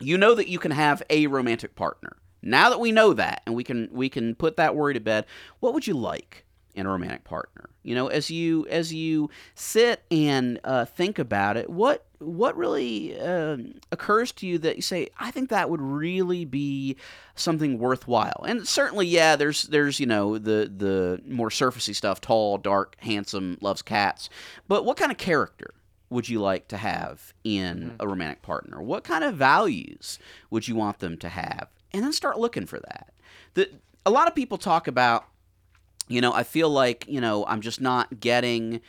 you 0.00 0.18
know 0.18 0.34
that 0.34 0.48
you 0.48 0.58
can 0.58 0.72
have 0.72 1.02
a 1.08 1.26
romantic 1.26 1.74
partner. 1.76 2.16
Now 2.44 2.70
that 2.70 2.80
we 2.80 2.92
know 2.92 3.12
that 3.14 3.42
and 3.46 3.54
we 3.54 3.64
can 3.64 3.88
we 3.92 4.08
can 4.08 4.34
put 4.34 4.56
that 4.56 4.76
worry 4.76 4.94
to 4.94 5.00
bed, 5.00 5.26
what 5.60 5.74
would 5.74 5.86
you 5.86 5.94
like? 5.94 6.44
in 6.74 6.86
a 6.86 6.90
romantic 6.90 7.24
partner? 7.24 7.70
You 7.82 7.94
know, 7.94 8.08
as 8.08 8.30
you 8.30 8.66
as 8.68 8.92
you 8.92 9.30
sit 9.54 10.02
and 10.10 10.58
uh, 10.64 10.84
think 10.84 11.18
about 11.18 11.56
it, 11.56 11.70
what 11.70 12.06
what 12.18 12.56
really 12.56 13.18
um 13.20 13.74
occurs 13.92 14.32
to 14.32 14.46
you 14.46 14.58
that 14.58 14.76
you 14.76 14.82
say, 14.82 15.08
I 15.18 15.30
think 15.30 15.50
that 15.50 15.70
would 15.70 15.80
really 15.80 16.44
be 16.44 16.96
something 17.34 17.78
worthwhile? 17.78 18.44
And 18.46 18.66
certainly, 18.66 19.06
yeah, 19.06 19.36
there's 19.36 19.62
there's 19.64 20.00
you 20.00 20.06
know 20.06 20.38
the 20.38 20.70
the 20.74 21.22
more 21.26 21.50
surfacey 21.50 21.94
stuff, 21.94 22.20
tall, 22.20 22.58
dark, 22.58 22.96
handsome, 23.00 23.58
loves 23.60 23.82
cats. 23.82 24.28
But 24.66 24.84
what 24.84 24.96
kind 24.96 25.12
of 25.12 25.18
character? 25.18 25.74
would 26.10 26.28
you 26.28 26.38
like 26.38 26.68
to 26.68 26.76
have 26.76 27.34
in 27.42 27.96
a 27.98 28.06
romantic 28.06 28.40
partner? 28.40 28.80
What 28.80 29.02
kind 29.02 29.24
of 29.24 29.34
values 29.34 30.20
would 30.48 30.68
you 30.68 30.76
want 30.76 31.00
them 31.00 31.16
to 31.18 31.28
have? 31.28 31.68
And 31.94 32.02
then 32.04 32.12
start 32.12 32.38
looking 32.38 32.66
for 32.66 32.78
that. 32.80 33.12
The, 33.54 33.70
a 34.04 34.10
lot 34.10 34.28
of 34.28 34.34
people 34.34 34.58
talk 34.58 34.86
about, 34.88 35.26
you 36.08 36.20
know, 36.20 36.32
I 36.32 36.42
feel 36.42 36.68
like, 36.68 37.06
you 37.08 37.20
know, 37.20 37.46
I'm 37.46 37.60
just 37.62 37.80
not 37.80 38.20
getting, 38.20 38.80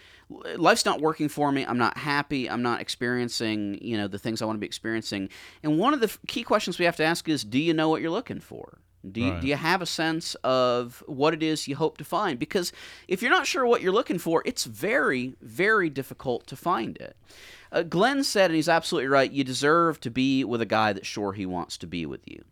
life's 0.58 0.84
not 0.86 1.00
working 1.00 1.30
for 1.30 1.52
me. 1.52 1.64
I'm 1.66 1.78
not 1.78 1.98
happy. 1.98 2.50
I'm 2.50 2.62
not 2.62 2.82
experiencing, 2.82 3.78
you 3.82 3.96
know, 3.96 4.08
the 4.10 4.20
things 4.20 4.42
I 4.42 4.46
want 4.46 4.58
to 4.58 4.60
be 4.60 4.66
experiencing. 4.66 5.30
And 5.64 5.78
one 5.80 5.94
of 5.94 6.02
the 6.02 6.14
key 6.28 6.44
questions 6.44 6.78
we 6.80 6.86
have 6.86 6.98
to 6.98 7.06
ask 7.06 7.30
is 7.30 7.44
do 7.46 7.60
you 7.60 7.74
know 7.74 7.88
what 7.88 8.02
you're 8.02 8.12
looking 8.12 8.40
for? 8.42 8.80
Do 9.10 9.22
you, 9.22 9.32
Right. 9.34 9.42
do 9.42 9.48
you 9.48 9.56
have 9.56 9.84
a 9.84 9.86
sense 9.86 10.34
of 10.44 11.04
what 11.06 11.36
it 11.36 11.44
is 11.44 11.68
you 11.68 11.76
hope 11.76 12.00
to 12.00 12.04
find? 12.04 12.40
Because 12.40 12.74
if 13.08 13.22
you're 13.22 13.30
not 13.30 13.46
sure 13.46 13.64
what 13.66 13.82
you're 13.84 13.94
looking 13.94 14.18
for, 14.18 14.42
it's 14.46 14.64
very, 14.66 15.36
very 15.42 15.92
difficult 15.92 16.48
to 16.48 16.56
find 16.56 16.98
it. 16.98 17.16
Uh, 17.72 17.84
Glenn 17.84 18.24
said, 18.24 18.46
and 18.50 18.56
he's 18.56 18.68
absolutely 18.68 19.08
right, 19.08 19.32
you 19.32 19.44
deserve 19.44 20.00
to 20.02 20.10
be 20.10 20.44
with 20.44 20.60
a 20.60 20.66
guy 20.66 20.92
that's 20.92 21.08
sure 21.08 21.34
he 21.34 21.46
wants 21.46 21.78
to 21.78 21.88
be 21.88 22.08
with 22.08 22.22
you. 22.26 22.44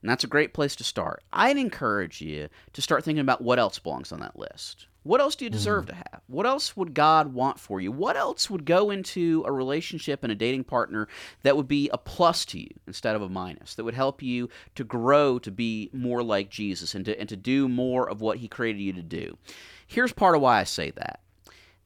And 0.00 0.10
that's 0.10 0.24
a 0.24 0.28
great 0.28 0.54
place 0.54 0.76
to 0.76 0.84
start. 0.84 1.22
I'd 1.32 1.56
encourage 1.56 2.20
you 2.20 2.48
to 2.72 2.82
start 2.82 3.04
thinking 3.04 3.20
about 3.20 3.42
what 3.42 3.58
else 3.58 3.78
belongs 3.78 4.12
on 4.12 4.20
that 4.20 4.38
list. 4.38 4.86
What 5.06 5.20
else 5.20 5.36
do 5.36 5.44
you 5.44 5.50
deserve 5.50 5.84
mm. 5.84 5.88
to 5.90 5.94
have? 5.94 6.20
What 6.26 6.46
else 6.46 6.76
would 6.76 6.92
God 6.92 7.32
want 7.32 7.60
for 7.60 7.80
you? 7.80 7.92
What 7.92 8.16
else 8.16 8.50
would 8.50 8.64
go 8.64 8.90
into 8.90 9.44
a 9.46 9.52
relationship 9.52 10.24
and 10.24 10.32
a 10.32 10.34
dating 10.34 10.64
partner 10.64 11.06
that 11.44 11.56
would 11.56 11.68
be 11.68 11.88
a 11.92 11.98
plus 11.98 12.44
to 12.46 12.58
you 12.58 12.70
instead 12.88 13.14
of 13.14 13.22
a 13.22 13.28
minus? 13.28 13.76
That 13.76 13.84
would 13.84 13.94
help 13.94 14.20
you 14.20 14.48
to 14.74 14.82
grow 14.82 15.38
to 15.38 15.50
be 15.52 15.90
more 15.92 16.24
like 16.24 16.50
Jesus 16.50 16.96
and 16.96 17.04
to, 17.04 17.18
and 17.20 17.28
to 17.28 17.36
do 17.36 17.68
more 17.68 18.10
of 18.10 18.20
what 18.20 18.38
He 18.38 18.48
created 18.48 18.80
you 18.80 18.92
to 18.94 19.02
do. 19.02 19.38
Here's 19.86 20.12
part 20.12 20.34
of 20.34 20.42
why 20.42 20.58
I 20.58 20.64
say 20.64 20.90
that. 20.90 21.20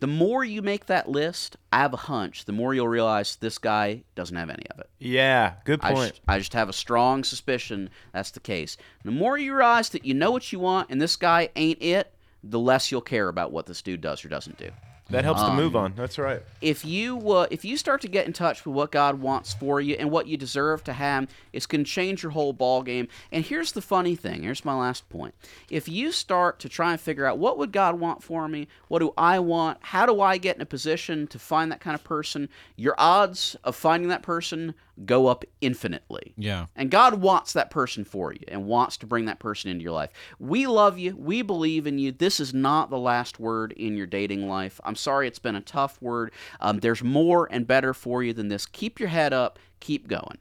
The 0.01 0.07
more 0.07 0.43
you 0.43 0.63
make 0.63 0.87
that 0.87 1.11
list, 1.11 1.59
I 1.71 1.81
have 1.81 1.93
a 1.93 1.99
hunch, 1.99 2.47
the 2.47 2.53
more 2.53 2.73
you'll 2.73 2.89
realize 2.89 3.37
this 3.37 3.59
guy 3.59 4.03
doesn't 4.15 4.37
have 4.37 4.49
any 4.49 4.65
of 4.71 4.81
it. 4.81 4.89
Yeah, 4.99 5.55
good 5.65 5.81
I 5.83 5.93
point. 5.93 6.13
just, 6.13 6.23
I 6.27 6.39
just 6.39 6.55
have 6.55 6.71
a 6.71 6.73
strong 6.73 7.23
suspicion 7.23 7.91
that's 8.13 8.31
the 8.31 8.41
case. 8.41 8.79
The 9.05 9.11
more 9.11 9.37
you 9.37 9.55
realize 9.55 9.91
that 9.91 10.07
you 10.07 10.15
know 10.15 10.31
what 10.31 10.53
you 10.53 10.59
want 10.59 10.89
and 10.91 11.03
this 11.03 11.17
guy 11.17 11.51
ain't 11.55 11.83
it, 11.83 12.15
the 12.43 12.59
less 12.59 12.91
you'll 12.91 13.03
care 13.03 13.29
about 13.29 13.53
what 13.53 13.67
this 13.67 13.83
dude 13.83 14.01
does 14.01 14.25
or 14.25 14.29
doesn't 14.29 14.57
do. 14.57 14.71
That 15.11 15.25
helps 15.25 15.41
to 15.41 15.49
um, 15.49 15.57
move 15.57 15.77
on. 15.77 15.93
That's 15.97 16.19
right. 16.19 16.43
If 16.61 16.85
you 16.85 17.33
uh, 17.33 17.47
if 17.51 17.65
you 17.65 17.77
start 17.77 18.01
to 18.03 18.09
get 18.09 18.27
in 18.27 18.33
touch 18.33 18.65
with 18.65 18.75
what 18.75 18.91
God 18.91 19.21
wants 19.21 19.55
for 19.55 19.81
you 19.81 19.97
and 19.97 20.11
what 20.11 20.27
you 20.27 20.37
deserve 20.37 20.85
to 20.85 20.93
have, 20.93 21.29
it's 21.53 21.67
going 21.67 21.85
to 21.85 21.91
change 21.91 22.23
your 22.23 22.33
whole 22.33 22.53
ball 22.53 22.83
game. 22.83 23.09
And 23.33 23.45
here's 23.45 23.73
the 23.73 23.83
funny 23.83 24.17
thing. 24.17 24.43
Here's 24.43 24.65
my 24.65 24.75
last 24.75 25.09
point. 25.09 25.35
If 25.69 25.89
you 25.89 26.13
start 26.13 26.59
to 26.61 26.69
try 26.69 26.93
and 26.93 27.01
figure 27.01 27.27
out 27.27 27.39
what 27.39 27.59
would 27.59 27.73
God 27.73 27.99
want 27.99 28.23
for 28.23 28.49
me, 28.49 28.69
what 28.89 29.01
do 29.01 29.13
I 29.17 29.39
want, 29.39 29.79
how 29.81 30.07
do 30.07 30.21
I 30.21 30.39
get 30.39 30.57
in 30.57 30.63
a 30.63 30.67
position 30.67 31.27
to 31.29 31.39
find 31.39 31.71
that 31.73 31.81
kind 31.81 31.95
of 31.95 32.05
person, 32.05 32.49
your 32.77 32.95
odds 32.99 33.57
of 33.65 33.77
finding 33.77 34.09
that 34.11 34.23
person 34.23 34.75
go 35.05 35.27
up 35.27 35.45
infinitely. 35.61 36.35
Yeah. 36.37 36.67
And 36.77 36.91
God 36.91 37.15
wants 37.15 37.53
that 37.53 37.71
person 37.71 38.05
for 38.05 38.33
you 38.33 38.41
and 38.49 38.67
wants 38.67 38.97
to 38.99 39.07
bring 39.07 39.25
that 39.27 39.39
person 39.39 39.71
into 39.71 39.83
your 39.83 39.93
life. 39.93 40.11
We 40.39 40.67
love 40.67 40.99
you. 40.99 41.17
We 41.17 41.43
believe 41.43 41.87
in 41.87 41.99
you. 41.99 42.13
This 42.13 42.41
is 42.41 42.53
not 42.55 42.91
the 42.91 42.99
last 42.99 43.41
word 43.41 43.73
in 43.73 43.97
your 43.97 44.07
dating 44.07 44.49
life. 44.49 44.81
I'm 44.85 44.97
sorry 44.97 45.27
it's 45.27 45.39
been 45.39 45.57
a 45.57 45.61
tough 45.61 46.01
word. 46.03 46.33
Um, 46.61 46.79
there's 46.81 47.03
more 47.03 47.49
and 47.51 47.67
better 47.67 47.95
for 47.95 48.23
you 48.23 48.33
than 48.33 48.49
this. 48.49 48.67
Keep 48.67 49.01
your 49.01 49.09
head 49.09 49.33
up. 49.33 49.59
Keep 49.81 50.09
going. 50.09 50.39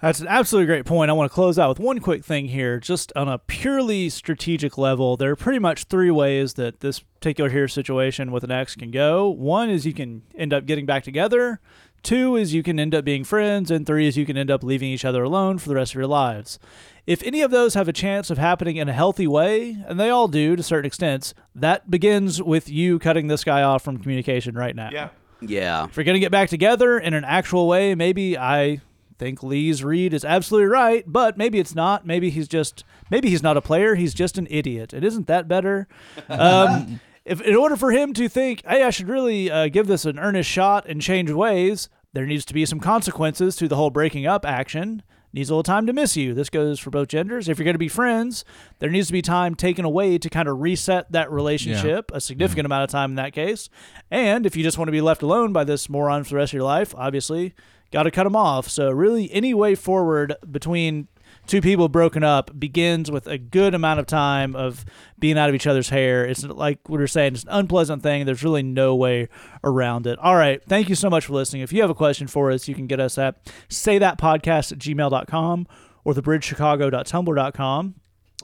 That's 0.00 0.20
an 0.20 0.28
absolutely 0.28 0.66
great 0.66 0.86
point. 0.86 1.10
I 1.10 1.12
want 1.12 1.30
to 1.30 1.34
close 1.34 1.58
out 1.58 1.68
with 1.68 1.78
one 1.78 1.98
quick 1.98 2.24
thing 2.24 2.48
here, 2.48 2.80
just 2.80 3.12
on 3.14 3.28
a 3.28 3.36
purely 3.36 4.08
strategic 4.08 4.78
level. 4.78 5.18
There 5.18 5.30
are 5.30 5.36
pretty 5.36 5.58
much 5.58 5.84
three 5.84 6.10
ways 6.10 6.54
that 6.54 6.80
this 6.80 7.00
particular 7.00 7.50
here 7.50 7.68
situation 7.68 8.32
with 8.32 8.42
an 8.42 8.50
ex 8.50 8.74
can 8.74 8.90
go. 8.90 9.28
One 9.28 9.68
is 9.68 9.84
you 9.84 9.92
can 9.92 10.22
end 10.34 10.54
up 10.54 10.64
getting 10.64 10.86
back 10.86 11.04
together. 11.04 11.60
Two 12.02 12.36
is 12.36 12.54
you 12.54 12.62
can 12.62 12.80
end 12.80 12.94
up 12.94 13.04
being 13.04 13.24
friends, 13.24 13.70
and 13.70 13.86
three 13.86 14.06
is 14.06 14.16
you 14.16 14.24
can 14.26 14.36
end 14.36 14.50
up 14.50 14.62
leaving 14.62 14.88
each 14.88 15.04
other 15.04 15.22
alone 15.22 15.58
for 15.58 15.68
the 15.68 15.74
rest 15.74 15.92
of 15.92 15.96
your 15.96 16.06
lives. 16.06 16.58
If 17.06 17.22
any 17.22 17.42
of 17.42 17.50
those 17.50 17.74
have 17.74 17.88
a 17.88 17.92
chance 17.92 18.30
of 18.30 18.38
happening 18.38 18.76
in 18.76 18.88
a 18.88 18.92
healthy 18.92 19.26
way, 19.26 19.76
and 19.86 19.98
they 19.98 20.10
all 20.10 20.28
do 20.28 20.56
to 20.56 20.62
certain 20.62 20.86
extents, 20.86 21.34
that 21.54 21.90
begins 21.90 22.42
with 22.42 22.68
you 22.68 22.98
cutting 22.98 23.26
this 23.26 23.44
guy 23.44 23.62
off 23.62 23.82
from 23.82 23.98
communication 23.98 24.54
right 24.54 24.74
now. 24.74 24.90
Yeah. 24.92 25.08
Yeah. 25.40 25.84
If 25.86 25.96
we're 25.96 26.04
going 26.04 26.14
to 26.14 26.20
get 26.20 26.32
back 26.32 26.48
together 26.48 26.98
in 26.98 27.14
an 27.14 27.24
actual 27.24 27.66
way, 27.66 27.94
maybe 27.94 28.36
I 28.36 28.80
think 29.18 29.42
Lee's 29.42 29.84
read 29.84 30.14
is 30.14 30.24
absolutely 30.24 30.68
right, 30.68 31.04
but 31.06 31.36
maybe 31.36 31.58
it's 31.58 31.74
not. 31.74 32.06
Maybe 32.06 32.30
he's 32.30 32.48
just 32.48 32.84
maybe 33.10 33.28
he's 33.28 33.42
not 33.42 33.56
a 33.56 33.60
player. 33.60 33.94
He's 33.94 34.14
just 34.14 34.38
an 34.38 34.46
idiot. 34.50 34.92
And 34.92 35.04
isn't 35.04 35.26
that 35.26 35.48
better? 35.48 35.88
Um, 36.28 37.00
if 37.24 37.40
in 37.40 37.54
order 37.54 37.76
for 37.76 37.90
him 37.90 38.12
to 38.14 38.28
think, 38.28 38.62
hey, 38.66 38.82
I 38.82 38.90
should 38.90 39.08
really 39.08 39.50
uh, 39.50 39.68
give 39.68 39.86
this 39.86 40.04
an 40.04 40.18
earnest 40.18 40.48
shot 40.48 40.86
and 40.88 41.00
change 41.00 41.30
ways, 41.30 41.88
there 42.12 42.26
needs 42.26 42.44
to 42.46 42.54
be 42.54 42.66
some 42.66 42.80
consequences 42.80 43.56
to 43.56 43.68
the 43.68 43.76
whole 43.76 43.90
breaking 43.90 44.26
up 44.26 44.44
action. 44.44 45.02
Needs 45.32 45.48
a 45.48 45.52
little 45.52 45.62
time 45.62 45.86
to 45.86 45.92
miss 45.92 46.16
you. 46.16 46.34
This 46.34 46.50
goes 46.50 46.80
for 46.80 46.90
both 46.90 47.06
genders. 47.06 47.48
If 47.48 47.56
you're 47.56 47.64
going 47.64 47.74
to 47.74 47.78
be 47.78 47.86
friends, 47.86 48.44
there 48.80 48.90
needs 48.90 49.06
to 49.06 49.12
be 49.12 49.22
time 49.22 49.54
taken 49.54 49.84
away 49.84 50.18
to 50.18 50.28
kind 50.28 50.48
of 50.48 50.60
reset 50.60 51.12
that 51.12 51.30
relationship, 51.30 52.10
a 52.12 52.20
significant 52.20 52.66
amount 52.66 52.82
of 52.82 52.90
time 52.90 53.10
in 53.12 53.16
that 53.16 53.32
case. 53.32 53.68
And 54.10 54.44
if 54.44 54.56
you 54.56 54.64
just 54.64 54.76
want 54.76 54.88
to 54.88 54.92
be 54.92 55.00
left 55.00 55.22
alone 55.22 55.52
by 55.52 55.62
this 55.62 55.88
moron 55.88 56.24
for 56.24 56.30
the 56.30 56.36
rest 56.36 56.50
of 56.50 56.54
your 56.54 56.64
life, 56.64 56.92
obviously, 56.96 57.54
got 57.92 58.04
to 58.04 58.10
cut 58.10 58.26
him 58.26 58.34
off. 58.34 58.68
So, 58.68 58.90
really, 58.90 59.30
any 59.32 59.54
way 59.54 59.76
forward 59.76 60.34
between 60.50 61.06
two 61.50 61.60
people 61.60 61.88
broken 61.88 62.22
up 62.22 62.56
begins 62.60 63.10
with 63.10 63.26
a 63.26 63.36
good 63.36 63.74
amount 63.74 63.98
of 63.98 64.06
time 64.06 64.54
of 64.54 64.84
being 65.18 65.36
out 65.36 65.48
of 65.48 65.54
each 65.54 65.66
other's 65.66 65.88
hair. 65.88 66.24
It's 66.24 66.44
like 66.44 66.88
we 66.88 66.96
were 66.96 67.08
saying, 67.08 67.34
it's 67.34 67.42
an 67.42 67.48
unpleasant 67.50 68.04
thing. 68.04 68.24
There's 68.24 68.44
really 68.44 68.62
no 68.62 68.94
way 68.94 69.28
around 69.64 70.06
it. 70.06 70.16
All 70.20 70.36
right. 70.36 70.62
Thank 70.64 70.88
you 70.88 70.94
so 70.94 71.10
much 71.10 71.26
for 71.26 71.32
listening. 71.32 71.62
If 71.62 71.72
you 71.72 71.80
have 71.80 71.90
a 71.90 71.94
question 71.94 72.28
for 72.28 72.52
us, 72.52 72.68
you 72.68 72.76
can 72.76 72.86
get 72.86 73.00
us 73.00 73.18
at 73.18 73.44
saythatpodcast 73.68 74.70
at 74.70 74.78
gmail.com 74.78 75.66
or 76.04 76.14
thebridgechicago.tumblr.com. 76.14 77.94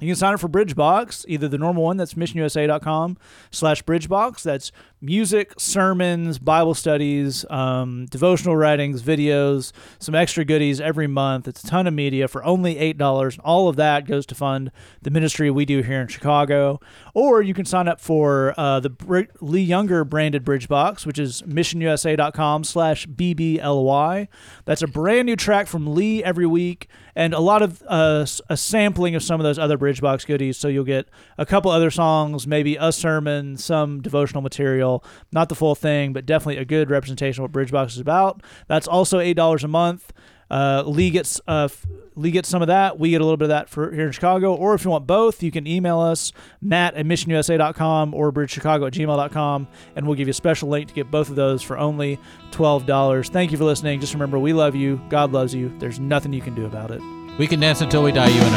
You 0.01 0.09
can 0.09 0.17
sign 0.17 0.35
up 0.35 0.41
for 0.41 0.49
Bridgebox, 0.49 1.25
either 1.29 1.49
the 1.49 1.59
normal 1.59 1.85
one 1.85 1.97
that's 1.97 2.15
missionusa.com 2.15 3.17
slash 3.53 3.85
Bridgebox. 3.85 4.43
That's 4.43 4.73
music, 5.01 5.53
sermons, 5.59 6.39
Bible 6.39 6.75
studies, 6.75 7.45
um, 7.51 8.07
devotional 8.07 8.57
writings, 8.57 9.03
videos, 9.03 9.73
some 9.99 10.15
extra 10.15 10.45
goodies 10.45 10.81
every 10.81 11.07
month. 11.07 11.47
It's 11.47 11.63
a 11.63 11.67
ton 11.67 11.87
of 11.87 11.95
media 11.95 12.29
for 12.29 12.45
only 12.45 12.77
$8. 12.77 13.39
All 13.45 13.69
of 13.69 13.77
that 13.77 14.07
goes 14.07 14.25
to 14.27 14.35
fund 14.35 14.71
the 15.03 15.11
ministry 15.11 15.51
we 15.51 15.65
do 15.65 15.83
here 15.83 16.01
in 16.01 16.09
Chicago. 16.09 16.81
Or 17.15 17.43
you 17.43 17.55
can 17.55 17.67
sign 17.67 17.89
up 17.89 18.01
for 18.01 18.55
uh, 18.57 18.81
the 18.81 18.91
Br- 18.91 19.23
Lee 19.41 19.63
Younger 19.63 20.05
branded 20.05 20.45
Bridgebox, 20.45 21.05
which 21.05 21.19
is 21.19 21.43
missionusa.com 21.43 22.65
slash 22.65 23.07
BBLY. 23.07 24.29
That's 24.65 24.83
a 24.83 24.87
brand 24.87 25.27
new 25.27 25.37
track 25.37 25.67
from 25.67 25.95
Lee 25.95 26.25
every 26.25 26.47
week 26.47 26.89
and 27.15 27.33
a 27.33 27.41
lot 27.41 27.63
of 27.63 27.83
uh, 27.89 28.27
a 28.49 28.57
sampling 28.57 29.15
of 29.15 29.23
some 29.23 29.41
of 29.41 29.45
those 29.45 29.59
other 29.59 29.79
Bridgebox 29.79 30.27
goodies. 30.27 30.59
So 30.59 30.69
you'll 30.69 30.85
get 30.85 31.09
a 31.39 31.47
couple 31.47 31.71
other 31.71 31.91
songs, 31.91 32.47
maybe 32.47 32.77
a 32.77 32.93
sermon, 32.93 33.57
some 33.57 34.03
devotional 34.03 34.43
material. 34.43 34.86
Not 35.33 35.49
the 35.49 35.55
full 35.55 35.75
thing, 35.75 36.13
but 36.13 36.27
definitely 36.27 36.61
a 36.61 36.65
good 36.65 36.91
representation 36.91 37.45
of 37.45 37.51
what 37.51 37.67
Bridgebox 37.67 37.89
is 37.89 37.99
about. 37.99 38.43
That's 38.69 38.89
also 38.89 39.19
eight 39.19 39.35
dollars 39.35 39.65
a 39.65 39.69
month. 39.69 40.13
Uh, 40.49 40.85
Lee 40.87 41.11
gets 41.11 41.41
uh, 41.49 41.69
Lee 42.15 42.31
gets 42.31 42.49
some 42.49 42.63
of 42.63 42.69
that. 42.69 42.99
We 43.01 43.11
get 43.11 43.21
a 43.21 43.25
little 43.25 43.37
bit 43.37 43.47
of 43.47 43.49
that 43.51 43.69
for 43.69 43.93
here 43.93 44.07
in 44.07 44.13
Chicago. 44.13 44.55
Or 44.55 44.75
if 44.75 44.85
you 44.85 44.91
want 44.91 45.07
both, 45.07 45.43
you 45.43 45.51
can 45.51 45.67
email 45.67 45.99
us 45.99 46.31
Matt 46.61 46.95
at 46.95 47.05
missionusa.com 47.05 48.15
or 48.15 48.31
bridgechicago 48.33 48.87
at 48.87 48.93
gmail.com, 48.93 49.67
and 49.97 50.07
we'll 50.07 50.15
give 50.15 50.29
you 50.29 50.31
a 50.31 50.35
special 50.35 50.69
link 50.69 50.87
to 50.89 50.95
get 50.95 51.11
both 51.11 51.29
of 51.31 51.37
those 51.37 51.63
for 51.63 51.77
only 51.77 52.21
twelve 52.53 52.87
dollars. 52.87 53.29
Thank 53.29 53.51
you 53.51 53.59
for 53.59 53.65
listening. 53.65 54.01
Just 54.01 54.15
remember, 54.15 54.39
we 54.39 54.53
love 54.53 54.77
you. 54.77 55.01
God 55.09 55.33
loves 55.33 55.53
you. 55.53 55.77
There's 55.79 55.99
nothing 55.99 56.33
you 56.33 56.43
can 56.43 56.55
do 56.55 56.65
about 56.65 56.93
it. 56.93 57.03
We 57.39 57.47
can 57.49 57.61
dance 57.61 57.81
until 57.81 58.03
we 58.05 58.13
die, 58.13 58.29
you 58.29 58.41
and 58.41 58.55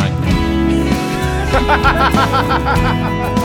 I. 3.18 3.36